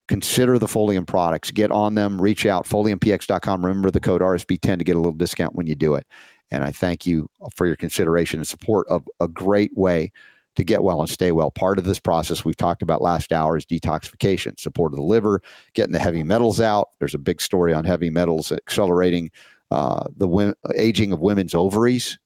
[0.06, 1.50] Consider the Folium products.
[1.50, 2.20] Get on them.
[2.20, 2.66] Reach out.
[2.66, 3.64] FoliumPX.com.
[3.64, 6.06] Remember the code RSB10 to get a little discount when you do it.
[6.50, 10.12] And I thank you for your consideration and support of a great way
[10.56, 11.50] to get well and stay well.
[11.50, 15.42] Part of this process we've talked about last hour is detoxification, support of the liver,
[15.74, 16.90] getting the heavy metals out.
[16.98, 19.30] There's a big story on heavy metals accelerating
[19.70, 22.18] uh, the aging of women's ovaries.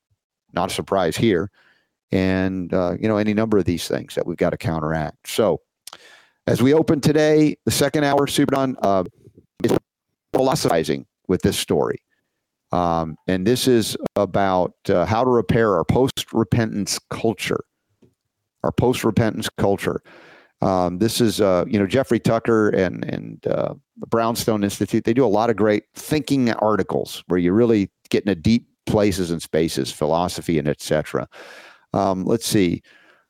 [0.53, 1.51] Not a surprise here,
[2.11, 5.29] and uh, you know any number of these things that we've got to counteract.
[5.29, 5.61] So,
[6.47, 9.05] as we open today, the second hour, Super Don uh,
[9.63, 9.73] is
[10.33, 12.03] philosophizing with this story.
[12.73, 17.61] Um, and this is about uh, how to repair our post repentance culture
[18.65, 20.03] our post repentance culture.
[20.61, 25.05] Um, this is, uh, you know, Jeffrey Tucker and and uh, the Brownstone Institute.
[25.05, 29.31] They do a lot of great thinking articles where you really get into deep places
[29.31, 31.29] and spaces, philosophy and etc.
[31.93, 32.83] Um, let's see.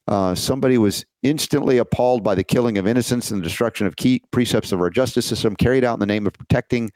[0.07, 4.23] Uh, somebody was instantly appalled by the killing of innocents and the destruction of key
[4.31, 6.91] precepts of our justice system carried out in the name of protecting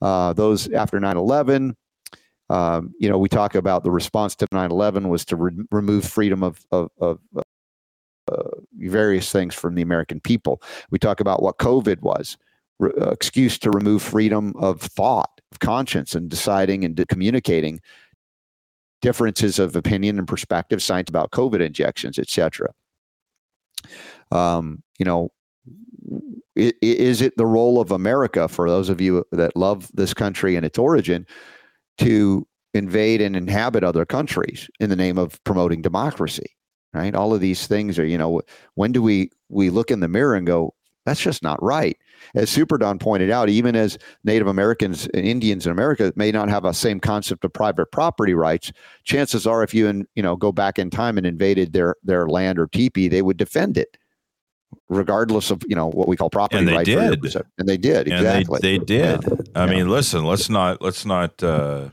[0.00, 1.76] uh, those after 9 11.
[2.48, 6.06] Um, you know, we talk about the response to 9 11 was to re- remove
[6.06, 7.18] freedom of, of, of,
[8.78, 10.62] various things from the American people.
[10.90, 12.36] We talk about what COVID was
[12.78, 17.80] re- uh, excuse to remove freedom of thought, of conscience, and deciding and de- communicating
[19.02, 22.72] differences of opinion and perspective, science about COVID injections, etc.
[24.30, 25.30] Um, you know,
[26.56, 30.64] is it the role of America for those of you that love this country and
[30.64, 31.26] its origin
[31.98, 36.56] to invade and inhabit other countries in the name of promoting democracy?
[36.94, 37.14] Right?
[37.14, 38.40] All of these things are you know
[38.74, 41.98] when do we we look in the mirror and go that's just not right.
[42.34, 46.48] As super don pointed out even as native americans and indians in america may not
[46.48, 48.72] have a same concept of private property rights
[49.04, 52.26] chances are if you and you know go back in time and invaded their their
[52.26, 53.98] land or teepee they would defend it
[54.88, 57.44] regardless of you know what we call property and they rights did.
[57.58, 59.22] and they did exactly and they, they did.
[59.22, 59.34] Yeah.
[59.54, 59.70] i yeah.
[59.70, 61.90] mean listen let's not let's not uh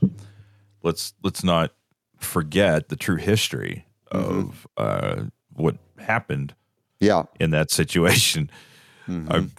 [0.81, 1.73] let's let's not
[2.17, 4.39] forget the true history Mm-hmm.
[4.39, 5.23] of uh,
[5.53, 6.53] what happened
[6.99, 8.49] yeah in that situation.
[9.07, 9.49] Mhm.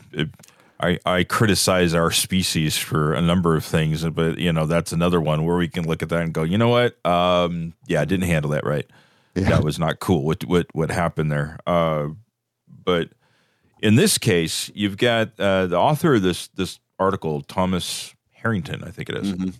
[0.80, 4.92] I, I I criticize our species for a number of things, but you know that's
[4.92, 7.04] another one where we can look at that and go, you know what?
[7.06, 8.88] Um, yeah, I didn't handle that right.
[9.34, 9.48] Yeah.
[9.50, 10.24] That was not cool.
[10.24, 11.58] What what what happened there?
[11.66, 12.08] Uh,
[12.68, 13.08] but
[13.80, 18.90] in this case, you've got uh, the author of this this article, Thomas Harrington, I
[18.90, 19.32] think it is.
[19.32, 19.54] Mhm.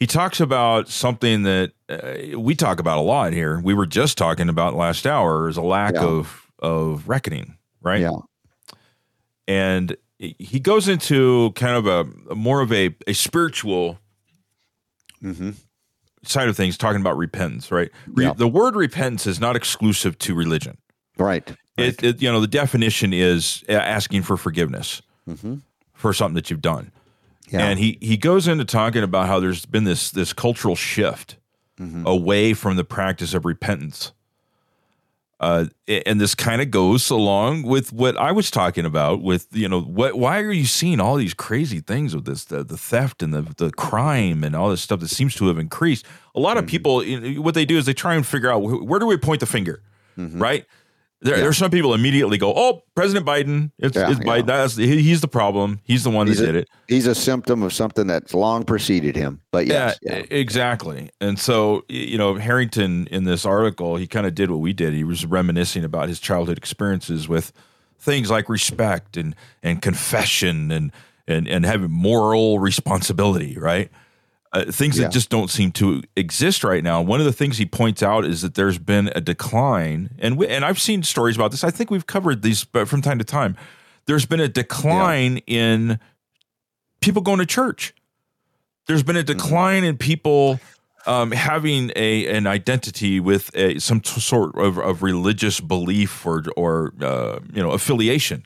[0.00, 3.60] He talks about something that uh, we talk about a lot here.
[3.60, 6.04] We were just talking about last hour is a lack Yeah.
[6.04, 8.00] of of reckoning, right?
[8.00, 8.10] Yeah.
[9.48, 13.98] and he goes into kind of a, a more of a, a spiritual
[15.22, 15.50] Mm-hmm.
[16.22, 18.32] side of things talking about repentance right Re- Yeah.
[18.32, 20.78] the word repentance is not exclusive to religion
[21.18, 21.46] Right.
[21.76, 25.56] it, it you know the definition is asking for forgiveness Mm-hmm.
[25.92, 26.90] for something that you've done
[27.50, 27.66] Yeah.
[27.66, 31.36] and he he goes into talking about how there's been this this cultural shift
[31.80, 32.04] Mhm.
[32.06, 34.12] away from the practice of repentance
[35.40, 39.66] uh, and this kind of goes along with what I was talking about with you
[39.68, 43.22] know what why are you seeing all these crazy things with this the, the theft
[43.22, 46.04] and the the crime and all this stuff that seems to have increased
[46.34, 46.70] a lot of Mm-hmm.
[46.70, 49.46] people what they do is they try and figure out where do we point the
[49.46, 49.82] finger
[50.16, 50.66] right
[51.22, 51.42] there, Yeah.
[51.42, 54.20] there's some people immediately go oh President Biden it's, Yeah, it's.
[54.20, 57.06] Biden that's he, he's the problem he's the one He's that a- did it He's
[57.06, 59.40] a symptom of something that's long preceded him.
[59.52, 59.98] But yes.
[60.02, 60.24] yeah, Yeah.
[60.30, 61.10] exactly.
[61.20, 64.92] And so, you know, Harrington in this article, he kind of did what we did.
[64.94, 67.52] He was reminiscing about his childhood experiences with
[67.98, 70.90] things like respect and and confession and
[71.28, 73.90] and and having moral responsibility, right?
[74.52, 75.04] Uh, things Yeah.
[75.04, 77.00] that just don't seem to exist right now.
[77.00, 80.48] One of the things he points out is that there's been a decline, and we,
[80.48, 81.62] and I've seen stories about this.
[81.62, 83.56] I think we've covered these, but from time to time,
[84.06, 86.00] there's been a decline in
[87.00, 87.94] people going to church.
[88.86, 90.58] There's been a decline in people
[91.06, 96.42] um, having a an identity with a, some t- sort of, of religious belief or
[96.56, 98.44] or uh, you know affiliation.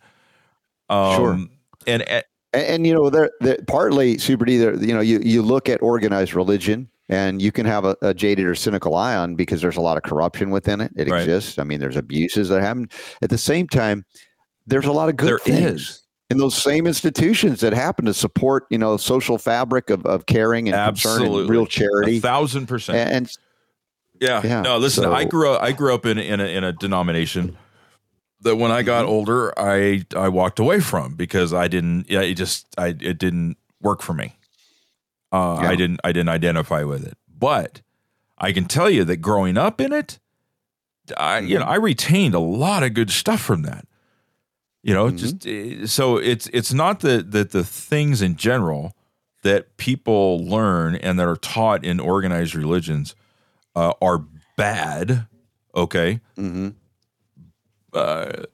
[0.90, 1.38] Um, Sure.
[1.86, 2.24] And
[2.54, 4.54] And, and, you know, they're, they're, partly Super D.
[4.56, 8.46] You know, you you look at organized religion, and you can have a, a jaded
[8.46, 10.92] or cynical eye on because there's a lot of corruption within it.
[10.96, 11.20] It Right.
[11.20, 11.58] exists.
[11.58, 12.88] I mean, there's abuses that happen.
[13.22, 14.04] At the same time,
[14.66, 16.00] there's a lot of good there things is
[16.30, 20.68] in those same institutions that happen to support, you know, social fabric of, of caring
[20.68, 21.40] and concern Absolutely.
[21.42, 22.20] and real a charity.
[22.20, 22.96] thousand percent.
[22.98, 23.30] And, and
[24.20, 24.40] Yeah.
[24.42, 27.56] Yeah, No, listen, I grew up I grew up in in a, in a denomination
[28.44, 29.08] that when I got Mhm.
[29.08, 33.56] older, I I walked away from because I didn't yeah, it just I it didn't
[33.80, 34.36] work for me.
[35.32, 37.18] Uh, I didn't I didn't identify with it.
[37.28, 37.82] But
[38.38, 40.18] I can tell you that growing up in it,
[41.16, 43.86] I you know, I retained a lot of good stuff from that.
[44.82, 45.16] You know, Mhm.
[45.18, 48.94] just uh, so it's it's not that that the things in general
[49.42, 53.14] that people learn and that are taught in organized religions
[53.76, 54.24] uh, are
[54.56, 55.26] bad.
[55.74, 56.74] Okay, mhm.
[57.94, 58.44] Uh,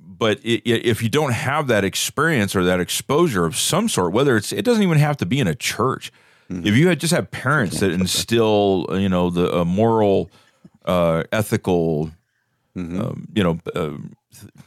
[0.00, 4.12] but i i if you don't have that experience or that exposure of some sort,
[4.12, 6.12] whether it's it doesn't even have to be in a church.
[6.50, 6.66] Mhm.
[6.66, 10.30] If you had just have parents that instill, you know, the uh, moral,
[10.84, 12.10] uh, ethical,
[12.76, 13.00] Mhm.
[13.00, 13.96] um, you know, uh,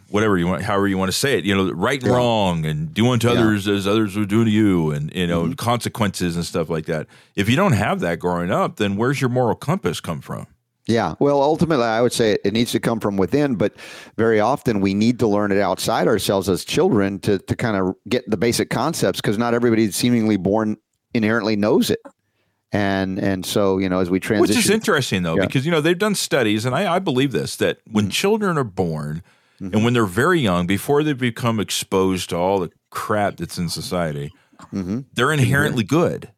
[0.09, 2.17] whatever you want, however you want to say it, you know, right and Yeah.
[2.17, 3.34] wrong, and do unto Yeah.
[3.35, 3.43] Mm-hmm.
[3.43, 7.05] others as others would do to you, and you know, consequences and stuff like that.
[7.35, 10.47] If you don't have that growing up, then where's your moral compass come from?
[10.88, 11.15] Yeah.
[11.19, 13.73] Well, ultimately, I would say it needs to come from within, but
[14.18, 17.95] very often we need to learn it outside ourselves as children to, to kind of
[18.07, 20.77] get the basic concepts because not everybody seemingly born
[21.14, 21.99] inherently knows it.
[22.73, 24.41] And and so, you know, as we transition.
[24.57, 25.45] Which is interesting though, Yeah.
[25.45, 28.11] because you know they've done studies, and I, I believe this that when Mm-hmm.
[28.11, 29.23] children are born
[29.59, 33.69] and when they're very young, before they become exposed to all the crap that's in
[33.69, 34.31] society,
[34.73, 35.05] Mhm.
[35.14, 36.30] they're inherently good.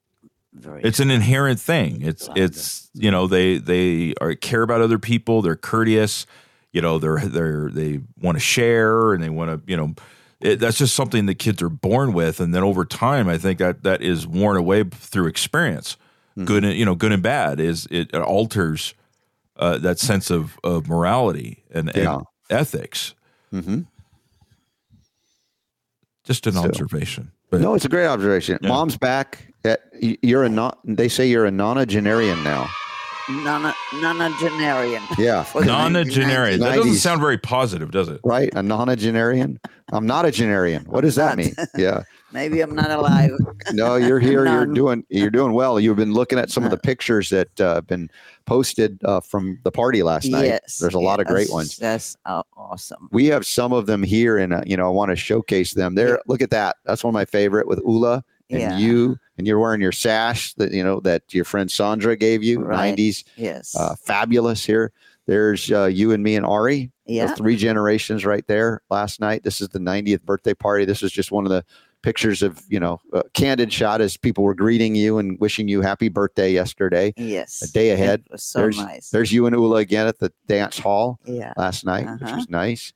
[0.53, 2.01] Very It's an inherent thing.
[2.01, 5.41] It's it's you know they they are care about other people.
[5.41, 6.25] They're courteous.
[6.73, 9.93] You know they're they're they want to share and they want to you know
[10.41, 12.39] it, that's just something that kids are born with.
[12.39, 15.97] And then over time, I think that that is worn away through experience,
[16.45, 17.59] good and you know good and bad.
[17.59, 18.95] Is it, alters
[19.57, 22.19] uh, that sense of of morality and, and Yeah.
[22.49, 23.13] ethics.
[23.53, 23.85] Mhm.
[26.23, 27.31] Just an So- observation.
[27.51, 28.59] But No, it's a great observation.
[28.61, 28.69] Yeah.
[28.69, 29.48] Mom's back.
[29.65, 30.73] At, you're a non.
[30.85, 32.69] They say you're a nonagenarian now.
[33.29, 35.01] nona- nonagenarian.
[35.17, 35.43] Yeah.
[35.53, 36.59] Nonagenarian.
[36.59, 38.21] That doesn't sound very positive, does it?
[38.23, 38.49] Right.
[38.53, 39.57] A nonagenarian.
[39.91, 40.87] I'm not a genarian.
[40.87, 41.55] What does that mean?
[41.77, 42.03] Yeah.
[42.31, 43.31] Maybe I'm not alive.
[43.71, 44.45] No, you're here.
[44.45, 45.03] You're doing.
[45.09, 45.79] You're doing well.
[45.79, 48.07] You've been looking at some of the pictures that uh, have been
[48.45, 50.45] posted uh, from the party last night.
[50.45, 50.77] yes.
[50.77, 51.77] There's a lot of great ones.
[51.77, 53.09] That's uh, awesome.
[53.11, 55.95] We have some of them here, and uh, you know, I want to showcase them.
[55.95, 56.77] There, look at that.
[56.85, 58.77] That's one of my favorite with Ula and Yeah.
[58.77, 62.59] you, and you're wearing your sash that you know that your friend Sandra gave you.
[62.61, 62.95] Right.
[62.95, 63.75] 90s, Yes.
[63.75, 64.91] uh, fabulous here.
[65.27, 66.91] There's uh, you and me and Ari.
[67.05, 67.33] yeah.
[67.35, 69.43] Three generations right there last night.
[69.43, 70.85] This is the 90th birthday party.
[70.85, 71.63] This is just one of the
[72.01, 75.81] pictures of, you know, a candid shot as people were greeting you and wishing you
[75.81, 77.13] happy birthday yesterday.
[77.17, 77.61] Yes.
[77.61, 78.23] A day ahead.
[78.37, 79.09] So there's, nice.
[79.11, 81.53] there's you and Ula again at the dance hall yeah.
[81.57, 82.35] last night, which Uh-huh.
[82.37, 82.93] was nice.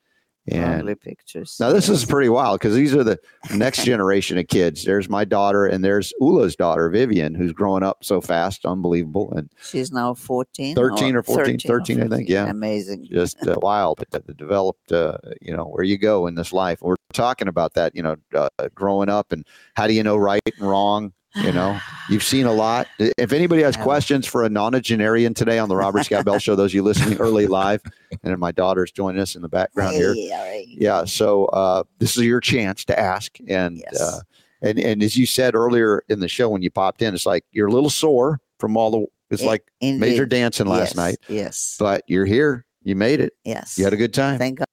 [0.49, 1.55] And Lovely pictures.
[1.57, 3.17] now this is pretty wild because these are the
[3.55, 4.83] next generation of kids.
[4.83, 9.49] There's my daughter and there's Ula's daughter, Vivian, who's growing up so fast, unbelievable, and
[9.63, 10.75] She's now 14.
[10.75, 12.49] 13 or 14, 13, I think, yeah.
[12.49, 13.07] Amazing.
[13.09, 14.03] just uh, wild.
[14.11, 16.79] But the, developed, uh, you know, where you go in this life.
[16.81, 20.41] We're talking about that, you know, uh, growing up and how do you know right
[20.59, 21.13] and wrong?
[21.35, 21.79] You know,
[22.09, 22.87] you've seen a lot.
[22.99, 23.83] If anybody has Yeah.
[23.83, 27.17] questions for a nonagenarian today on the Robert Scott Bell Show, those of you listening
[27.19, 27.81] early live,
[28.23, 30.13] and my daughter's joining us in the background here.
[30.13, 30.65] Hey, all right.
[30.67, 31.05] Yeah.
[31.05, 33.37] So uh, this is your chance to ask.
[33.47, 34.01] And Yes.
[34.01, 34.19] uh,
[34.61, 37.43] and and as you said earlier in the show when you popped in, it's like
[37.51, 39.05] you're a little sore from all the.
[39.29, 41.75] It's I- like major dancing last Yes, night, Yes.
[41.79, 42.65] but you're here.
[42.83, 43.33] You made it.
[43.43, 43.77] yes.
[43.77, 44.37] You had a good time.
[44.37, 44.67] Thank God.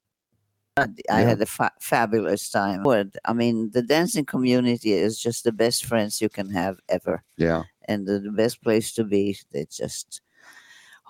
[0.77, 0.87] I
[1.23, 1.29] Yeah.
[1.29, 2.85] had a fa- fabulous time.
[3.25, 7.63] I mean, the dancing community is just the best friends you can have ever, Yeah.
[7.89, 9.39] and the, the best place to be.
[9.53, 10.21] They're just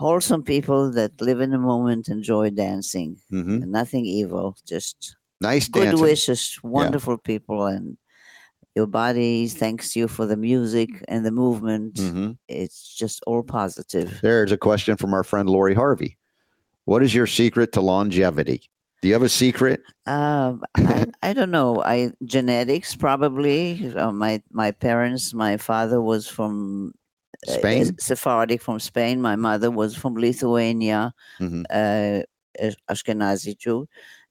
[0.01, 4.57] wholesome people that live in the moment, enjoy dancing, hmm and nothing evil.
[4.67, 6.01] Just Nice good dancing.
[6.01, 7.99] wishes, wonderful people, and
[8.75, 11.99] your body thanks you for the music and the movement.
[11.99, 14.09] hmm It's just all positive.
[14.23, 16.17] There's a question from our friend Lori Harvey.
[16.87, 18.63] What is your secret to longevity?
[19.03, 19.83] Do you have a secret?
[20.07, 21.83] Um, I, I don't know.
[21.85, 23.93] I genetics probably.
[23.95, 25.35] Uh, my my parents.
[25.35, 26.95] My father was from
[27.47, 27.99] Spain?
[27.99, 29.21] Sephardic from Spain.
[29.21, 31.65] My mother was from Lithuania, Mhm.
[31.71, 32.23] uh,
[32.91, 33.87] Ashkenazi Jew,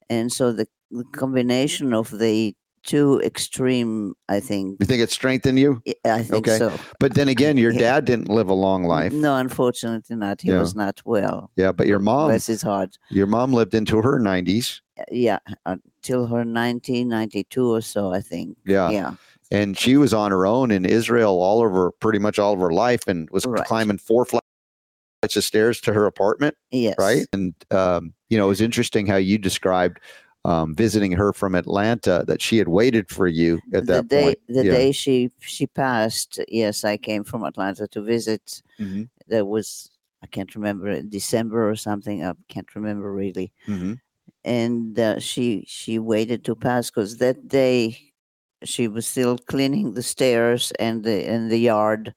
[0.08, 4.78] and so the, the combination of the two extreme, I think.
[4.80, 5.82] You think it strengthened you?
[5.86, 6.56] I- I think Okay.
[6.56, 6.72] so.
[6.98, 7.78] But then again, your Yeah.
[7.80, 9.12] dad didn't live a long life.
[9.12, 10.40] No, unfortunately not.
[10.40, 10.60] He Yeah.
[10.60, 11.50] was not well.
[11.56, 12.96] Yeah, but your mom, Bless his heart.
[13.10, 14.80] your mom lived into her 90s.
[15.10, 18.56] Yeah, until her 1992 or so, I think.
[18.64, 18.90] Yeah.
[18.90, 19.14] Yeah.
[19.50, 22.70] And she was on her own in Israel all over pretty much all of her
[22.72, 23.64] life and was Right.
[23.66, 26.56] climbing four flights of stairs to her apartment.
[26.70, 26.94] Yes.
[26.98, 27.26] right?
[27.32, 29.98] And um, you know, it was interesting how you described
[30.44, 34.22] um, visiting her from Atlanta that she had waited for you at the that day
[34.24, 34.38] point.
[34.48, 34.72] the Yeah.
[34.72, 39.10] day she she passed yes i came from atlanta to visit Mhm.
[39.26, 39.90] there was
[40.22, 44.00] i can't remember december or something i can't remember really Mhm.
[44.44, 47.98] and uh, she she waited to pass because that day
[48.64, 52.14] she was still cleaning the stairs and the and the yard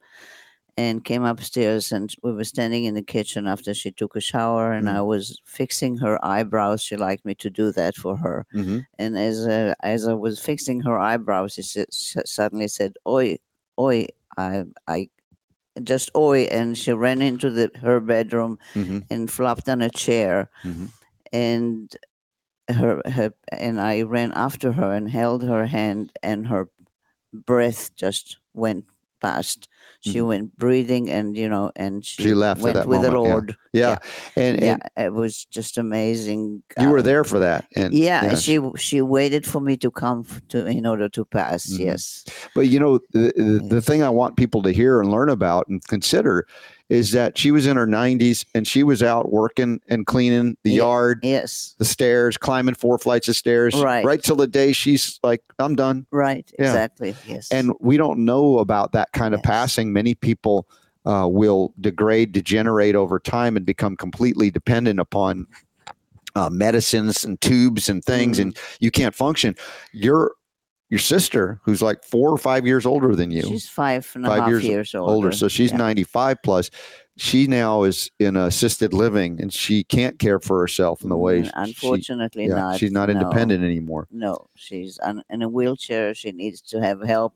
[0.75, 4.71] and came upstairs and we were standing in the kitchen after she took a shower
[4.73, 4.95] and Mm.
[4.95, 8.85] i was fixing her eyebrows she liked me to do that for her Mhm.
[8.97, 13.37] and as uh, as I was fixing her eyebrows, she said, s- suddenly said, "Oi,
[13.79, 14.07] oi!"
[14.37, 15.09] I I
[15.83, 19.05] just oi, and she ran into the her bedroom Mhm.
[19.11, 20.89] and flopped on a chair, Mhm.
[21.31, 21.95] and
[22.69, 26.69] her her and I ran after her and held her hand, and her
[27.34, 28.85] breath just went
[29.22, 29.68] past.
[30.01, 30.27] She Mhm.
[30.27, 33.34] went breathing, and you know, and she, She left went with the moment, yeah.
[33.34, 33.55] Lord.
[33.73, 33.97] Yeah.
[34.35, 36.61] And, Yeah, it was just amazing.
[36.80, 37.65] you Uh, were there for that.
[37.76, 38.35] And yeah, yeah.
[38.35, 41.68] she she waited for me to come to in order to pass.
[41.68, 41.80] Mhm.
[41.80, 45.30] Yes, But you know, the, the, the thing I want people to hear and learn
[45.30, 46.45] about and consider
[46.89, 50.72] is that she was in her 90s and she was out working and cleaning the
[50.72, 54.05] Ye- yard, yes, the stairs, climbing four flights of stairs, Right.
[54.05, 56.05] right till the day she's like, I'm done.
[56.11, 56.65] right, Yeah.
[56.68, 57.15] exactly.
[57.27, 59.47] Yes, and we don't know about that kind of Yes.
[59.73, 59.93] Passing.
[59.93, 60.67] Many people
[61.05, 65.47] uh, will degrade, degenerate over time, and become completely dependent upon
[66.35, 68.75] uh, medicines and tubes and things, and Mm-hmm.
[68.79, 69.55] you can't function.
[69.93, 70.33] Your
[70.89, 74.47] your sister, who's like four or five years older than you, she's five and five
[74.47, 75.11] years years, older.
[75.11, 75.77] older, so she's Yeah.
[75.77, 76.69] 95 plus.
[77.17, 81.41] She now is in assisted living, and she can't care for herself in the way.
[81.41, 82.79] Mm, she- Unfortunately, yeah, not.
[82.79, 84.07] she's not no, independent anymore.
[84.11, 86.13] No, she's on, in a wheelchair.
[86.13, 87.35] She needs to have help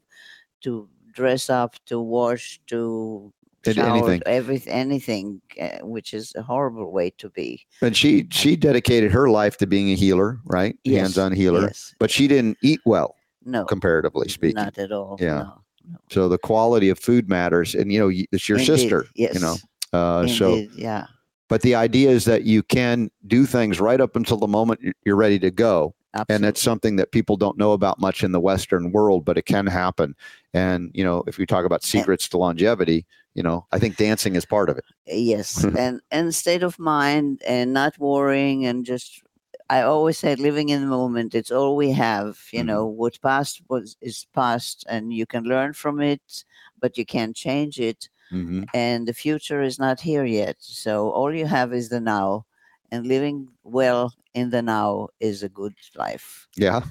[0.61, 0.88] to
[1.18, 3.34] dress up, to wash, to
[3.64, 4.22] Did shower, anything.
[4.26, 7.65] everything, anything, uh, which is a horrible way to be.
[7.81, 10.77] And she she dedicated her life to being a healer, right?
[10.84, 11.64] Yes, Hands-on healer.
[11.64, 11.95] Yes.
[11.99, 13.15] But she didn't eat well.
[13.44, 14.56] No, comparatively speaking.
[14.56, 15.18] not at all.
[15.19, 15.44] Yeah.
[15.44, 15.61] no,
[15.91, 15.98] no.
[16.11, 19.06] So the quality of food matters, and you know it's your Indeed, sister.
[19.15, 19.34] Yes.
[19.34, 19.56] You know,
[19.94, 21.07] uh, so yeah.
[21.48, 25.15] but the idea is that you can do things right up until the moment you're
[25.15, 26.35] ready to go, Absolutely.
[26.35, 29.45] and that's something that people don't know about much in the Western world, but it
[29.45, 30.15] can happen.
[30.53, 34.35] And you know, if we talk about secrets to longevity, you know, I think dancing
[34.35, 34.85] is part of it.
[35.07, 39.22] yes and and state of mind and not worrying and just
[39.69, 42.65] i always say living in the moment it's all we have you Mhm.
[42.65, 46.44] know what past was is past and you can learn from it
[46.80, 51.34] but you can't change it hmm and the future is not here yet so all
[51.34, 52.45] you have is the now
[52.91, 56.81] and living well in the now is a good life Yeah,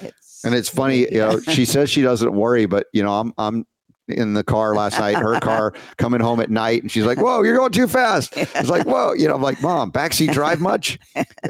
[0.00, 1.00] it's and it's funny.
[1.10, 3.66] You know, she says she doesn't worry, but you know, I'm I'm
[4.08, 7.42] in the car last night, her car coming home at night, and she's like, "Whoa,
[7.42, 10.98] you're going too fast." It's like, "Whoa," you know, I'm like, "Mom, backseat drive much?"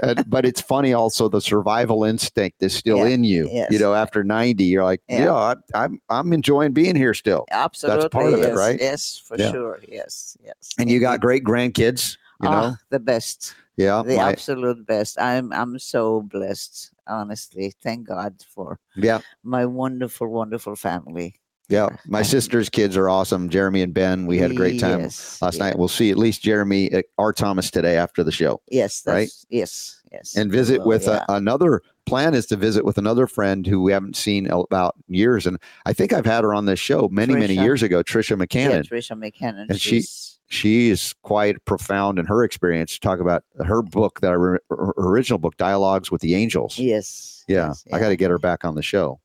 [0.02, 3.48] Uh, but it's funny also the survival instinct is still Yeah, in you.
[3.52, 3.70] yes.
[3.70, 5.24] You know, after 90, you're like, Yeah.
[5.26, 8.02] "Yeah, I, I'm I'm enjoying being here still." Absolutely.
[8.02, 8.80] That's part of it, yes, right?
[8.80, 9.52] Yes, for Yeah.
[9.52, 9.80] sure.
[9.86, 10.54] Yes, yes.
[10.78, 12.74] And you got great grandkids, you know.
[12.74, 13.54] Ah, the best.
[13.78, 15.18] Yeah, the my- absolute best.
[15.20, 17.72] I'm I'm so blessed, honestly.
[17.82, 21.36] Thank God for yeah, my wonderful, wonderful family.
[21.68, 21.88] Yeah.
[22.06, 23.48] My um, sister's kids are awesome.
[23.50, 25.64] Jeremy and Ben, we had a great time Yes, last yeah.
[25.64, 25.78] night.
[25.78, 27.32] We'll see at least Jeremy at R.
[27.32, 28.60] Thomas today after the show.
[28.70, 29.30] Yes, right?
[29.50, 30.34] yes, yes.
[30.36, 31.34] and visit will, with uh, yeah.
[31.34, 35.46] a, another plan is to visit with another friend who we haven't seen about years
[35.46, 38.36] and i think i've had her on this show many many years ago tricia yeah,
[38.46, 39.66] mccannon Tricia McCannon.
[39.68, 44.30] And she- she's- she is quite profound in her experience talk about her book that
[44.30, 47.44] I re- her original book dialogues with the angels yes.
[47.48, 49.20] yeah, yes, i got to get her back on the show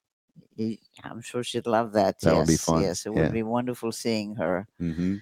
[1.03, 2.21] I'm sure she'd love that.
[2.21, 3.13] That yes, would be fun, Yes, it yeah.
[3.13, 4.67] would be wonderful seeing her.
[4.80, 5.15] hmm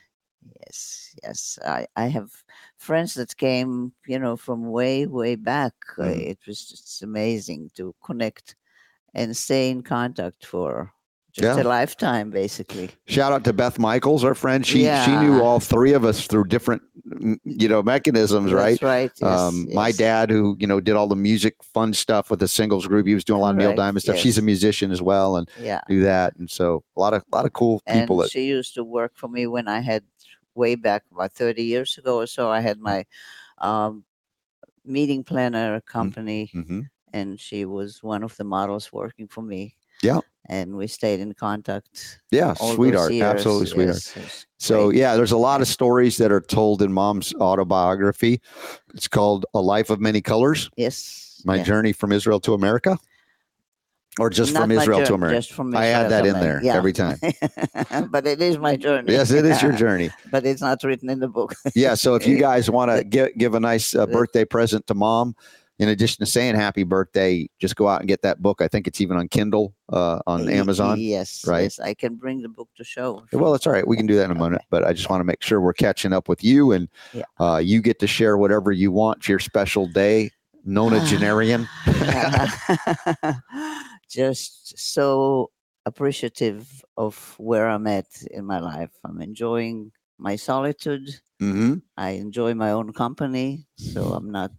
[0.66, 1.60] Yes, yes.
[1.64, 2.44] I, I have
[2.78, 5.74] friends that came, you know, from way, way back.
[5.98, 6.26] Uh, Mhm.
[6.34, 8.56] it was just amazing to connect
[9.14, 10.94] and stay in contact for
[11.32, 11.64] just Yeah.
[11.64, 12.90] a lifetime, basically.
[13.06, 16.44] shout out to beth michaels our friend she she knew all three of us through
[16.46, 19.12] different mm, you know mechanisms right That's right.
[19.22, 22.48] Yes, um, my dad who you know did all the music fun stuff with the
[22.48, 25.02] singles group he was doing a lot of neil diamond stuff she's a musician as
[25.02, 25.82] well and Yeah.
[25.88, 26.36] do that.
[26.38, 28.84] And so a lot of a lot of cool And people that she used to
[28.84, 30.04] work for me when I had
[30.56, 32.50] way back about 30 years ago or so.
[32.50, 33.06] I had my
[33.60, 34.04] um,
[34.84, 36.50] meeting planner company.
[36.54, 36.88] Mhm.
[37.14, 39.76] and she was one of the models working for me.
[40.02, 40.20] Yeah.
[40.50, 42.20] And we stayed in contact.
[42.32, 44.14] yeah, sweetheart, absolutely sweetheart.
[44.16, 45.00] Yes, So great.
[45.00, 48.42] yeah, there's a lot of stories that are told in mom's autobiography.
[48.94, 51.64] It's called A Life of Many Colors, yes, My.
[51.64, 52.98] Journey from Israel to America.
[54.20, 55.38] Or just from my Israel to America.
[55.38, 56.76] Just from I add that in there yeah.
[56.76, 57.18] every time.
[58.10, 59.14] but it is my journey.
[59.14, 60.10] Yes, it is your journey.
[60.32, 61.56] but it's not written in the book.
[61.76, 61.94] Yeah.
[61.94, 65.34] So if you guys want to give give a nice uh, birthday present to mom,
[65.82, 68.62] in addition to saying happy birthday, just go out and get that book.
[68.62, 71.00] I think it's even on Kindle uh, on Amazon.
[71.00, 71.64] Yes, right?
[71.64, 73.26] Yes, I can bring the book to show.
[73.34, 73.88] Well, it's all right.
[73.88, 74.58] We can do that in a moment.
[74.58, 74.68] Okay.
[74.70, 77.24] But I just want to make sure we're catching up with you and Yeah.
[77.40, 79.28] uh, you get to share whatever you want.
[79.28, 80.30] Your special day,
[80.64, 81.68] Nona nonagenarian.
[84.08, 85.50] Just so
[85.88, 88.92] appreciative of where I'm at in my life.
[89.04, 91.10] I'm enjoying my solitude.
[91.40, 94.52] hmm I enjoy my own company, so I'm not.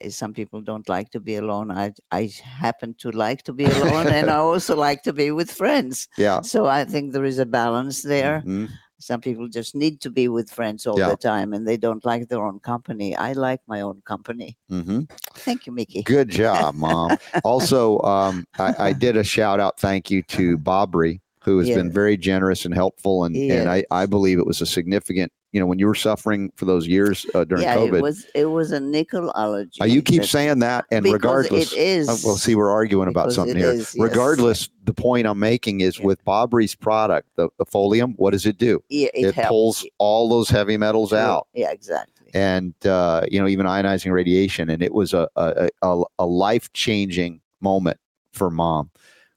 [0.00, 1.70] Eh, Some people don't like to be alone.
[1.70, 5.50] I I happen to like to be alone, and I also like to be with
[5.50, 6.08] friends.
[6.18, 6.40] Yeah.
[6.42, 8.42] So I think there is a balance there.
[8.46, 8.68] Mhm.
[8.98, 11.10] Some people just need to be with friends all Yeah.
[11.10, 13.14] the time, and they don't like their own company.
[13.14, 14.56] I like my own company.
[14.70, 15.00] hmm
[15.44, 16.02] Thank you, Mickey.
[16.02, 17.18] Good job, mom.
[17.44, 21.92] also, um, I, I did a shout out thank you to Bobry, who has been
[21.92, 23.24] very generous and helpful.
[23.24, 26.52] And, and I, I believe it was a significant, you know, when you were suffering
[26.56, 27.96] for those years uh, during yeah, COVID.
[27.96, 29.80] it was it was a nickel allergy.
[29.80, 32.08] uh, you keep that- saying that, and regardless, it is.
[32.10, 33.70] Uh, well, see, we're arguing about something here.
[33.70, 33.96] is, yes.
[33.98, 36.04] Regardless, the point I'm making is Yeah.
[36.04, 38.84] with Bobry's product, the, the folium, what does it do?
[38.90, 42.28] yeah, it, It, pulls all those heavy metals out, Yeah, exactly.
[42.34, 44.68] and uh, you know, even ionizing radiation.
[44.68, 47.96] And it was a a, a, a life changing moment
[48.32, 48.90] for mom,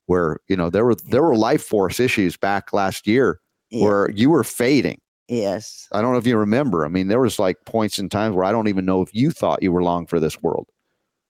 [0.08, 3.40] where you know there were there were life force issues back last year
[3.70, 5.00] Yeah, where you were fading.
[5.30, 5.88] Yes.
[5.92, 6.86] I don't know if you remember.
[6.86, 9.32] I mean, there was like points in times where I don't even know if you
[9.32, 10.68] thought you were long for this world.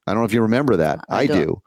[0.08, 1.06] I don't know if you remember that.
[1.08, 1.60] I, I don't.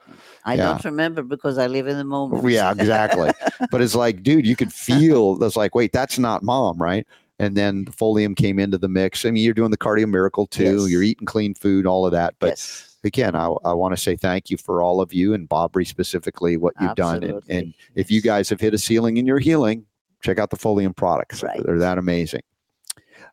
[0.44, 0.66] I yeah.
[0.66, 2.48] don't remember because I live in the moment.
[2.50, 3.30] Yeah, exactly.
[3.70, 7.06] but it's like, dude, you could feel that's like, wait, that's not mom, right?
[7.38, 9.24] And then the folium came into the mix.
[9.24, 10.82] I mean, you're doing the cardio miracle too.
[10.82, 10.90] Yes.
[10.90, 12.34] You're eating clean food, all of that.
[12.40, 15.48] But yes, again, I, I want to say thank you for all of you and
[15.48, 17.22] Bobry specifically, what you've done.
[17.22, 19.86] And, and Absolutely, if you guys have hit a ceiling in your healing,
[20.22, 21.42] check out the folium products.
[21.42, 21.60] Right.
[21.64, 22.42] They're that amazing.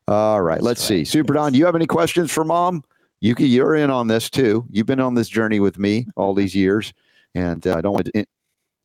[0.08, 1.04] All right, That's let's see.
[1.04, 2.82] Super Don, do you have any questions for mom?
[3.20, 4.64] You can, you're in on this too.
[4.70, 6.92] You've been on this journey with me all these years,
[7.34, 8.26] and uh, I don't want to in-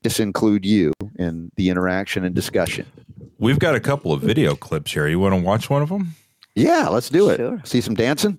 [0.03, 2.85] disinclude you in the interaction and discussion.
[3.39, 5.07] We've got a couple of video clips here.
[5.07, 6.15] You want to watch one of them?
[6.53, 7.37] Yeah, let's do it.
[7.37, 7.61] Sure.
[7.63, 8.37] See some dancing.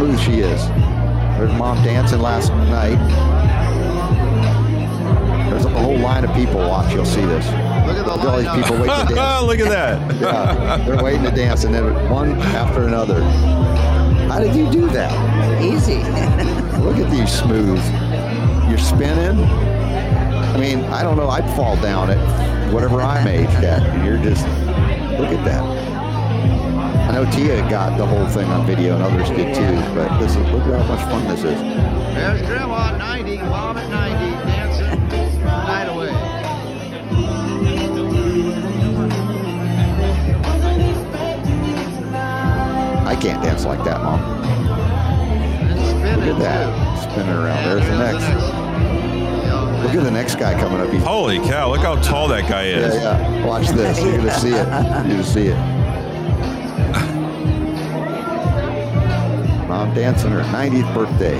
[0.00, 0.66] Smooth she is.
[1.36, 2.96] There's mom dancing last night.
[5.50, 6.90] There's a whole line of people watch.
[6.94, 7.44] You'll see this.
[7.86, 9.42] Look at the Look all these people waiting to dance.
[9.46, 10.14] Look at that.
[10.20, 13.22] Yeah, they're waiting to dance, and then one after another.
[14.30, 15.12] How did you do that?
[15.62, 15.98] easy.
[16.80, 17.82] Look at these smooth.
[18.70, 19.44] You're spinning.
[19.44, 21.28] I mean, I don't know.
[21.28, 23.82] I'd fall down at whatever I'm aged at.
[24.02, 24.46] You're just
[25.18, 25.99] look at that.
[27.10, 29.74] I know Tia got the whole thing on video, and others did too.
[29.96, 31.60] But this is look at how much fun this is.
[32.14, 36.10] There's Grandma at 90, Mom at 90, dancing the night away.
[43.06, 44.20] I can't dance like that, mom.
[46.20, 47.64] Look at that, spinning around.
[47.64, 49.82] There's the next.
[49.82, 50.88] Look at the next guy coming up.
[50.90, 51.70] He's Holy cow!
[51.72, 52.94] Look how tall that guy Yeah, is.
[52.94, 53.44] yeah.
[53.44, 54.00] Watch this.
[54.00, 54.54] You're gonna see it.
[54.54, 55.89] You're gonna see it.
[59.70, 61.36] Mom dancing her 90th birthday.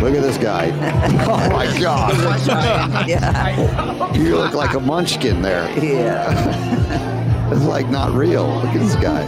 [0.00, 0.70] Look at this guy.
[1.28, 3.08] Oh my God.
[3.08, 5.68] yeah, You look like a munchkin there.
[5.84, 7.12] yeah.
[7.52, 8.46] It's like not real.
[8.46, 9.24] Look at this guy.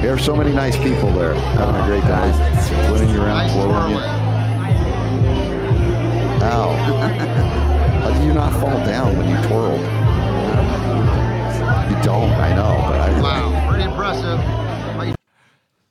[0.00, 2.32] There are so many nice people there having a great time.
[2.62, 3.98] Spinning you around, Nice twirling you.
[3.98, 4.18] twirling.
[6.40, 6.72] How?
[8.02, 9.78] How do you not fall down when you twirl?
[11.90, 13.20] You don't, I know, but I.
[13.22, 14.38] Wow, pretty impressive.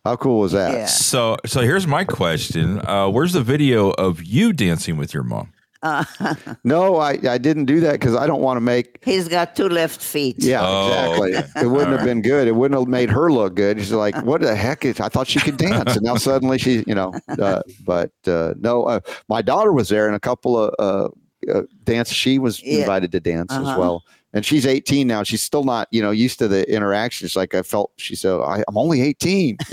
[0.03, 0.71] How cool was that?
[0.73, 0.85] Yeah.
[0.87, 5.53] So, so here's my question: uh, Where's the video of you dancing with your mom?
[5.83, 6.03] Uh,
[6.63, 8.97] No, I, I didn't do that because I don't want to make.
[9.03, 10.37] he's got two left feet.
[10.39, 10.87] Yeah, Oh,
[11.23, 11.37] exactly.
[11.37, 11.65] okay.
[11.65, 12.47] It wouldn't All have been good.
[12.47, 13.77] It wouldn't have made her look good.
[13.79, 16.83] She's like, "What the heck is?" I thought she could dance, and now suddenly she,
[16.87, 17.13] you know.
[17.39, 21.09] Uh, but uh, no, uh, my daughter was there, and a couple of uh,
[21.53, 22.11] uh, dance.
[22.11, 22.79] She was Yeah.
[22.79, 23.79] invited to dance as Uh-huh.
[23.79, 24.03] well,
[24.33, 25.23] and she's 18 now.
[25.23, 27.35] She's still not, you know, used to the interactions.
[27.35, 29.57] Like I felt, she said, I, "I'm only 18."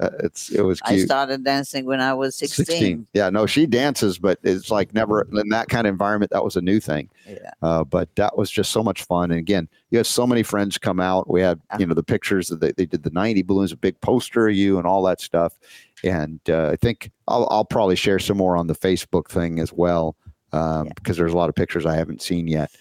[0.00, 3.06] Uh, it's it was I started dancing when I was 16.
[3.12, 6.32] Yeah, no, she dances, but it's like never in that kind of environment.
[6.32, 7.08] That was a new thing.
[7.28, 7.50] Yeah.
[7.62, 9.30] Uh, but that was just so much fun.
[9.30, 11.30] And again, you had so many friends come out.
[11.30, 14.00] We had, you know, the pictures that they, they did the 90 balloons, a big
[14.00, 15.56] poster of you and all that stuff.
[16.02, 19.72] And uh, I think I'll, I'll probably share some more on the Facebook thing as
[19.72, 20.16] well,
[20.52, 20.92] um, Yeah.
[20.96, 22.72] because there's a lot of pictures I haven't seen yet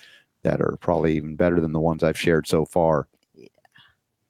[0.43, 3.07] that are probably even better than the ones I've shared so far.
[3.35, 3.47] Yeah.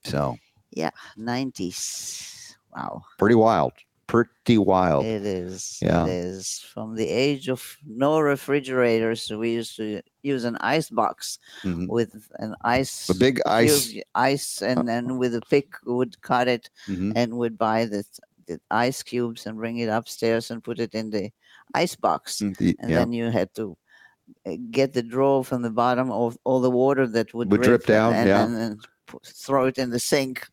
[0.04, 0.38] So
[0.72, 2.56] Yeah, 90s.
[2.76, 3.02] Wow.
[3.18, 3.74] pretty wild,
[4.08, 5.06] pretty wild.
[5.06, 5.78] It is.
[5.82, 6.06] Yeah.
[6.06, 6.60] It is.
[6.74, 11.88] From the age of no refrigerators, we used to use an ice box Mhm.
[11.90, 13.10] with an ice.
[13.10, 13.90] A big ice.
[13.92, 17.14] cube- ice, and then with a pick would cut it Mhm.
[17.16, 18.06] and would buy the,
[18.48, 21.32] the ice cubes and bring it upstairs and put it in the
[21.74, 22.40] ice box.
[22.40, 23.00] Mm, And yeah.
[23.00, 23.76] then you had to uh,
[24.72, 27.88] get the drawer from the bottom of all the water that would, Would drip and-
[27.88, 28.44] down, and, yeah.
[28.44, 30.48] and, then pu- throw it in the sink.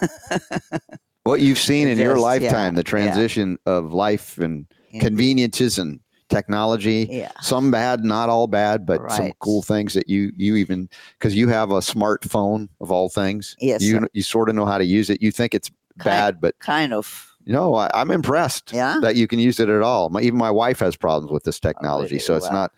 [1.24, 2.82] what you've seen in your Just, yeah, lifetime, the yeah.
[2.84, 4.66] transition of life and
[5.00, 7.08] conveniences and technology.
[7.10, 7.32] Yeah.
[7.40, 10.88] Some bad, not all bad, but some cool things that you you even
[11.18, 13.56] because you have a smartphone of all things.
[13.60, 14.08] Yes, you sir.
[14.12, 15.20] you sort of know how to use it.
[15.22, 17.34] You think it's Kind- bad, but Kind of.
[17.46, 18.98] no, I, I'm impressed Yeah.
[19.02, 20.08] that you can use it at all.
[20.08, 22.18] My, even my wife has problems with this oh, technology, really?
[22.20, 22.52] so it's Wow.
[22.52, 22.72] not.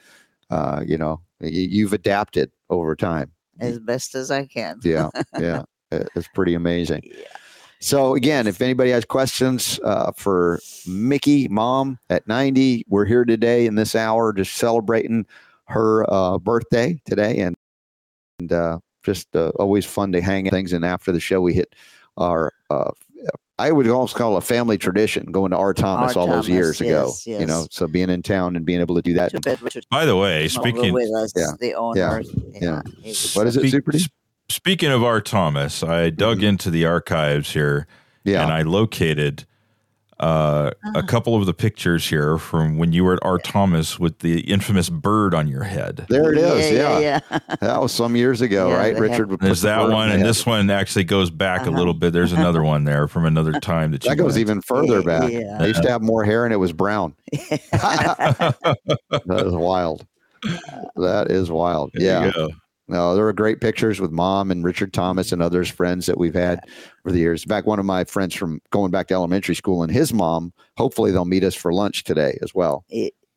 [0.52, 3.32] Uh, you know, you've adapted over time.
[3.58, 4.80] As best as I can.
[4.82, 5.08] Yeah,
[5.38, 7.02] yeah, it's pretty amazing.
[7.04, 7.24] Yeah.
[7.80, 13.66] So again, if anybody has questions uh, for Mickey, mom at 90, we're here today
[13.66, 15.26] in this hour, just celebrating
[15.68, 17.56] her uh, birthday today, and
[18.38, 20.74] and uh, just uh, always fun to hang things.
[20.74, 21.74] And after the show, we hit
[22.18, 22.52] our.
[23.58, 25.72] I would almost call it a family tradition going to R.
[25.74, 26.20] Thomas R.
[26.22, 27.12] all those Thomas, years ago.
[27.26, 29.32] yes, You know, so being in town and being able to do that.
[29.42, 32.22] Bad By the way, is no longer speaking with us, Yeah, the owner.
[32.60, 32.82] yeah.
[33.02, 33.98] he was- What is it, Speak- Super D?
[33.98, 34.08] s-
[34.48, 35.20] speaking of R.
[35.20, 37.86] Thomas, I dug into the archives here
[38.24, 38.30] Mm-hmm.
[38.30, 39.46] Yeah, and I located
[40.20, 40.92] uh, Uh-huh.
[40.94, 43.38] a couple of the pictures here from when you were at R.
[43.38, 46.06] Thomas with the infamous bird on your head.
[46.08, 46.70] there it is.
[46.70, 47.20] Yeah, yeah.
[47.30, 47.38] yeah.
[47.60, 48.98] that was some years ago, Yeah, right?
[48.98, 50.28] Richard have- would There's that bird one, the and head.
[50.30, 51.78] this one actually goes back a Uh-huh.
[51.78, 52.12] little bit.
[52.12, 54.38] There's another one there from another time that you That goes went.
[54.38, 55.30] even further back.
[55.32, 55.58] Yeah.
[55.60, 57.14] I used to have more hair and it was brown.
[57.32, 58.54] that
[59.46, 60.06] is wild.
[60.96, 61.90] That is wild.
[61.94, 62.46] There yeah.
[62.92, 66.34] No, there were great pictures with mom and Richard Thomas and others friends that we've
[66.34, 66.60] had
[67.04, 67.44] over the years.
[67.46, 71.10] Back one of my friends from going back to elementary school and his mom, hopefully
[71.10, 72.84] they'll meet us for lunch today as well.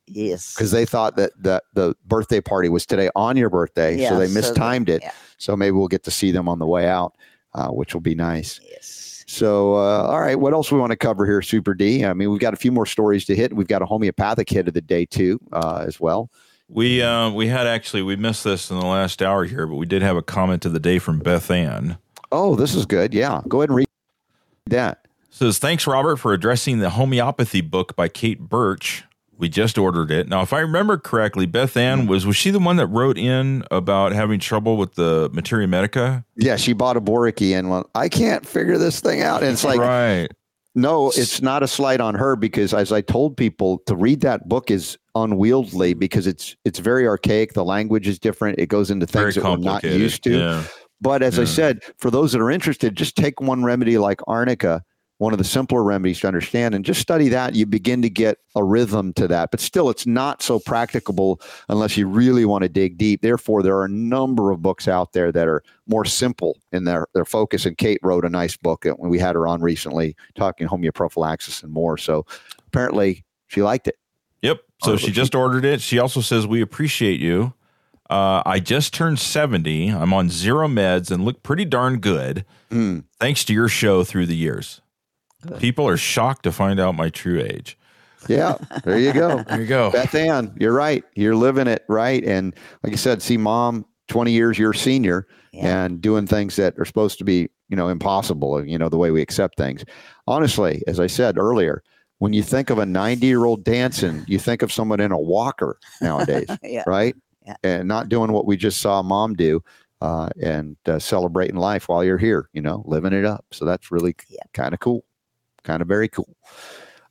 [0.08, 0.54] yes.
[0.54, 3.98] Because they thought that, that the birthday party was today on your birthday.
[3.98, 5.02] Yeah, so they so the- mistimed it.
[5.04, 5.12] yeah.
[5.38, 7.16] So maybe we'll get to see them on the way out,
[7.54, 8.60] uh, which will be nice.
[8.70, 9.24] Yes.
[9.28, 12.06] So, uh, all right, what else we want to cover here, Super D?
[12.06, 13.54] I mean, we've got a few more stories to hit.
[13.56, 16.30] We've got a homeopathic hit of the day too, uh, as well.
[16.68, 19.86] We uh, we had actually we missed this in the last hour here, but we
[19.86, 21.98] did have a comment of the day from Beth Ann.
[22.32, 23.14] Oh, this is good.
[23.14, 23.88] Yeah, go ahead and read
[24.68, 25.06] that.
[25.30, 29.04] says thanks robert for addressing the homeopathy book by kate birch
[29.38, 32.58] we just ordered it now if i remember correctly beth ann was was she the
[32.58, 37.02] one that wrote in about having trouble with the materia medica Yeah, she bought a
[37.02, 39.44] Boericke and went, I can't figure this thing out.
[39.44, 40.30] And it's like, right
[40.76, 44.50] no, it's not a slight on her because, as I told people, to read that
[44.50, 47.54] book is unwieldy because it's it's very archaic.
[47.54, 48.60] The language is different.
[48.60, 50.38] It goes into things that we're not used to.
[50.38, 50.64] yeah
[51.00, 54.84] But as I said, for those that are interested, just take one remedy like arnica,
[55.18, 57.56] one of the simpler remedies to understand, and just study that.
[57.56, 59.50] You begin to get a rhythm to that.
[59.52, 61.40] But still, it's not so practicable
[61.70, 63.22] unless you really want to dig deep.
[63.22, 67.08] Therefore, there are a number of books out there that are more simple in their,
[67.14, 67.66] their focus.
[67.66, 71.72] And Kate wrote a nice book when we had her on recently talking homeoprophylaxis and
[71.72, 71.98] more.
[71.98, 72.26] So
[72.68, 73.96] apparently she liked it.
[74.42, 74.62] Yep.
[74.84, 75.80] So Oh, she she- just ordered it.
[75.82, 77.54] She also says, We appreciate you.
[78.10, 79.88] Uh, I just turned 70.
[79.90, 83.00] I'm on zero meds and look pretty darn good Hmm.
[83.20, 84.82] thanks to your show through the years.
[85.60, 87.78] People are shocked to find out my true age.
[88.28, 89.44] Yeah, there you go.
[89.48, 89.92] There you go.
[89.92, 91.04] Beth Ann, you're right.
[91.16, 92.24] You're living it right.
[92.24, 95.86] And like I said, see mom 20 years your senior Yeah.
[95.86, 99.12] and doing things that are supposed to be, you know, impossible, you know, the way
[99.12, 99.86] we accept things.
[100.28, 101.84] Honestly, as I said earlier,
[102.20, 105.20] when you think of a 90 year old dancing, you think of someone in a
[105.20, 106.84] walker nowadays, yeah.
[106.88, 107.16] right?
[107.46, 107.56] Yeah.
[107.64, 109.62] And not doing what we just saw mom do
[110.02, 113.46] uh, and uh, celebrating life while you're here, you know, living it up.
[113.52, 114.40] So that's really Yeah.
[114.54, 115.04] kind of cool,
[115.66, 116.36] kind of very cool.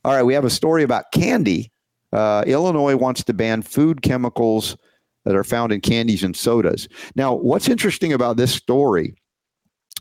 [0.03, 1.71] All right, we have a story about candy.
[2.11, 4.77] Uh, Illinois wants to ban food chemicals
[5.25, 6.87] that are found in candies and sodas.
[7.15, 9.15] Now, what's interesting about this story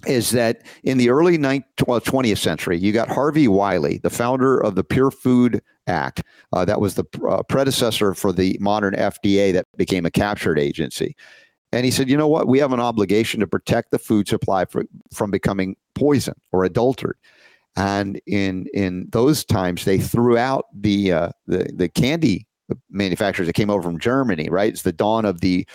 [0.07, 4.59] is that in the early 19th, well, 20th century, you got Harvey Wiley, the founder
[4.59, 6.23] of the Pure Food Act.
[6.53, 11.17] Uh, that was the uh, predecessor for the modern FDA that became a captured agency.
[11.73, 12.47] And he said, you know what?
[12.47, 17.21] We have an obligation to protect the food supply for, from becoming poison or adulterated.
[17.77, 22.47] And in in those times, they threw out the uh, the the candy
[22.91, 24.49] manufacturers that came over from Germany.
[24.49, 25.67] Right, it's the dawn of the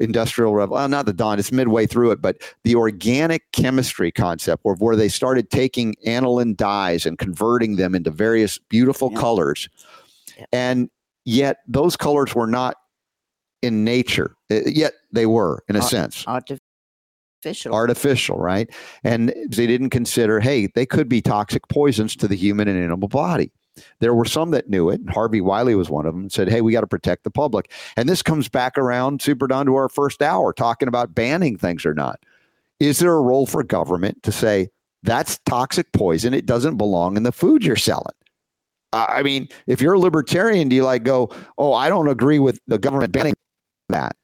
[0.00, 0.78] industrial revolution.
[0.80, 2.22] Well, not the dawn; it's midway through it.
[2.22, 7.94] But the organic chemistry concept, where where they started taking aniline dyes and converting them
[7.94, 9.18] into various beautiful Yeah.
[9.20, 9.68] colors,
[10.38, 10.44] Yeah.
[10.52, 10.90] and
[11.24, 12.76] yet those colors were not
[13.62, 14.36] in nature.
[14.48, 16.24] Uh, Yet they were, in a Uh, sense
[17.38, 17.74] Artificial.
[17.74, 18.68] artificial, right?
[19.04, 23.08] And they didn't consider, hey, they could be toxic poisons to the human and animal
[23.08, 23.52] body.
[24.00, 25.00] There were some that knew it.
[25.00, 27.30] and Harvey Wiley was one of them and said, hey, we got to protect the
[27.30, 27.70] public.
[27.96, 31.86] And this comes back around Super Don to our first hour talking about banning things
[31.86, 32.18] or not.
[32.80, 34.68] Is there a role for government to say
[35.04, 36.34] that's toxic poison?
[36.34, 38.14] It doesn't belong in the food you're selling.
[38.92, 42.58] I mean, if you're a libertarian, do you like go, oh, I don't agree with
[42.66, 43.34] the government banning
[43.90, 44.16] that?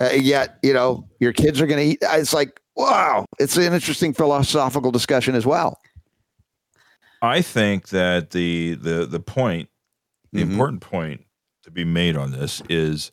[0.00, 1.98] Uh, yet, you know, your kids are going to eat.
[2.02, 5.80] It's like, wow, it's an interesting philosophical discussion as well.
[7.20, 9.68] I think that the the the point,
[10.32, 10.50] the Mhm.
[10.52, 11.24] important point
[11.64, 13.10] to be made on this is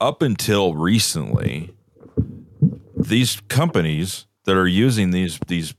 [0.00, 1.74] up until recently,
[2.96, 5.74] these companies that are using these these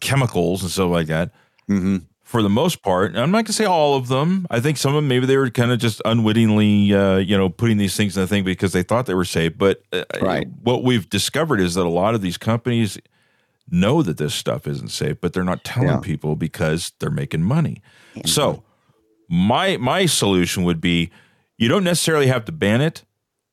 [0.00, 1.30] chemicals and stuff like that,
[1.68, 1.98] Mm-hmm.
[2.32, 4.46] For the most part, I'm not gonna say all of them.
[4.50, 7.50] I think some of them maybe they were kind of just unwittingly, uh, you know,
[7.50, 9.52] putting these things in the thing because they thought they were safe.
[9.58, 10.48] But uh, Right.
[10.62, 12.98] what we've discovered is that a lot of these companies
[13.70, 16.00] know that this stuff isn't safe, but they're not telling Yeah.
[16.00, 17.82] people because they're making money.
[18.14, 18.22] Yeah.
[18.24, 18.62] So
[19.28, 21.10] my my solution would be
[21.58, 23.04] you don't necessarily have to ban it,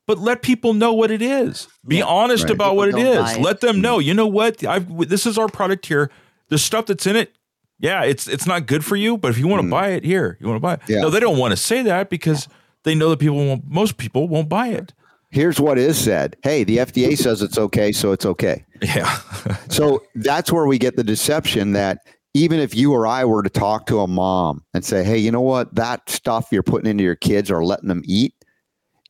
[0.06, 1.68] but let people know what it is.
[1.86, 2.04] Be Yeah.
[2.06, 2.52] honest Right.
[2.52, 3.36] about what it People is.
[3.36, 3.40] it.
[3.42, 3.98] Let them know.
[3.98, 4.64] You know what?
[4.64, 6.10] I've this is our product here.
[6.48, 7.34] The stuff that's in it,
[7.80, 9.70] yeah, it's it's not good for you, but if you want to Mm.
[9.70, 10.80] buy it, here, you want to buy it.
[10.86, 11.00] Yeah.
[11.00, 12.46] No, they don't want to say that because
[12.84, 14.92] they know that people won't most people won't buy it.
[15.30, 16.36] Here's what is said.
[16.42, 18.64] Hey, the FDA says it's okay, so it's okay.
[18.82, 19.18] Yeah.
[19.68, 21.98] So that's where we get the deception that
[22.34, 25.30] even if you or I were to talk to a mom and say, hey, you
[25.32, 25.74] know what?
[25.74, 28.34] That stuff you're putting into your kids or letting them eat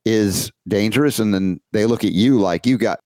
[0.05, 1.19] is dangerous.
[1.19, 3.01] And then they look at you like you got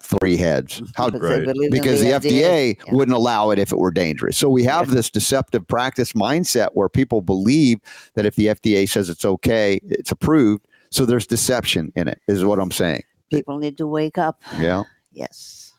[0.00, 0.76] three heads.
[0.80, 0.86] Mm-hmm.
[0.94, 1.70] How Because Right.
[1.70, 2.94] because the, FDA, Yeah.
[2.94, 4.36] wouldn't allow it if it were dangerous.
[4.36, 7.80] So we have this deceptive practice mindset where people believe
[8.14, 10.66] that if the FDA says it's okay, it's approved.
[10.90, 13.02] So there's deception in it, is what I'm saying.
[13.30, 14.40] People need to wake up.
[14.58, 14.84] Yeah.
[15.12, 15.72] Yes.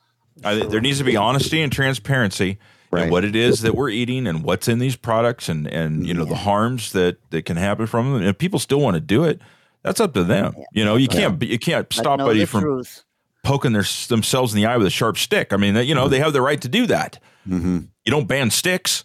[0.44, 2.60] I, there needs to be honesty and transparency
[2.92, 3.04] Right.
[3.04, 6.14] and what it is that we're eating and what's in these products and and you
[6.14, 8.22] know the harms that that can happen from them.
[8.22, 9.42] And if people still want to do it,
[9.84, 10.56] that's up to them.
[10.72, 13.04] You know, you can't you can't stop know somebody the from truth.
[13.48, 15.54] Poking their themselves in the eye with a sharp stick.
[15.54, 17.20] I mean, you know they have the right to do that.
[17.48, 17.80] Mm-hmm.
[18.06, 19.04] You don't ban sticks.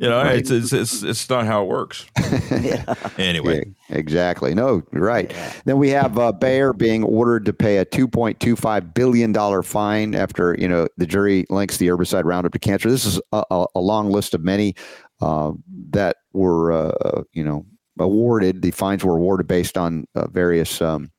[0.00, 0.38] You know, Right.
[0.38, 2.06] it's, it's it's it's not how it works.
[3.18, 4.54] Anyway, Yeah, exactly.
[4.54, 5.34] No, right.
[5.64, 10.54] Then we have uh, Bayer being ordered to pay a 2.25 billion dollar fine after
[10.58, 12.88] you know the jury links the herbicide Roundup to cancer.
[12.90, 14.74] This is a, a, a long list of many
[15.20, 15.50] uh,
[15.90, 17.66] that were uh, you know
[17.98, 18.62] awarded.
[18.62, 21.10] The fines were awarded based on uh, various um,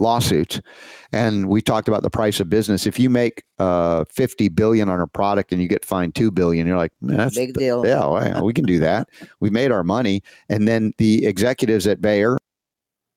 [0.00, 0.60] lawsuits,
[1.12, 2.86] and we talked about the price of business.
[2.86, 6.66] If you make uh, 50 billion on a product and you get fined two billion,
[6.66, 7.86] you're like, "Man, that's Big deal.
[7.86, 9.08] yeah, well, we can do that.
[9.40, 10.22] We made our money.
[10.48, 12.36] And then the executives at Bayer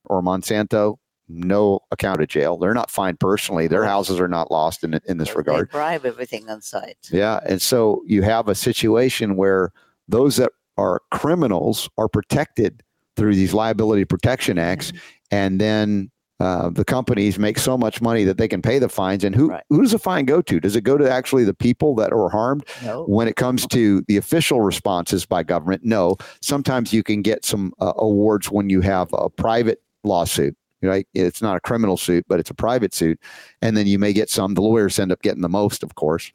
[0.06, 0.98] or Monsanto
[1.30, 2.58] no account of jail.
[2.58, 3.68] They're not fined personally.
[3.68, 5.72] Their houses are not lost in in this They regard.
[5.72, 6.98] bribe everything on site.
[7.12, 9.72] Yeah, and so you have a situation where
[10.08, 12.84] those that are criminals are protected
[13.16, 14.92] through these liability protection acts,
[15.32, 16.12] and then
[16.44, 19.24] uh, the companies make so much money that they can pay the fines.
[19.24, 19.64] And who Right.
[19.70, 20.60] who does the fine go to?
[20.60, 22.66] Does it go to actually the people that are harmed?
[22.84, 23.06] No.
[23.06, 26.18] When it comes to the official responses by government, no.
[26.42, 30.56] Sometimes you can get some uh, awards when you have a private lawsuit.
[30.82, 31.08] Right?
[31.14, 33.18] It's not a criminal suit, but it's a private suit,
[33.62, 34.54] and then you may get some.
[34.54, 36.34] The lawyers end up getting the most, of course.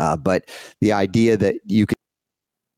[0.00, 0.50] Uh, but
[0.80, 1.98] the idea that you could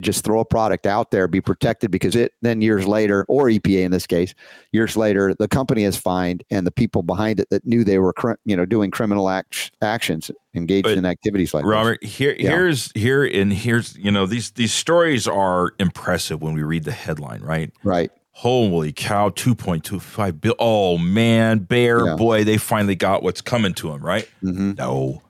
[0.04, 3.84] just throw a product out there, be protected because it then years later, or EPA
[3.84, 4.34] in this case,
[4.72, 8.14] years later, the company is fined and the people behind it that knew they were,
[8.44, 11.70] you know, doing criminal act- actions engaged But, in activities like this.
[11.70, 12.50] Robert, here, Yeah.
[12.50, 16.92] here's here and here's you know these these stories are impressive when we read the
[16.92, 17.72] headline, right?
[17.82, 18.10] Right.
[18.32, 20.54] Holy cow, two point two five bill.
[20.58, 22.16] Oh man, Bayer Yeah.
[22.16, 24.28] boy, they finally got what's coming to them, right?
[24.40, 25.22] hmm No,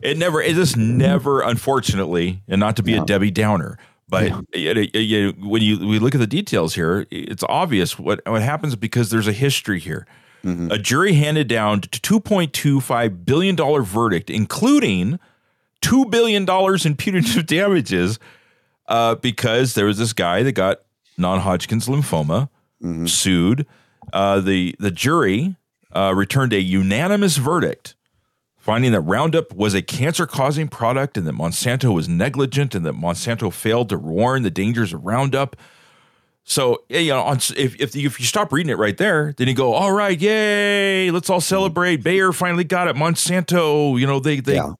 [0.00, 0.40] it never.
[0.40, 3.78] It just never, unfortunately, and not to be a Debbie Downer,
[4.08, 8.20] but it- it- it- when you we look at the details here, it's obvious what
[8.26, 10.06] what happens because there's a history here.
[10.42, 15.18] hmm A jury handed down to two point two five billion dollar verdict, including
[15.80, 18.18] two billion dollars in punitive damages,
[18.88, 20.78] uh, because there was this guy that got
[21.16, 22.48] non-Hodgkin's lymphoma
[22.80, 23.66] hmm sued.
[24.12, 25.56] Uh, the the jury
[25.94, 27.94] uh, returned a unanimous verdict,
[28.58, 33.52] finding that Roundup was a cancer-causing product and that Monsanto was negligent and that Monsanto
[33.52, 35.56] failed to warn the dangers of Roundup.
[36.44, 39.48] So you know, on, if if you, if you stop reading it right there, then
[39.48, 42.02] you go, all right, yay, let's all celebrate.
[42.02, 42.96] Bayer finally got it.
[42.96, 44.54] Monsanto, you know, they they.
[44.54, 44.72] Yeah.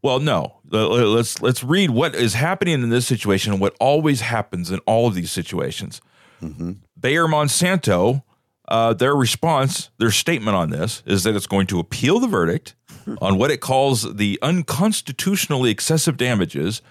[0.00, 0.58] Well, no.
[0.70, 4.70] Let- let- Let's let's read what is happening in this situation and what always happens
[4.70, 6.00] in all of these situations.
[6.40, 8.22] hmm Bayer Monsanto,
[8.68, 12.76] uh, their response, their statement on this is that it's going to appeal the verdict
[13.20, 16.82] on what it calls the unconstitutionally excessive damages.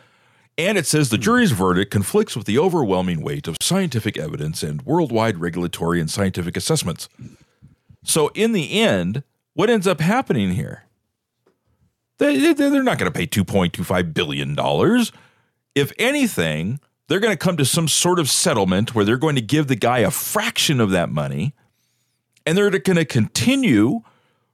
[0.57, 4.81] And it says the jury's verdict conflicts with the overwhelming weight of scientific evidence and
[4.83, 7.07] worldwide regulatory and scientific assessments.
[8.03, 9.23] So, in the end,
[9.53, 10.83] what ends up happening here?
[12.17, 14.55] They, they- they're not going to pay $2.25 billion.
[15.73, 19.41] If anything, they're going to come to some sort of settlement where they're going to
[19.41, 21.53] give the guy a fraction of that money
[22.45, 24.01] and they're going to continue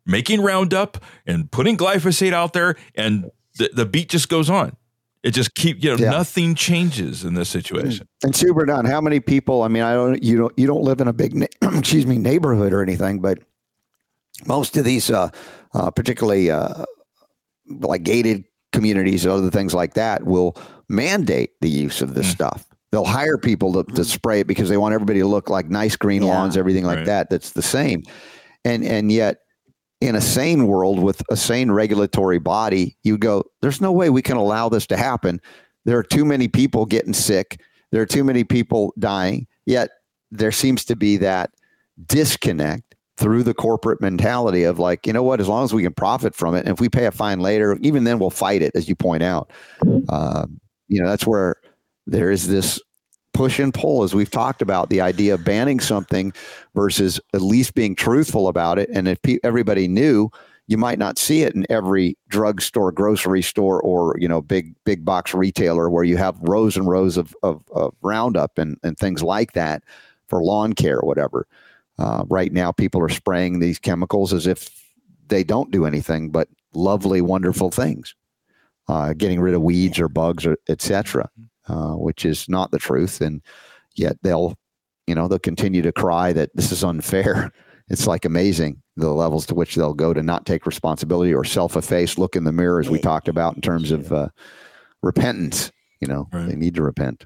[0.07, 0.97] making Roundup
[1.27, 3.29] and putting glyphosate out there and
[3.59, 4.75] the, the beat just goes on.
[5.23, 6.11] It just keep you know Yeah.
[6.11, 8.07] nothing changes in this situation.
[8.23, 9.63] And Super Don, how many people?
[9.63, 12.71] I mean, I don't you don't you don't live in a big excuse me neighborhood
[12.73, 13.39] or anything, but
[14.45, 15.29] most of these, uh,
[15.73, 16.85] uh, particularly uh,
[17.67, 20.55] like gated communities and other things like that, will
[20.87, 22.31] mandate the use of this Mm.
[22.31, 22.65] stuff.
[22.91, 25.95] They'll hire people to, to spray it because they want everybody to look like nice
[25.97, 26.29] green Yeah.
[26.29, 27.05] lawns, everything like Right.
[27.07, 27.29] that.
[27.29, 28.03] That's the same,
[28.63, 29.39] and and yet.
[29.99, 34.21] In a sane world with a sane regulatory body, you go, there's no way we
[34.21, 35.41] can allow this to happen.
[35.85, 37.59] There are too many people getting sick.
[37.91, 39.47] There are too many people dying.
[39.65, 39.89] Yet
[40.29, 41.51] there seems to be that
[42.05, 45.93] disconnect through the corporate mentality of like, you know what, as long as we can
[45.93, 48.75] profit from it, and if we pay a fine later, even then we'll fight it,
[48.75, 49.51] as you point out.
[50.09, 51.55] Um, you know, that's where
[52.05, 52.79] there is this
[53.37, 56.33] push and pull, as we've talked about, the idea of banning something
[56.73, 58.89] versus at least being truthful about it.
[58.91, 60.31] And if pe- everybody knew,
[60.65, 65.05] you might not see it in every drugstore, grocery store, or you know, big big
[65.05, 69.21] box retailer where you have rows and rows of of, of Roundup and and things
[69.21, 69.83] like that
[70.27, 71.47] for lawn care or whatever.
[71.99, 74.69] Uh, right now, people are spraying these chemicals as if
[75.27, 78.15] they don't do anything but lovely, wonderful things,
[78.87, 81.29] uh, getting rid of weeds or bugs or etc.,
[81.67, 83.21] uh, which is not the truth.
[83.21, 83.41] And
[83.95, 84.55] yet they'll,
[85.05, 87.51] you know, they'll continue to cry that this is unfair.
[87.89, 92.17] It's like amazing the levels to which they'll go to not take responsibility or self-efface,
[92.17, 94.27] look in the mirror, as we talked about in terms of uh,
[95.01, 95.71] repentance.
[96.01, 96.49] You know, Right.
[96.49, 97.25] they need to repent.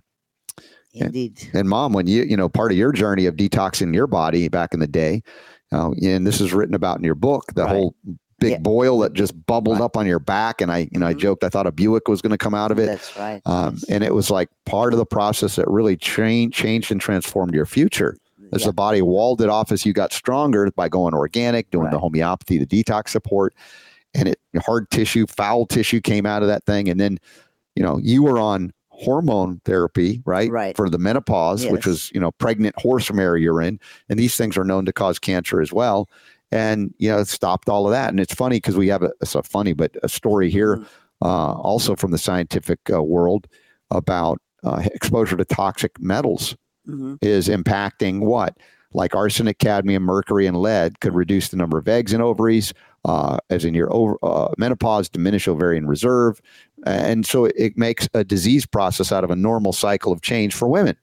[0.93, 1.49] Indeed.
[1.53, 4.73] And mom, when you, you know, part of your journey of detoxing your body back
[4.75, 5.23] in the day,
[5.71, 7.71] uh, and this is written about in your book, the Right.
[7.71, 7.95] whole
[8.41, 8.57] big Yeah.
[8.57, 9.85] boil that just bubbled Right.
[9.85, 10.59] up on your back.
[10.59, 11.19] And I, you know, I Mhm.
[11.19, 12.87] joked, I thought a Buick was going to come out of it.
[12.87, 13.41] That's right.
[13.45, 13.83] Um, yes.
[13.87, 17.65] and it was like part of the process that really changed, changed and transformed your
[17.67, 18.17] future
[18.51, 18.67] as Yeah.
[18.67, 22.57] the body walled it off as you got stronger by going organic, doing the homeopathy,
[22.57, 23.53] the detox support,
[24.13, 26.89] and it hard tissue, foul tissue came out of that thing.
[26.89, 27.19] And then,
[27.75, 30.51] you know, you were on hormone therapy, right?
[30.51, 30.75] Right.
[30.75, 33.79] For the menopause, which was, you know, pregnant horse mare urine.
[34.09, 36.07] And these things are known to cause cancer as well.
[36.51, 38.09] And, you know, it stopped all of that.
[38.09, 40.85] And it's funny because we have a, it's a funny, but a story here Mhm.
[41.21, 43.47] uh, also from the scientific uh, world
[43.89, 46.55] about uh, exposure to toxic metals
[46.87, 47.17] Mhm.
[47.21, 48.57] is impacting what
[48.93, 52.73] like arsenic, cadmium, mercury, and lead, could reduce the number of eggs in ovaries,
[53.05, 56.41] uh, as in your over, uh, menopause, diminish ovarian reserve.
[56.85, 60.67] And so it makes a disease process out of a normal cycle of change for
[60.67, 60.97] women.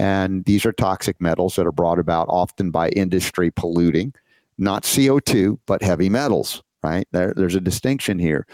[0.00, 4.12] And these are toxic metals that are brought about often by industry polluting,
[4.58, 7.06] not CO2, but heavy metals, right?
[7.12, 8.46] There, there's a distinction here.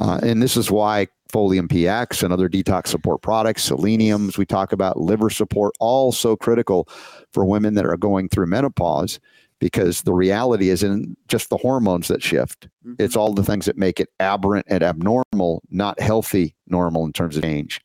[0.00, 4.72] Uh, and this is why Folium PX and other detox support products, seleniums, we talk
[4.72, 6.88] about liver support, all so critical
[7.32, 9.18] for women that are going through menopause
[9.60, 12.68] because the reality isn't just the hormones that shift.
[12.86, 12.94] Mhm.
[13.00, 17.36] It's all the things that make it aberrant and abnormal, not healthy normal in terms
[17.36, 17.80] of change.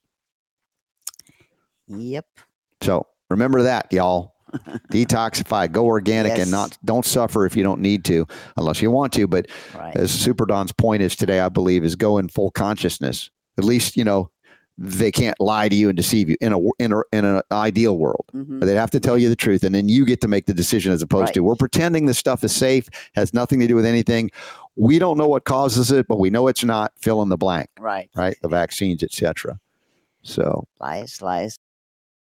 [1.88, 2.26] Yep.
[2.82, 4.33] So remember that, y'all.
[4.92, 6.42] Detoxify, go organic, Yes.
[6.44, 8.28] and not don't suffer if you don't need to,
[8.58, 9.28] unless you want to.
[9.28, 9.48] But
[9.78, 9.96] Right.
[9.96, 13.30] as Super Don's point is today, I believe, is go in full consciousness.
[13.58, 14.30] At least you know
[14.78, 17.98] they can't lie to you and deceive you in a in a in an ideal
[17.98, 18.26] world.
[18.34, 18.60] Mhm.
[18.66, 20.92] They have to tell you the truth, and then you get to make the decision
[20.92, 21.34] as opposed Right.
[21.36, 24.32] to we're pretending this stuff is safe, has nothing to do with anything.
[24.76, 26.92] We don't know what causes it, but we know it's not.
[27.00, 28.10] Fill in the blank, Right.
[28.16, 28.36] right?
[28.42, 29.60] The vaccines, etc.
[30.24, 31.60] So Lies, lies,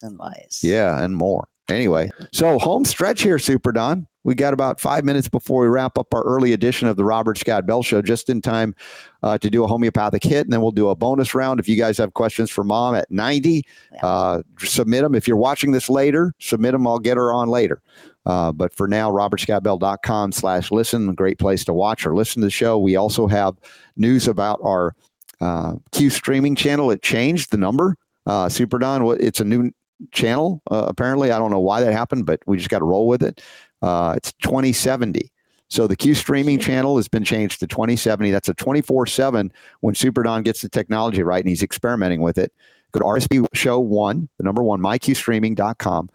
[0.03, 0.59] and lies.
[0.63, 1.47] yeah, and more.
[1.69, 4.07] Anyway, so home stretch here, Super Don.
[4.23, 7.37] We got about five minutes before we wrap up our early edition of the Robert
[7.39, 8.75] Scott Bell Show, just in time
[9.23, 11.61] uh, to do a homeopathic hit, and then we'll do a bonus round.
[11.61, 13.65] If you guys have questions for Mom at ninety,
[14.03, 15.15] uh, submit them.
[15.15, 16.87] If you're watching this later, submit them.
[16.87, 17.83] I'll get her on later.
[18.27, 22.47] Uh, but for now, robertscottbell.com slash listen, a great place to watch or listen to
[22.47, 22.79] the show.
[22.79, 23.57] We also have
[23.97, 24.95] news about our
[25.43, 26.91] uh, Q streaming channel.
[26.91, 27.97] It changed the number.
[28.27, 29.71] Uh, Super Don, it's a new
[30.13, 30.63] channel.
[30.71, 33.23] Uh, apparently, I don't know why that happened, but we just got to roll with
[33.23, 33.43] it.
[33.83, 35.31] Uh, it's 2070.
[35.69, 38.31] So the Q streaming channel has been changed to 2070.
[38.31, 42.39] That's a 24 7 when Super Don gets the technology right and he's experimenting with
[42.39, 42.53] it.
[42.93, 46.11] Go to RSB Show 1, the number one, myqstreaming.com,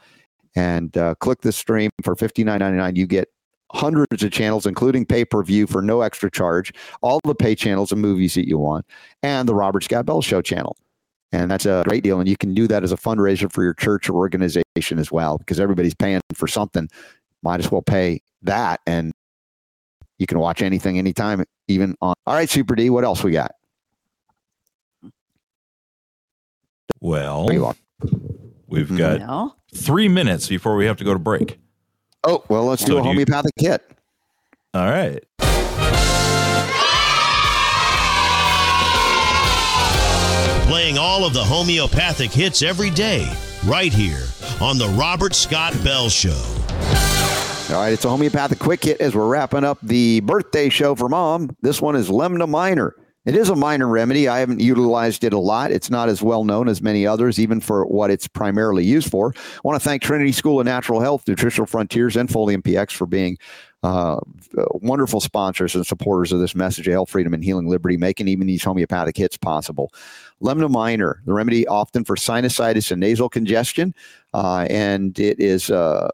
[0.56, 2.96] and uh, click the stream for $59.99.
[2.96, 3.28] You get
[3.72, 7.92] hundreds of channels, including pay per view for no extra charge, all the pay channels
[7.92, 8.86] and movies that you want,
[9.24, 10.78] and the Robert Scott Bell Show channel.
[11.32, 12.20] And that's a great deal.
[12.20, 15.38] And you can do that as a fundraiser for your church or organization as well,
[15.38, 16.90] because everybody's paying for something.
[17.44, 18.82] Might as well pay that.
[18.88, 19.12] And
[20.18, 22.16] you can watch anything, anytime, even on.
[22.26, 23.52] All right, Super D, what else we got?
[27.00, 27.76] Well, There you are.
[28.68, 28.98] we've Mhm.
[28.98, 29.56] got No?
[29.74, 31.60] three minutes before we have to go to break.
[32.24, 33.90] Oh, well, let's So do a do you- homeopathic hit.
[34.74, 35.24] All right.
[40.70, 43.28] Playing all of the homeopathic hits every day,
[43.66, 44.28] right here
[44.62, 46.40] on The Robert Scott Bell Show.
[47.74, 51.10] All right, it's a homeopathic quick hit as we're wrapping up the birthday show for
[51.10, 51.58] mom.
[51.64, 52.96] This one is Lemna Minor.
[53.26, 54.28] It is a minor remedy.
[54.28, 55.72] I haven't utilized it a lot.
[55.72, 59.34] It's not as well known as many others, even for what it's primarily used for.
[59.36, 63.08] I want to thank Trinity School of Natural Health, Nutritional Frontiers, and Folium PX for
[63.08, 63.38] being
[63.84, 64.20] uh,
[64.74, 68.48] wonderful sponsors and supporters of this message of health, freedom, and healing liberty, making even
[68.48, 69.92] these homeopathic hits possible.
[70.42, 73.94] Lemna Minor, the remedy often for sinusitis and nasal congestion,
[74.34, 76.10] uh, and it is, uh,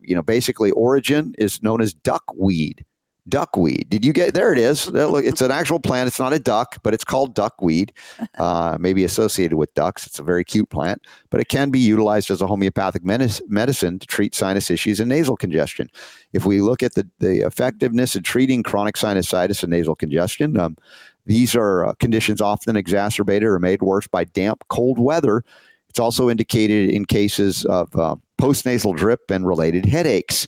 [0.00, 2.84] you know, basically origin is known as duckweed.
[3.28, 3.88] Duckweed.
[3.88, 4.52] Did you get there?
[4.52, 4.90] It is.
[4.92, 6.08] It's an actual plant.
[6.08, 7.92] It's not a duck, but it's called duckweed.
[8.38, 10.06] Uh, maybe associated with ducks.
[10.06, 13.98] It's a very cute plant, but it can be utilized as a homeopathic medic- medicine
[13.98, 15.90] to treat sinus issues and nasal congestion.
[16.32, 20.76] If we look at the, the effectiveness in treating chronic sinusitis and nasal congestion, um,
[21.26, 25.44] these are uh, conditions often exacerbated or made worse by damp, cold weather.
[25.88, 30.46] It's also indicated in cases of uh, postnasal drip and related headaches.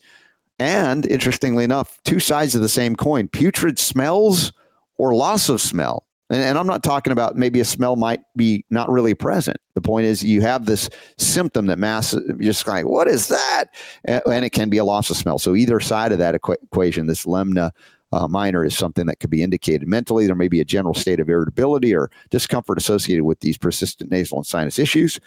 [0.58, 4.52] And interestingly enough, two sides of the same coin putrid smells
[4.96, 6.06] or loss of smell.
[6.30, 9.58] And, and I'm not talking about maybe a smell might be not really present.
[9.74, 10.88] The point is, you have this
[11.18, 13.66] symptom that mass, you're just like, what is that?
[14.04, 15.38] And, and it can be a loss of smell.
[15.38, 17.70] So, either side of that equa- equation, this lemna
[18.12, 20.26] uh, minor is something that could be indicated mentally.
[20.26, 24.38] There may be a general state of irritability or discomfort associated with these persistent nasal
[24.38, 25.18] and sinus issues.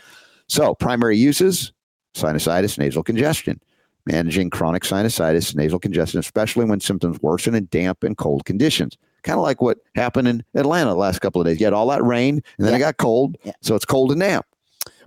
[0.47, 1.71] So, primary uses
[2.15, 3.59] sinusitis, nasal congestion
[4.05, 8.97] managing chronic sinusitis, nasal congestion, especially when symptoms worsen in damp and cold conditions.
[9.23, 11.59] Kind of like what happened in Atlanta the last couple of days.
[11.59, 13.37] You had all that rain and then it got cold.
[13.43, 13.53] Yeah.
[13.61, 14.45] So it's cold and damp.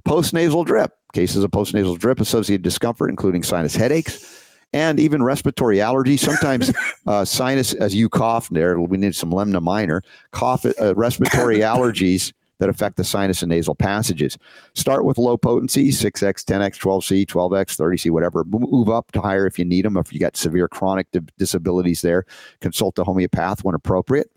[0.04, 0.92] Postnasal drip.
[1.12, 6.18] Cases of postnasal drip associated discomfort, including sinus headaches and even respiratory allergies.
[6.18, 6.72] Sometimes
[7.06, 10.02] uh, sinus, as you cough there, we need some lemna minor,
[10.32, 14.36] cough, uh, respiratory allergies that affect the sinus and nasal passages.
[14.74, 18.44] Start with low potency, 6x, 10x, 12c, 12x, 30c, whatever.
[18.44, 19.96] Move up to higher if you need them.
[19.96, 21.06] If you got severe chronic
[21.38, 22.24] disabilities there,
[22.60, 24.30] consult a homeopath when appropriate.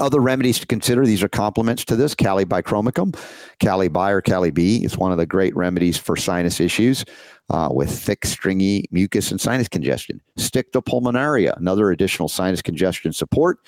[0.00, 2.16] Other remedies to consider, these are complements to this.
[2.16, 3.16] Kali bichromicum,
[3.62, 7.04] Kali B or Kali B is one of the great remedies for sinus issues
[7.50, 10.20] uh, with thick, stringy mucus and sinus congestion.
[10.36, 13.58] Sticta pulmonaria, another additional sinus congestion support.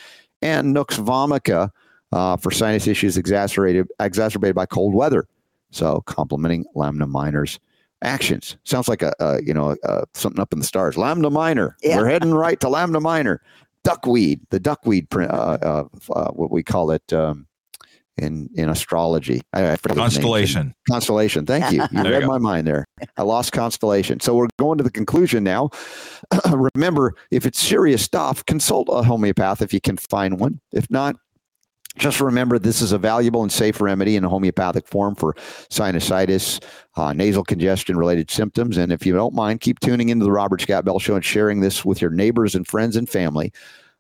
[0.42, 1.70] And Nux vomica
[2.12, 5.26] uh, for sinus issues exacerbated, exacerbated by cold weather.
[5.70, 7.58] So complementing Lemna minor's
[8.02, 8.56] actions.
[8.64, 10.96] Sounds like a, a you know a, something up in the stars.
[10.96, 11.76] Lambda minor.
[11.82, 11.98] Yeah.
[11.98, 13.42] We're heading right to lambda minor.
[13.84, 17.46] Duckweed, the duckweed, pr- uh, uh, uh, what we call it um,
[18.16, 19.42] in in astrology.
[19.52, 20.00] I, I forget the.
[20.00, 20.74] Constellation.
[20.88, 21.46] Constellation.
[21.46, 21.82] Thank you.
[21.82, 22.84] You There you read my mind there.
[23.16, 24.20] I lost constellation.
[24.20, 25.70] So we're going to the conclusion now.
[26.74, 30.60] Remember, if it's serious stuff, consult a homeopath if you can find one.
[30.72, 31.16] If not,
[31.96, 35.34] just remember this is a valuable and safe remedy in a homeopathic form for
[35.70, 36.62] sinusitis,
[36.96, 38.76] uh, nasal congestion related symptoms.
[38.76, 41.60] And if you don't mind, keep tuning into the Robert Scott Bell Show and sharing
[41.60, 43.52] this with your neighbors and friends and family.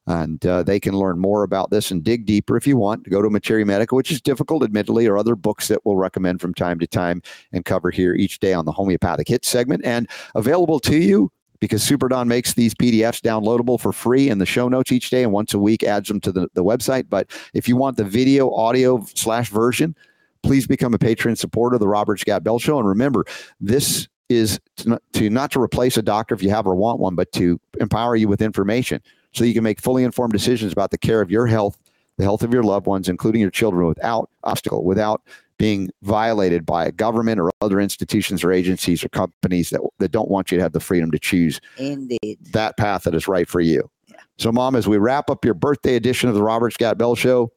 [0.08, 3.08] And uh, they can learn more about this and dig deeper if you want.
[3.10, 6.54] Go to Materia Medica, which is difficult, admittedly, or other books that we'll recommend from
[6.54, 10.78] time to time and cover here each day on the homeopathic hit segment and available
[10.78, 14.92] to you because Super Don makes these PDFs downloadable for free in the show notes
[14.92, 17.06] each day and once a week adds them to the, the website.
[17.08, 19.94] But if you want the video, audio slash version,
[20.42, 22.78] please become a patron supporter of the Robert Scott Bell Show.
[22.78, 23.24] And remember,
[23.60, 27.00] this is to not, to not to replace a doctor if you have or want
[27.00, 29.00] one, but to empower you with information
[29.32, 31.78] so you can make fully informed decisions about the care of your health,
[32.16, 35.22] the health of your loved ones, including your children, without obstacle, without
[35.58, 40.30] being violated by a government or other institutions or agencies or companies that, that don't
[40.30, 42.38] want you to have the freedom to choose Indeed.
[42.52, 43.90] that path that is right for you.
[44.38, 47.52] So, Mom, as we wrap up your birthday edition of the Robert Scott Bell Show,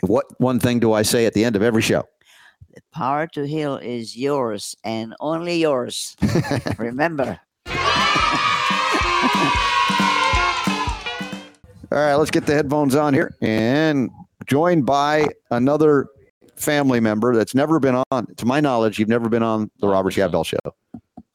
[0.00, 2.04] what one thing do I say at the end of every show?
[2.74, 6.16] The power to heal is yours and only yours.
[6.78, 7.40] Remember.
[11.92, 14.10] All right, let's get the headphones on here and
[14.46, 16.08] joined by another
[16.64, 18.26] family member that's never been on.
[18.36, 20.58] To my knowledge, you've never been on the Robert Scott Bell Show.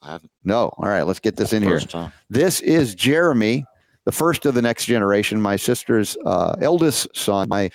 [0.01, 0.31] I haven't.
[0.43, 0.73] No.
[0.77, 1.73] All right, let's get this in here.
[1.79, 2.11] First time.
[2.29, 3.65] This is Jeremy,
[4.05, 7.69] the first of the next generation, my sister's uh, eldest son, my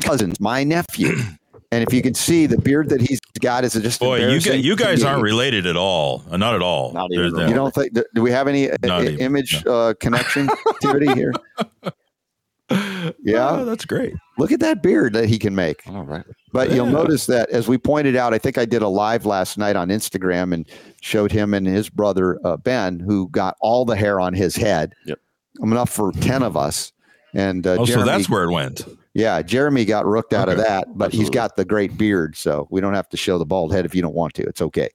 [0.00, 1.16] cousins, my nephew.
[1.72, 4.52] And if you can see the beard that he's got is just Boy, you embarrassing
[4.52, 6.22] guys, you guys aren't related at all.
[6.30, 6.92] Uh, Not at all.
[6.92, 7.48] Not even that.
[7.48, 7.92] You don't think?
[8.14, 11.32] Do we have any uh, Not i- even, image uh, connection activity here?
[13.24, 13.50] Yeah.
[13.50, 14.14] Oh, that's great.
[14.36, 15.82] Look at that beard that he can make.
[15.88, 16.24] All right.
[16.52, 19.58] But you'll notice that as we pointed out, I think I did a live last
[19.58, 20.68] night on Instagram and
[21.00, 24.94] showed him and his brother uh, Ben, who got all the hair on his head.
[25.06, 25.20] Yep.
[25.62, 26.92] Enough for ten of us.
[27.32, 28.84] And uh, Oh, so that's where it went.
[29.14, 32.80] yeah, Jeremy got rooked out of that, but he's got the great beard, so we
[32.80, 34.42] don't have to show the bald head if you don't want to.
[34.44, 34.88] It's okay.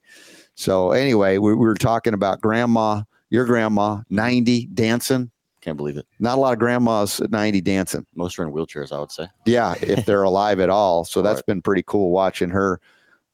[0.56, 5.32] So anyway, we, we were talking about grandma, your grandma, ninety dancing.
[5.62, 6.06] Can't believe it.
[6.20, 8.06] Not a lot of grandmas at ninety dancing.
[8.16, 9.28] Most are in wheelchairs, I would say.
[9.46, 11.04] Yeah, if they're alive at all.
[11.06, 11.46] So that's Right.
[11.48, 12.80] been pretty cool watching her,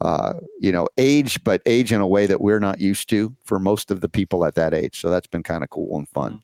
[0.02, 3.60] uh, you know, age, but age in a way that we're not used to for
[3.60, 5.00] most of the people at that age.
[5.00, 6.42] So that's been kind of cool and fun.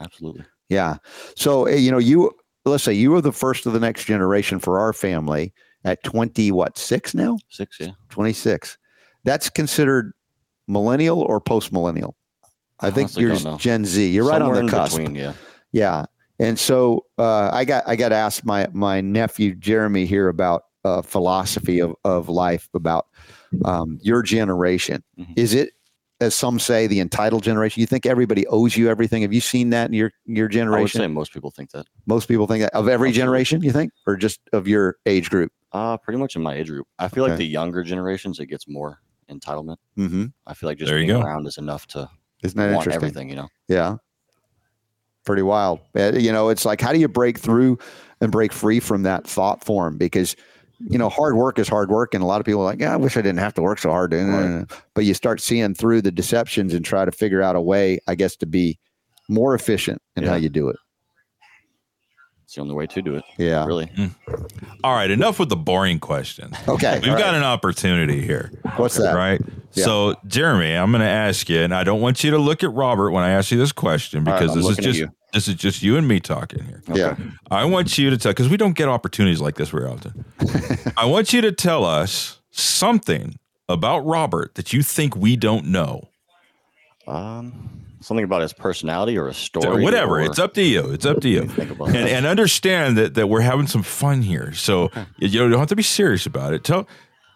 [0.00, 0.44] Absolutely.
[0.68, 0.98] Yeah.
[1.34, 2.30] So, eh, you know, you,
[2.64, 5.52] let's say you were the first of the next generation for our family
[5.84, 7.38] at 20, what, six now?
[7.48, 7.90] Six, yeah.
[8.10, 8.78] 26.
[9.24, 10.12] That's considered
[10.68, 12.14] millennial or post millennial?
[12.80, 13.36] I think you're.
[13.56, 14.08] Gen Z.
[14.08, 14.96] You're right on the in cusp.
[14.96, 15.32] Between, yeah.
[15.72, 16.04] Yeah.
[16.38, 21.02] And so uh, I got I got asked my my nephew Jeremy here about uh,
[21.02, 23.06] philosophy of, of life about
[23.64, 25.02] um, your generation.
[25.18, 25.32] Mhm.
[25.36, 25.72] Is it
[26.20, 27.80] as some say the entitled generation?
[27.80, 29.22] You think everybody owes you everything?
[29.22, 30.78] Have you seen that in your your generation?
[30.78, 31.00] I would generation?
[31.00, 31.86] say most people think that.
[32.06, 33.60] Most people think that of every generation.
[33.62, 35.50] You think, or just of your age group?
[35.72, 36.86] Uh, pretty much in my age group.
[37.00, 39.00] I feel like the younger generations, it gets more
[39.30, 39.76] entitlement.
[39.98, 40.26] Mm-hmm.
[40.46, 41.26] I feel like just There you being go.
[41.26, 42.08] around is enough to
[42.42, 42.94] Isn't that interesting?
[42.94, 43.48] everything, you know?
[43.68, 43.96] Yeah.
[45.24, 45.80] Pretty wild.
[45.94, 47.78] You know, it's like, how do you break through
[48.20, 49.98] and break free from that thought form?
[49.98, 50.36] Because,
[50.78, 52.14] you know, hard work is hard work.
[52.14, 53.78] And a lot of people are like, yeah, I wish I didn't have to work
[53.78, 54.14] so hard.
[54.14, 54.64] Right.
[54.94, 58.14] But you start seeing through the deceptions and try to figure out a way, I
[58.14, 58.78] guess, to be
[59.28, 60.76] more efficient in how you do it.
[62.48, 63.66] It's the only way to do it, Yeah.
[63.66, 63.90] really.
[63.94, 64.06] Hmm.
[64.82, 66.56] All right, enough with the boring questions.
[66.66, 66.94] Okay.
[66.94, 67.34] We've got right.
[67.34, 68.50] an opportunity here.
[68.76, 69.14] What's that?
[69.14, 69.38] Right.
[69.74, 69.84] Yeah.
[69.84, 72.72] So, Jeremy, I'm going to ask you, and I don't want you to look at
[72.72, 75.10] Robert when I ask you this question because I'm this is just you.
[75.34, 76.82] this is just you and me talking here.
[76.90, 77.16] Yeah.
[77.50, 80.24] I want you to tell because we don't get opportunities like this very often.
[80.96, 83.38] I want you to tell us something
[83.68, 86.08] about Robert that you think we don't know.
[87.08, 89.82] Um, something about his personality or a story.
[89.82, 90.20] Whatever.
[90.20, 90.90] or- It's up to you.
[90.92, 91.48] It's up to you.
[91.58, 94.52] And, and understand that, that we're having some fun here.
[94.52, 96.64] So you don't have to be serious about it.
[96.64, 96.86] Tell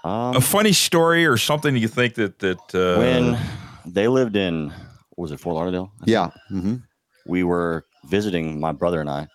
[0.04, 3.38] Um, a funny story or something you think that that uh, when
[3.86, 4.68] they lived in,
[5.16, 5.92] what was it Fort Lauderdale?
[6.00, 6.08] I think?
[6.10, 6.30] Yeah.
[6.48, 6.76] hmm
[7.24, 9.28] we were visiting my brother and I,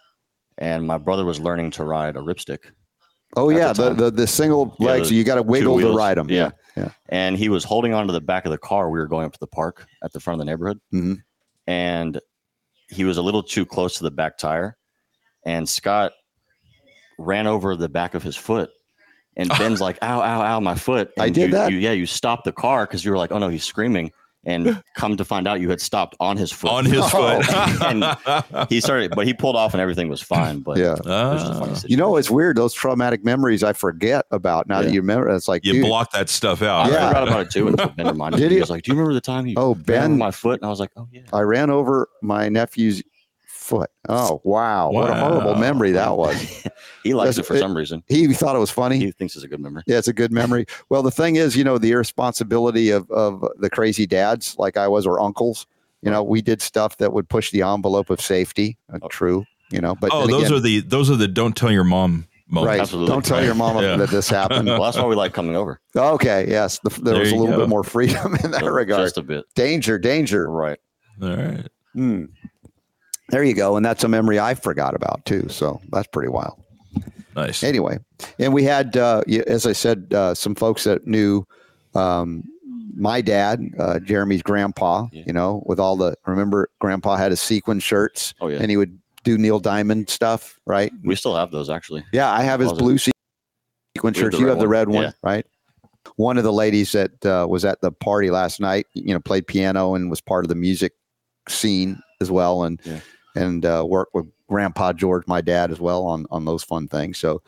[0.57, 2.59] and my brother was learning to ride a ripstick,
[3.37, 5.79] Oh yeah, the the, the the single Yeah, leg, the so you got to wiggle
[5.79, 6.29] to ride them.
[6.29, 6.51] Yeah, Yeah.
[7.09, 8.89] And he was holding onto the back of the car.
[8.89, 11.23] We were going up to the park at the front of the neighborhood, Mhm.
[11.67, 12.19] and
[12.89, 14.77] he was a little too close to the back tire,
[15.45, 16.13] and Scott
[17.17, 18.69] ran over the back of his foot.
[19.35, 21.71] And Ben's like, "Ow, ow, ow, my foot!" I did you, that?
[21.71, 24.11] You, yeah, you stopped the car because you were like, "Oh no, he's screaming!"
[24.47, 26.71] And come to find out, you had stopped on his foot.
[26.71, 27.41] on his Oh.
[28.53, 28.69] foot.
[28.69, 30.61] he started, but he pulled off and everything was fine.
[30.61, 30.93] But yeah.
[30.93, 31.81] it was just a funny Ah.
[31.85, 32.55] You know, it's weird.
[32.57, 35.29] Those traumatic memories I forget about now that you remember.
[35.35, 36.89] It's like, you dude, block that stuff out.
[36.89, 36.95] Yeah.
[36.95, 37.07] I Yeah.
[37.09, 38.49] forgot about it too until Ben reminded Did me.
[38.49, 38.55] he?
[38.55, 40.65] He was like, "Do you remember the time you oh ran Ben, my foot?" And
[40.65, 43.03] I was like, "Oh yeah." I ran over my nephew's
[43.67, 43.89] foot.
[44.09, 46.35] Oh wow, what a horrible memory that was.
[47.03, 48.01] he likes Yes, it for it- some reason.
[48.07, 48.97] He thought it was funny.
[48.97, 49.83] He thinks it's a good memory.
[49.85, 50.65] Yeah, it's a good memory.
[50.89, 54.87] Well, the thing is, you know, the irresponsibility of of the crazy dads like I
[54.87, 55.67] was or uncles.
[56.01, 58.77] You know, we did stuff that would push the envelope of safety.
[58.93, 59.95] Uh, true, you know.
[59.95, 62.67] But oh, those again, are the those are the don't tell your mom moments.
[62.69, 62.79] right.
[62.79, 63.11] Absolutely.
[63.13, 63.97] Don't tell your mama Yeah.
[63.97, 64.67] that this happened.
[64.67, 65.81] Well, that's why we like coming over.
[65.95, 67.59] okay, yes, the, there, There was a little go.
[67.61, 69.01] bit more freedom in that So, regard.
[69.05, 69.43] Just a bit.
[69.55, 70.49] danger, danger.
[70.49, 70.79] Right.
[71.21, 71.67] All right.
[71.93, 72.25] Hmm.
[73.29, 75.47] There you go, and that's a memory I forgot about too.
[75.49, 76.61] So that's pretty wild.
[77.35, 77.61] Nice.
[77.63, 77.99] anyway
[78.39, 81.45] and we had uh, as i said uh, some folks that knew
[81.93, 82.43] um,
[82.95, 85.21] my dad uh, jeremy's grandpa Yeah.
[85.27, 88.57] you know with all the remember grandpa had his sequin shirts Oh yeah.
[88.59, 92.03] and he would do neil diamond stuff right we still have those actually.
[92.11, 93.11] yeah i have his blue se-
[93.95, 95.11] sequin We have shirts the you have the red one Yeah.
[95.21, 95.45] right
[96.15, 99.45] one of the ladies that uh, was at the party last night you know played
[99.45, 100.93] piano and was part of the music
[101.47, 102.99] scene as well and Yeah.
[103.37, 107.17] And uh, worked with grandpa george my dad as well on on those fun things.
[107.17, 107.41] So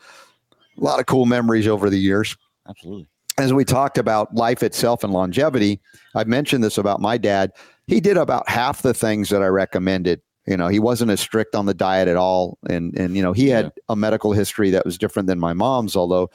[0.76, 2.36] a lot of cool memories over the years.
[2.68, 3.08] Absolutely.
[3.38, 5.80] as we talked about life itself and longevity
[6.14, 7.52] i mentioned this about my dad.
[7.86, 10.20] He did about half the things that i recommended.
[10.46, 13.32] You know he wasn't as strict on the diet at all and and you know
[13.32, 16.30] he had a medical history that was different than my mom's although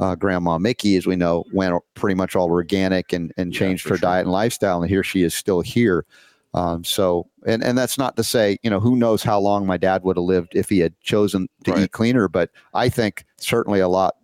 [0.00, 3.90] uh, grandma mickey as we know went pretty much all organic and and changed for
[3.90, 4.08] her sure.
[4.10, 6.06] diet and lifestyle and here she is still here
[6.54, 9.76] um, so and and that's not to say you know who knows how long my
[9.76, 11.84] dad would have lived if he had chosen to Right.
[11.84, 14.14] eat cleaner but i think certainly a lot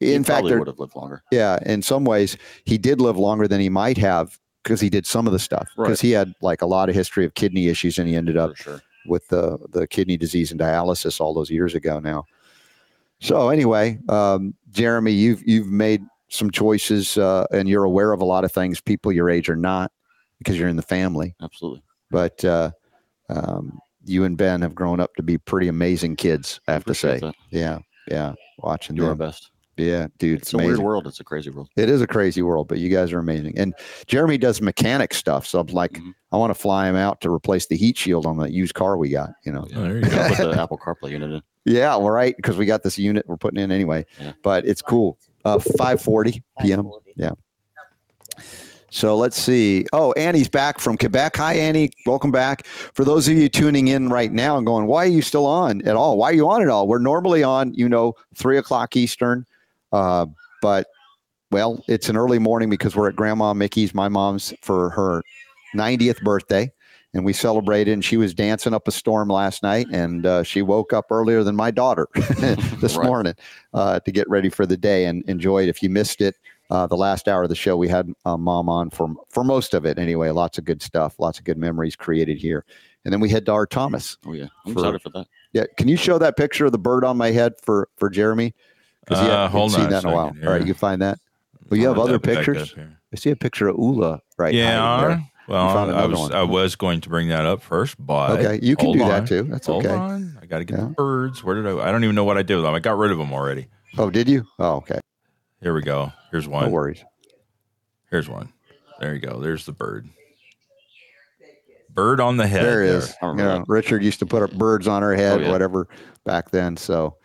[0.00, 1.22] He in fact probably there, would have lived longer.
[1.30, 5.06] yeah, in some ways, he did live longer than he might have because he did
[5.06, 5.68] some of the stuff.
[5.76, 6.00] Because Right.
[6.00, 8.80] he had like a lot of history of kidney issues, and he ended up sure.
[9.06, 12.24] with the the kidney disease and dialysis all those years ago now.
[13.20, 18.24] So anyway, um, Jeremy, you've you've made some choices, uh, and you're aware of a
[18.24, 19.92] lot of things people your age are not
[20.42, 21.34] because you're in the family.
[21.42, 21.82] Absolutely.
[22.10, 22.70] But uh,
[23.28, 26.60] um, you and Ben have grown up to be pretty amazing kids.
[26.68, 27.34] I have to say, that.
[27.50, 27.78] yeah,
[28.08, 28.34] yeah.
[28.58, 29.50] Watching Do our best.
[29.76, 31.06] yeah, dude, It's a weird world.
[31.06, 31.68] It's a crazy world.
[31.76, 33.58] it is a crazy world, but you guys are amazing.
[33.58, 33.74] And
[34.06, 35.46] Jeremy does mechanic stuff.
[35.46, 36.12] So I'm like, Mhm.
[36.32, 38.96] I want to fly him out to replace the heat shield on the used car
[38.96, 39.66] we got, you know?
[39.74, 40.28] Oh, there you go.
[40.28, 41.42] put the Apple CarPlay unit in.
[41.64, 42.34] Yeah, well, right.
[42.36, 44.32] Because we got this unit we're putting in anyway, Yeah.
[44.42, 45.16] but it's cool.
[45.44, 46.90] Uh, 540 p.m.
[47.16, 47.30] Yeah.
[48.94, 49.86] So let's see.
[49.94, 51.36] Oh, Annie's back from Quebec.
[51.38, 51.90] Hi, Annie.
[52.04, 52.66] Welcome back.
[52.66, 55.80] For those of you tuning in right now and going, why are you still on
[55.88, 56.18] at all?
[56.18, 56.86] Why are you on at all?
[56.86, 59.46] We're normally on, you know, three o'clock Eastern.
[59.92, 60.26] Uh,
[60.60, 60.88] but,
[61.50, 65.22] well, it's an early morning because we're at Grandma Mickey's, my mom's, for her
[65.74, 66.70] 90th birthday.
[67.14, 69.86] And we celebrated, and she was dancing up a storm last night.
[69.90, 73.06] And uh, she woke up earlier than my daughter this Right.
[73.06, 73.34] morning
[73.72, 75.70] uh, to get ready for the day and enjoy it.
[75.70, 76.36] If you missed it,
[76.72, 79.74] uh, the last hour of the show, we had uh, mom on for for most
[79.74, 80.30] of it anyway.
[80.30, 82.64] Lots of good stuff, lots of good memories created here.
[83.04, 83.66] And then we head to R.
[83.66, 84.16] Thomas.
[84.26, 84.46] Oh yeah.
[84.64, 85.26] I'm For- excited for that.
[85.52, 88.54] Yeah, can you show that picture of the bird on my head for for Jeremy?
[89.04, 90.28] Because he Uh, hadn't hold seen on a that in a while.
[90.28, 91.18] second All right, you find that.
[91.68, 92.74] Well, you have I'll other put that back pictures.
[93.12, 95.00] I see a picture of Ula right hiding Yeah.
[95.08, 95.22] there.
[95.48, 96.32] Well, I was one.
[96.32, 99.08] I was going to bring that up first, but Okay, you can hold do on.
[99.10, 99.42] that too.
[99.42, 99.94] That's Hold okay.
[99.94, 100.38] on.
[100.40, 100.84] I got to get Yeah.
[100.84, 101.42] the birds.
[101.42, 101.88] Where did I?
[101.88, 102.72] I don't even know what I did with them.
[102.74, 103.66] I got rid of them already.
[103.98, 104.46] Oh, did you?
[104.60, 105.00] Oh, okay.
[105.62, 106.12] Here we go.
[106.30, 106.62] Here's one.
[106.62, 106.72] No one.
[106.72, 107.04] worries.
[108.10, 108.52] Here's one.
[109.00, 109.40] There you go.
[109.40, 110.08] There's the bird.
[111.90, 112.64] Bird on the head.
[112.64, 113.14] there it is.
[113.22, 115.50] You know, Richard used to put up birds on her head, Oh, yeah.
[115.50, 115.88] whatever,
[116.24, 116.76] back then.
[116.76, 117.16] So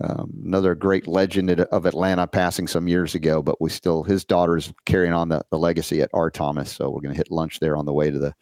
[0.00, 4.72] um, another great legend of Atlanta passing some years ago, but we still his daughter's
[4.86, 6.30] carrying on the, the legacy at R.
[6.30, 6.70] Thomas.
[6.72, 8.34] So we're going to hit lunch there on the way to the.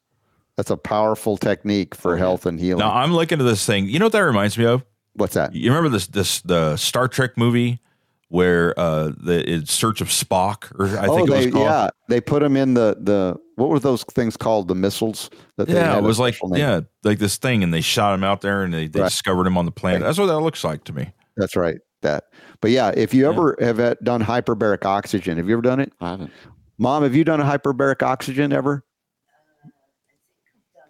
[0.57, 2.81] That's a powerful technique for health and healing.
[2.81, 3.89] Now I'm looking at this thing.
[3.89, 4.85] You know what that reminds me of?
[5.15, 5.55] What's that?
[5.55, 7.81] You remember this this the Star Trek movie
[8.29, 11.65] where uh the in search of Spock or I oh, think it was they, called.
[11.65, 14.69] yeah, they put him in the the what were those things called?
[14.69, 16.59] The missiles that they Yeah, had it was like name.
[16.61, 19.09] yeah, like this thing, and they shot him out there, and they, they Right.
[19.09, 20.01] discovered him on the planet.
[20.01, 20.07] Right.
[20.07, 21.13] That's what that looks like to me.
[21.37, 21.79] That's right.
[22.03, 22.25] That.
[22.63, 23.31] But yeah, if you Yeah.
[23.33, 25.93] ever have done hyperbaric oxygen, have you ever done it?
[26.01, 26.31] I haven't.
[26.79, 28.85] Mom, have you done a hyperbaric oxygen ever?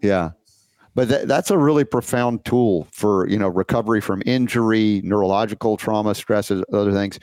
[0.02, 0.30] Yeah.
[0.94, 6.14] But that, that's a really profound tool for, you know, recovery from injury, neurological trauma,
[6.14, 7.18] stresses, other things.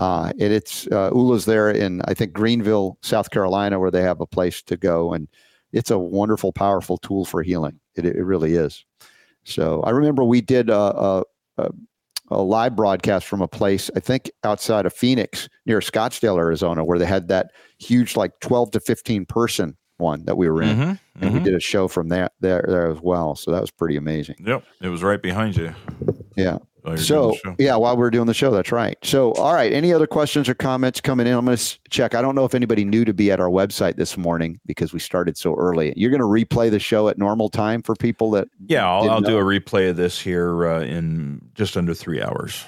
[0.00, 4.20] Uh, and it's, uh, ULA's there in, I think, Greenville, South Carolina, where they have
[4.20, 5.12] a place to go.
[5.12, 5.28] And
[5.72, 7.78] it's a wonderful, powerful tool for healing.
[7.96, 8.84] It, it really is.
[9.44, 11.24] So I remember we did a, a,
[11.58, 11.70] a,
[12.30, 16.98] a live broadcast from a place, I think outside of Phoenix near Scottsdale, Arizona, where
[16.98, 20.76] they had that huge, like 12 to 15 person one that we were in.
[20.78, 21.44] Mhm, And we mhm.
[21.44, 23.34] did a show from that there, there as well.
[23.34, 24.36] So that was pretty amazing.
[24.46, 25.74] Yep, it was right behind you.
[26.36, 26.56] Yeah.
[26.82, 28.96] While So yeah, while we are doing the show, that's right.
[29.02, 31.34] So all right, any other questions or comments coming in?
[31.34, 32.14] I'm going to check.
[32.14, 34.98] I don't know if anybody knew to be at our website this morning because we
[34.98, 35.92] started so early.
[35.96, 39.20] You're going to replay the show at normal time for people that yeah, I'll, I'll
[39.20, 42.64] do a replay of this here uh, in just under three hours.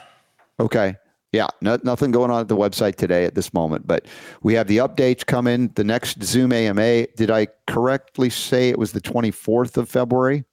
[0.60, 0.96] Okay.
[1.32, 4.06] Yeah, no, nothing going on at the website today at this moment, but
[4.42, 5.68] we have the updates coming.
[5.68, 10.44] The next Zoom AMA, did I correctly say it was the 24th of February?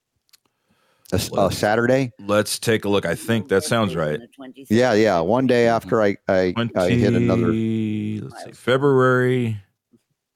[1.11, 2.11] A, s- a Let's- Saturday?
[2.19, 3.05] Let's take a look.
[3.05, 4.19] I think that sounds right.
[4.69, 5.19] Yeah, yeah.
[5.21, 9.59] One day after I, I, I hit another Let's see, February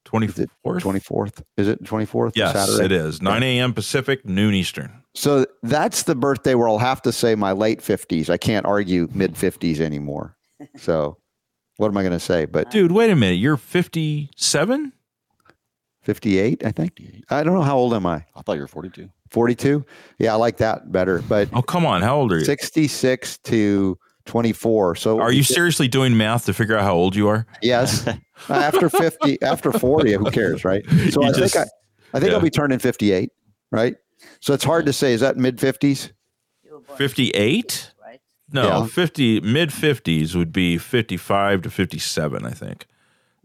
[0.06, 0.84] twenty Is it fourth.
[0.84, 1.42] 24th.
[1.58, 2.34] Is it 24th?
[2.36, 2.86] Yes, Saturday?
[2.86, 3.22] it is.
[3.22, 3.74] Nine a.m.
[3.74, 5.04] Pacific, noon Eastern.
[5.16, 8.30] So that's the birthday where I'll have to say my late 50s.
[8.30, 10.36] I can't argue mid 50s anymore.
[10.78, 11.18] So
[11.78, 12.46] what am I going to say?
[12.46, 13.36] But Dude, wait a minute.
[13.36, 14.94] You're fifty-seven.
[16.04, 17.02] 58, I think.
[17.30, 17.62] I don't know.
[17.62, 18.26] How old am I?
[18.36, 19.10] I thought you were 42.
[19.34, 19.86] 42?
[20.20, 21.20] Yeah, I like that better.
[21.28, 22.02] But Oh, come on.
[22.02, 22.46] How old are you?
[22.46, 24.96] 66 to 24.
[24.96, 27.46] So Are you seriously doing math to figure out how old you are?
[27.62, 28.08] Yes.
[28.50, 30.86] after 50, after 40, who cares, right?
[31.10, 31.68] So You I just- think
[32.14, 32.38] I, I think yeah.
[32.38, 33.30] I'll be turning 58,
[33.72, 33.96] right?
[34.40, 35.14] So it's hard to say.
[35.14, 36.12] Is that mid 50s?
[36.96, 37.92] Fifty-eight?
[38.52, 38.86] No, Yeah.
[38.86, 39.40] fifty.
[39.42, 42.46] Mid fifties would be fifty-five to fifty-seven.
[42.46, 42.86] I think.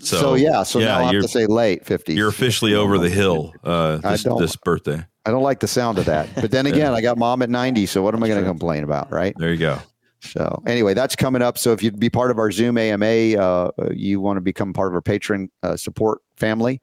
[0.00, 0.62] So, So, yeah.
[0.64, 2.14] So now I have to say late 50s.
[2.14, 5.04] you're officially over the hill uh, this, this birthday.
[5.28, 6.26] I don't like the sound of that.
[6.36, 7.84] But then again, I got mom at 90.
[7.84, 9.34] So what am I going to complain about, right?
[9.36, 9.78] There you go.
[10.20, 11.58] So anyway, that's coming up.
[11.58, 14.88] So if you'd be part of our Zoom AMA, uh, you want to become part
[14.88, 16.80] of our patron uh, support family,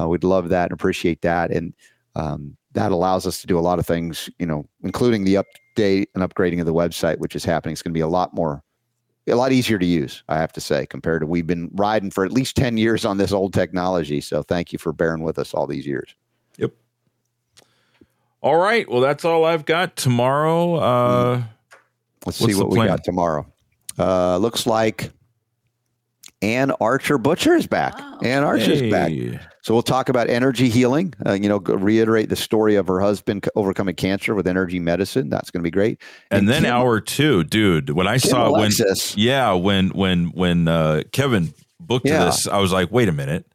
[0.00, 1.50] uh, we'd love that and appreciate that.
[1.50, 1.74] And
[2.16, 6.06] um, that allows us to do a lot of things, you know, including the update
[6.14, 7.74] and upgrading of the website, which is happening.
[7.74, 8.62] It's going to be a lot more,
[9.28, 12.24] a lot easier to use, I have to say, compared to we've been riding for
[12.24, 14.22] at least 10 years on this old technology.
[14.22, 16.14] So thank you for bearing with us all these years.
[18.42, 18.50] Yep.
[18.52, 18.88] All right.
[18.90, 20.74] Well, that's all I've got tomorrow.
[20.76, 21.42] Uh,
[22.26, 22.88] Let's see what we plan?
[22.88, 23.46] got tomorrow.
[23.98, 25.10] Uh, looks like
[26.40, 27.98] Ann Archer Butcher is back.
[27.98, 28.18] Wow.
[28.22, 29.12] Ann Archer's back.
[29.62, 31.14] So we'll talk about energy healing.
[31.24, 35.28] Uh, you know, reiterate the story of her husband c- overcoming cancer with energy medicine.
[35.30, 36.00] That's going to be great.
[36.32, 37.90] And, then Kim- hour two, dude.
[37.90, 39.16] When I Kim saw when, Alexis.
[39.16, 42.24] yeah, when when when uh, Kevin booked Yeah.
[42.24, 43.46] this, I was like, wait a minute,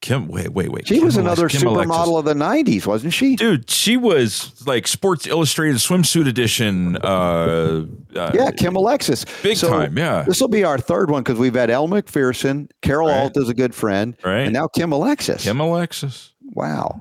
[0.00, 0.86] Kim, wait, wait, wait.
[0.88, 3.36] she Kim was another Kim supermodel of the '90s, wasn't she?
[3.36, 3.70] dude.
[3.70, 6.96] She was like Sports Illustrated swimsuit edition.
[6.96, 7.84] Uh,
[8.16, 9.26] uh, yeah, Kim Alexis.
[9.42, 9.98] big So time.
[9.98, 13.18] Yeah, This will be our third one because we've had Elle Macpherson, Carol Right.
[13.18, 14.40] Alt is a good friend, right.
[14.44, 15.44] and now Kim Alexis.
[15.44, 16.32] Kim Alexis.
[16.54, 17.00] wow.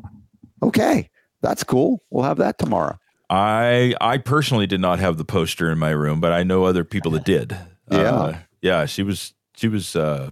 [0.62, 1.10] Okay,
[1.42, 2.04] that's cool.
[2.10, 3.00] We'll have that tomorrow.
[3.30, 6.84] I I personally did not have the poster in my room, but I know other
[6.84, 7.56] people that did.
[7.90, 7.98] Yeah.
[7.98, 8.86] uh, yeah.
[8.88, 10.32] She was she was uh,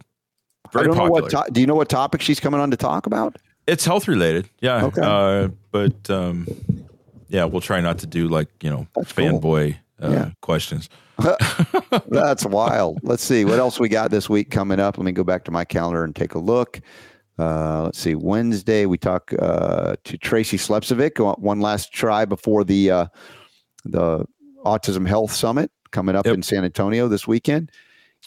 [0.74, 1.20] very I don't popular.
[1.22, 1.46] know what.
[1.48, 3.38] To- do you know what topic she's coming on to talk about?
[3.68, 4.50] It's health related.
[4.62, 4.86] Yeah.
[4.86, 5.02] Okay.
[5.04, 6.48] Uh, but um,
[7.30, 9.26] yeah, we'll try not to do like you know That's cool.
[9.42, 10.30] fanboy uh, Yeah.
[10.42, 10.90] questions.
[12.10, 13.00] That's wild.
[13.04, 14.98] Let's see what else we got this week coming up.
[14.98, 16.80] Let me go back to my calendar and take a look.
[17.40, 18.16] Uh, let's see.
[18.16, 21.20] Wednesday we talk uh, to Tracy Slepcevic.
[21.20, 23.06] uh, One last try before the uh,
[23.86, 24.26] the
[24.66, 26.36] Autism Health Summit coming up Yep.
[26.36, 27.72] in San Antonio this weekend.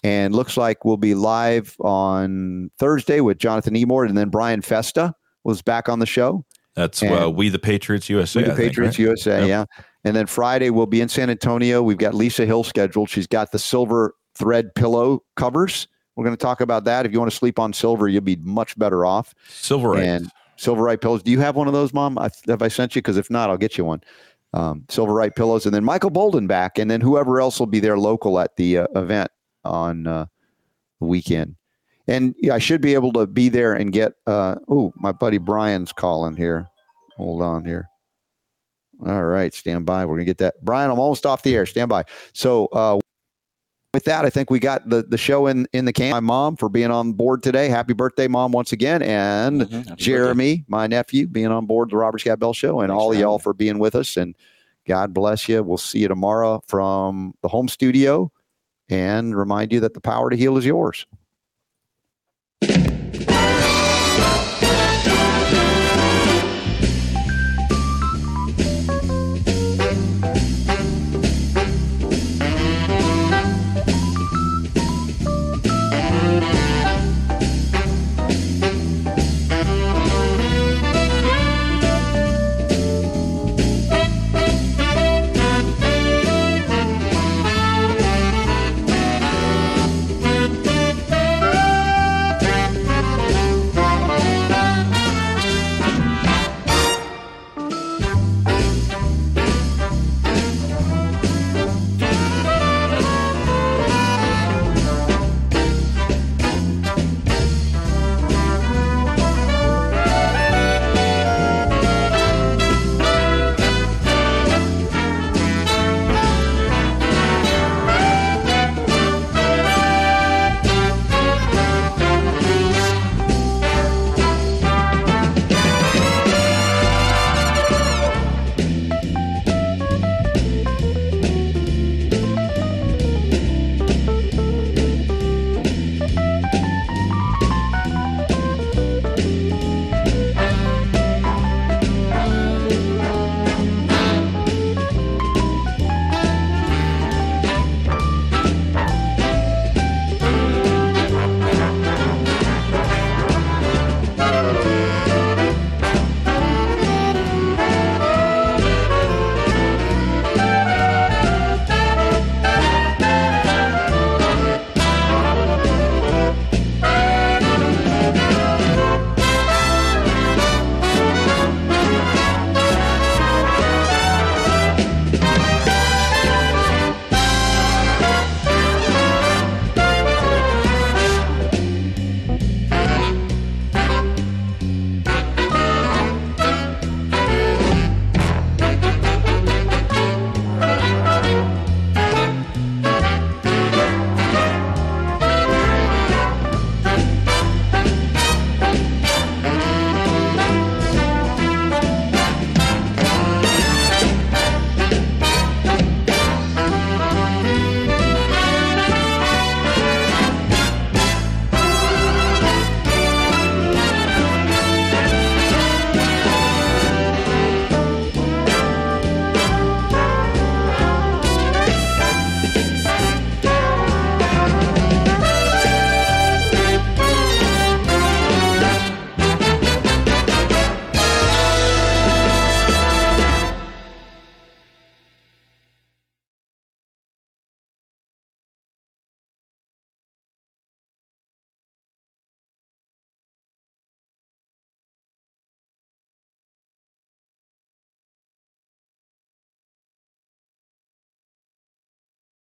[0.03, 5.15] And looks like we'll be live on Thursday with Jonathan Emord, and then Brian Festa
[5.45, 6.45] was back on the show.
[6.75, 8.41] That's uh, we the Patriots USA.
[8.41, 9.05] We the I think, Patriots right?
[9.05, 9.49] USA, Yep.
[9.49, 9.65] yeah.
[10.05, 11.83] And then Friday we'll be in San Antonio.
[11.83, 13.11] We've got Lisa Hill scheduled.
[13.11, 15.89] She's got the silver thread pillow covers.
[16.17, 17.05] We're going to talk about that.
[17.05, 19.35] If you want to sleep on silver, you'll be much better off.
[19.49, 20.05] Silverite.
[20.05, 21.23] And Silverite pillows.
[21.23, 22.19] Do you have one of those, Mom?
[22.19, 23.01] I, have I sent you?
[23.03, 24.03] Because if not, I'll get you one.
[24.53, 27.97] Um, Silverite pillows, and then Michael Bolden back, and then whoever else will be there
[27.97, 29.31] local at the uh, event
[29.65, 30.27] on uh,
[31.01, 31.57] the weekend.
[32.07, 34.15] And yeah, I should be able to be there and get.
[34.27, 36.69] Uh, oh, my buddy Brian's calling here.
[37.16, 37.89] Hold on here.
[39.07, 40.05] All right, stand by.
[40.05, 40.55] We're gonna get that.
[40.62, 41.66] Brian, I'm almost off the air.
[41.66, 42.05] Stand by.
[42.32, 42.99] So uh,
[43.95, 46.11] with that, I think we got the, the show in, in the can.
[46.11, 47.69] My mom for being on board today.
[47.69, 49.03] Happy birthday, mom, once again.
[49.03, 49.70] And Mhm.
[49.70, 50.05] Happy birthday.
[50.05, 53.19] Jeremy, my nephew, being on board the Robert Scott Bell Show, and Thanks all of
[53.19, 54.16] y'all for being with us.
[54.16, 54.37] And
[54.87, 55.62] God bless you.
[55.62, 58.31] We'll see you tomorrow from the home studio
[58.91, 61.07] and remind you that the power to heal is yours.